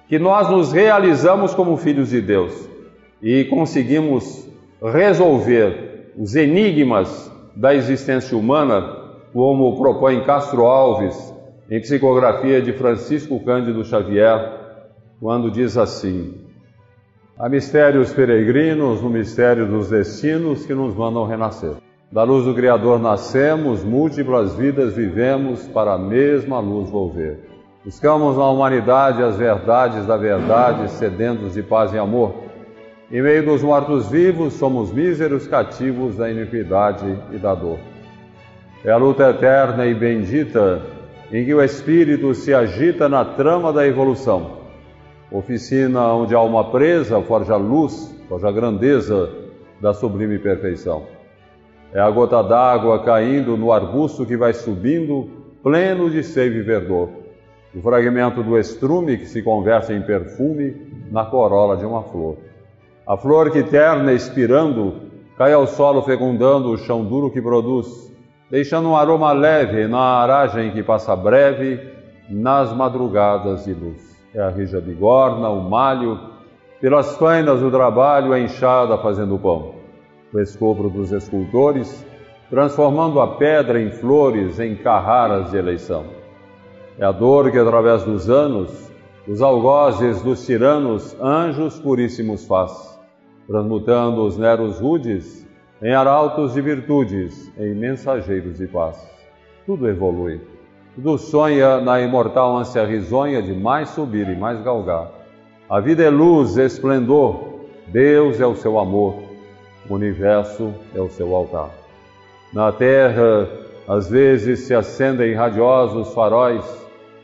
que 0.10 0.20
nós 0.20 0.50
nos 0.50 0.74
realizamos 0.74 1.54
como 1.56 1.78
filhos 1.78 2.10
de 2.10 2.22
Deus 2.22 2.76
e 3.22 3.45
conseguimos 3.45 4.47
resolver 4.82 6.13
os 6.18 6.36
enigmas 6.36 7.32
da 7.55 7.74
existência 7.74 8.38
humana, 8.38 8.95
como 9.34 9.78
propõe 9.78 10.24
Castro 10.24 10.65
Alves 10.65 11.34
em 11.70 11.80
psicografia 11.82 12.61
de 12.61 12.74
Francisco 12.74 13.39
Cândido 13.43 13.84
Xavier, 13.84 14.51
quando 15.20 15.51
diz 15.51 15.78
assim: 15.78 16.36
Há 17.38 17.49
mistérios 17.49 18.13
peregrinos 18.13 19.01
no 19.01 19.09
mistério 19.09 19.68
dos 19.68 19.89
destinos 19.89 20.65
que 20.65 20.74
nos 20.74 20.95
mandam 20.95 21.26
renascer. 21.26 21.74
Da 22.11 22.24
luz 22.24 22.45
do 22.45 22.53
Criador 22.55 22.99
nascemos, 22.99 23.84
múltiplas 23.84 24.55
vidas 24.55 24.95
vivemos, 24.95 25.68
para 25.68 25.93
a 25.93 25.97
mesma 25.97 26.59
luz 26.59 26.89
volver. 26.89 27.47
Buscamos 27.84 28.38
na 28.38 28.49
humanidade 28.49 29.22
as 29.22 29.36
verdades 29.36 30.05
da 30.05 30.15
verdade, 30.15 30.89
sedentos 30.91 31.53
de 31.53 31.61
paz 31.61 31.93
e 31.93 31.97
amor. 31.97 32.47
Em 33.10 33.22
meio 33.22 33.45
dos 33.45 33.64
mortos-vivos, 33.64 34.55
somos 34.55 34.91
míseros 34.91 35.47
cativos 35.47 36.18
da 36.18 36.30
iniquidade 36.30 37.18
e 37.32 37.38
da 37.38 37.55
dor. 37.55 37.80
É 38.84 38.91
a 38.91 38.97
luta 38.97 39.30
eterna 39.30 39.86
e 39.86 39.93
bendita 39.93 40.82
em 41.32 41.45
que 41.45 41.53
o 41.53 41.64
espírito 41.64 42.36
se 42.36 42.53
agita 42.53 43.08
na 43.08 43.24
trama 43.24 43.72
da 43.72 43.88
evolução. 43.88 44.58
Oficina 45.32 46.05
onde 46.14 46.36
a 46.36 46.38
alma 46.38 46.70
presa 46.70 47.22
forja 47.22 47.55
luz, 47.55 48.14
forja 48.28 48.51
grandeza 48.51 49.30
da 49.80 49.93
sublime 49.93 50.38
perfeição. 50.38 51.05
É 51.93 52.01
a 52.01 52.10
gota 52.10 52.43
d'água 52.43 53.05
caindo 53.05 53.55
no 53.55 53.72
arbusto 53.72 54.26
que 54.26 54.36
vai 54.36 54.51
subindo, 54.51 55.30
pleno 55.64 56.10
de 56.10 56.24
seiva 56.24 56.58
e 56.58 56.62
verdor. 56.62 57.08
O 57.74 57.82
fragmento 57.82 58.43
do 58.43 58.58
estrume 58.58 59.18
que 59.18 59.28
se 59.28 59.41
converte 59.41 59.93
em 59.93 60.01
perfume 60.01 60.76
na 61.10 61.24
corola 61.24 61.78
de 61.78 61.86
uma 61.86 62.03
flor. 62.03 62.36
A 63.08 63.16
flor 63.16 63.51
que 63.51 63.64
terna 63.64 64.12
expirando 64.12 64.95
cai 65.38 65.53
ao 65.53 65.66
solo 65.66 66.01
fecundando 66.01 66.70
o 66.72 66.78
chão 66.78 67.05
duro 67.05 67.32
que 67.32 67.41
produz, 67.41 68.14
deixando 68.51 68.89
um 68.89 68.97
aroma 68.97 69.32
leve 69.32 69.88
na 69.88 69.99
aragem 69.99 70.72
que 70.72 70.84
passa 70.84 71.16
breve 71.16 71.80
nas 72.30 72.74
madrugadas 72.74 73.64
de 73.64 73.74
luz. 73.74 74.01
É 74.36 74.41
a 74.41 74.49
rija 74.49 74.82
bigorna, 74.82 75.47
o 75.49 75.62
malho, 75.62 76.20
pelas 76.82 77.16
fainas 77.18 77.62
do 77.62 77.72
trabalho, 77.72 78.34
a 78.34 78.39
enxada 78.39 78.97
fazendo 78.97 79.38
pão 79.39 79.78
o 80.34 80.39
escobro 80.39 80.89
dos 80.89 81.12
escultores, 81.12 82.05
transformando 82.49 83.20
a 83.20 83.36
pedra 83.38 83.82
em 83.82 83.91
flores, 83.91 84.60
em 84.60 84.76
carraras 84.76 85.51
de 85.51 85.58
eleição. 85.58 86.05
É 86.99 87.05
a 87.05 87.12
dor 87.12 87.51
que, 87.51 87.58
através 87.58 88.03
dos 88.03 88.30
anos, 88.30 88.91
os 89.28 89.41
algozes 89.41 90.22
dos 90.22 90.45
tiranos, 90.45 91.16
anjos 91.22 91.80
puríssimos 91.80 92.45
faz, 92.45 92.97
transmutando 93.48 94.26
os 94.26 94.38
neros 94.38 94.80
rudes 94.80 95.48
em 95.82 95.93
arautos 95.93 96.54
de 96.54 96.62
virtudes, 96.62 97.52
em 97.58 97.74
mensageiros 97.74 98.58
de 98.58 98.68
paz. 98.68 98.98
Tudo 99.66 99.88
evolui. 99.88 100.41
Tudo 100.95 101.18
sonha 101.18 101.80
na 101.80 102.02
imortal 102.02 102.58
ânsia 102.58 102.84
risonha 102.86 103.41
de 103.41 103.54
mais 103.54 103.89
subir 103.89 104.28
e 104.28 104.36
mais 104.36 104.62
galgar. 104.62 105.12
A 105.70 105.80
vida 105.80 106.04
é 106.04 106.10
luz, 106.10 106.58
esplendor, 106.58 107.60
Deus 107.88 108.41
é 108.41 108.45
o 108.45 108.56
seu 108.56 108.80
amor, 108.80 109.16
o 109.89 109.93
universo 109.93 110.74
é 110.95 111.00
o 111.00 111.10
seu 111.10 111.36
altar. 111.36 111.70
Na 112.52 112.72
terra, 112.72 113.48
às 113.88 114.10
vezes 114.10 114.62
se 114.62 114.74
acendem 114.74 115.34
radiosos 115.34 116.14
faróis 116.14 116.66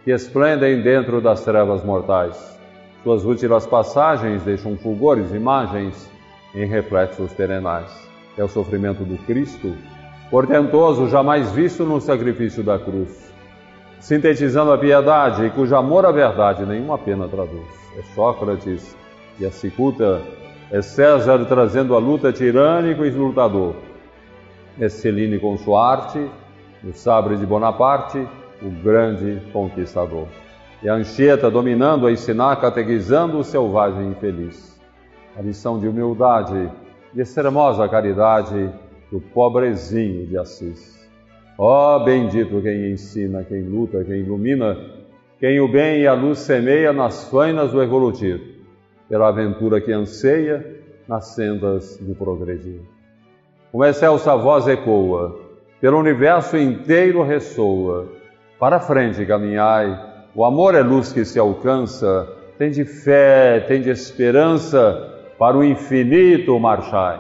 que 0.03 0.11
esplendem 0.11 0.82
dentro 0.82 1.19
das 1.19 1.43
trevas 1.43 1.84
mortais. 1.84 2.59
Suas 3.03 3.26
últimas 3.26 3.65
passagens 3.65 4.43
deixam 4.43 4.78
fulgores, 4.78 5.34
imagens 5.34 6.09
em 6.53 6.65
reflexos 6.65 7.33
perenais. 7.33 7.91
É 8.37 8.43
o 8.43 8.47
sofrimento 8.47 9.03
do 9.03 9.17
Cristo, 9.25 9.75
portentoso, 10.29 11.07
jamais 11.07 11.51
visto 11.51 11.83
no 11.83 12.01
sacrifício 12.01 12.63
da 12.63 12.79
cruz, 12.79 13.31
sintetizando 13.99 14.71
a 14.71 14.77
piedade, 14.77 15.49
cujo 15.51 15.75
amor 15.75 16.05
à 16.05 16.11
verdade 16.11 16.65
nenhuma 16.65 16.97
pena 16.97 17.27
traduz. 17.27 17.67
É 17.97 18.01
Sócrates 18.15 18.95
e 19.39 19.45
a 19.45 19.51
cicuta 19.51 20.21
é 20.71 20.81
César 20.81 21.45
trazendo 21.45 21.95
a 21.95 21.99
luta 21.99 22.33
tirânico 22.33 23.05
e 23.05 23.11
lutador. 23.11 23.75
É 24.79 24.89
Celine 24.89 25.37
com 25.37 25.55
sua 25.57 25.91
arte, 25.91 26.27
o 26.83 26.91
sabre 26.93 27.37
de 27.37 27.45
Bonaparte, 27.45 28.27
o 28.61 28.69
grande 28.69 29.39
conquistador. 29.51 30.27
A 30.83 30.93
Anchieta 30.93 31.49
dominando 31.49 32.07
a 32.07 32.11
ensinar, 32.11 32.55
catequizando 32.57 33.37
o 33.37 33.43
selvagem 33.43 34.07
infeliz. 34.07 34.72
A 35.36 35.41
lição 35.41 35.79
de 35.79 35.88
humildade, 35.88 36.71
de 37.13 37.21
extremosa 37.21 37.88
caridade 37.89 38.69
do 39.11 39.19
pobrezinho 39.19 40.27
de 40.27 40.38
Assis. 40.38 41.09
Ó 41.57 41.97
oh, 41.97 42.03
bendito 42.03 42.61
quem 42.61 42.91
ensina, 42.91 43.43
quem 43.43 43.61
luta, 43.61 44.03
quem 44.03 44.21
ilumina, 44.21 44.77
quem 45.39 45.59
o 45.59 45.67
bem 45.67 46.01
e 46.01 46.07
a 46.07 46.13
luz 46.13 46.39
semeia 46.39 46.91
nas 46.93 47.29
fainas 47.29 47.71
do 47.71 47.81
evolutivo 47.81 48.43
pela 49.09 49.27
aventura 49.27 49.79
que 49.79 49.91
anseia 49.91 50.65
nas 51.07 51.36
sendas 51.36 51.97
do 51.97 52.15
progredir. 52.15 52.79
Uma 53.71 53.89
excelsa 53.89 54.36
voz 54.36 54.67
ecoa, 54.67 55.39
pelo 55.79 55.99
universo 55.99 56.57
inteiro 56.57 57.23
ressoa. 57.23 58.07
Para 58.57 58.79
frente 58.79 59.25
caminhai, 59.25 59.99
o 60.34 60.45
amor 60.45 60.73
é 60.73 60.81
luz 60.81 61.11
que 61.11 61.25
se 61.25 61.38
alcança, 61.38 62.27
tem 62.57 62.71
de 62.71 62.86
fé, 62.86 63.59
tem 63.67 63.81
de 63.81 63.89
esperança, 63.89 65.12
para 65.38 65.57
o 65.57 65.63
infinito 65.63 66.59
marchai. 66.59 67.19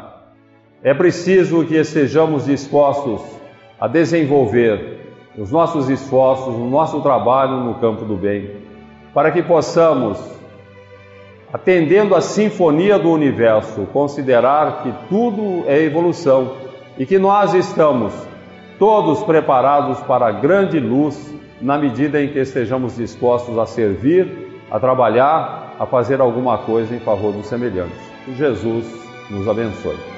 É 0.83 0.93
preciso 0.93 1.65
que 1.65 1.75
estejamos 1.75 2.45
dispostos 2.45 3.21
a 3.79 3.87
desenvolver 3.87 4.99
os 5.37 5.51
nossos 5.51 5.89
esforços, 5.89 6.53
o 6.53 6.69
nosso 6.69 7.01
trabalho 7.01 7.57
no 7.57 7.75
campo 7.75 8.05
do 8.05 8.15
bem, 8.15 8.57
para 9.13 9.31
que 9.31 9.41
possamos 9.41 10.19
atendendo 11.51 12.15
à 12.15 12.21
sinfonia 12.21 12.97
do 12.97 13.11
universo, 13.11 13.87
considerar 13.93 14.83
que 14.83 14.93
tudo 15.07 15.63
é 15.67 15.81
evolução 15.83 16.53
e 16.97 17.05
que 17.05 17.19
nós 17.19 17.53
estamos 17.53 18.13
todos 18.79 19.23
preparados 19.23 19.99
para 20.01 20.27
a 20.27 20.31
grande 20.31 20.79
luz 20.79 21.33
na 21.61 21.77
medida 21.77 22.21
em 22.21 22.27
que 22.27 22.39
estejamos 22.39 22.97
dispostos 22.97 23.57
a 23.57 23.65
servir, 23.65 24.61
a 24.69 24.79
trabalhar, 24.79 25.72
a 25.83 25.85
fazer 25.85 26.21
alguma 26.21 26.57
coisa 26.59 26.95
em 26.95 26.99
favor 26.99 27.33
dos 27.33 27.45
semelhantes. 27.47 27.99
Que 28.25 28.33
Jesus 28.35 28.85
nos 29.29 29.47
abençoe. 29.47 30.12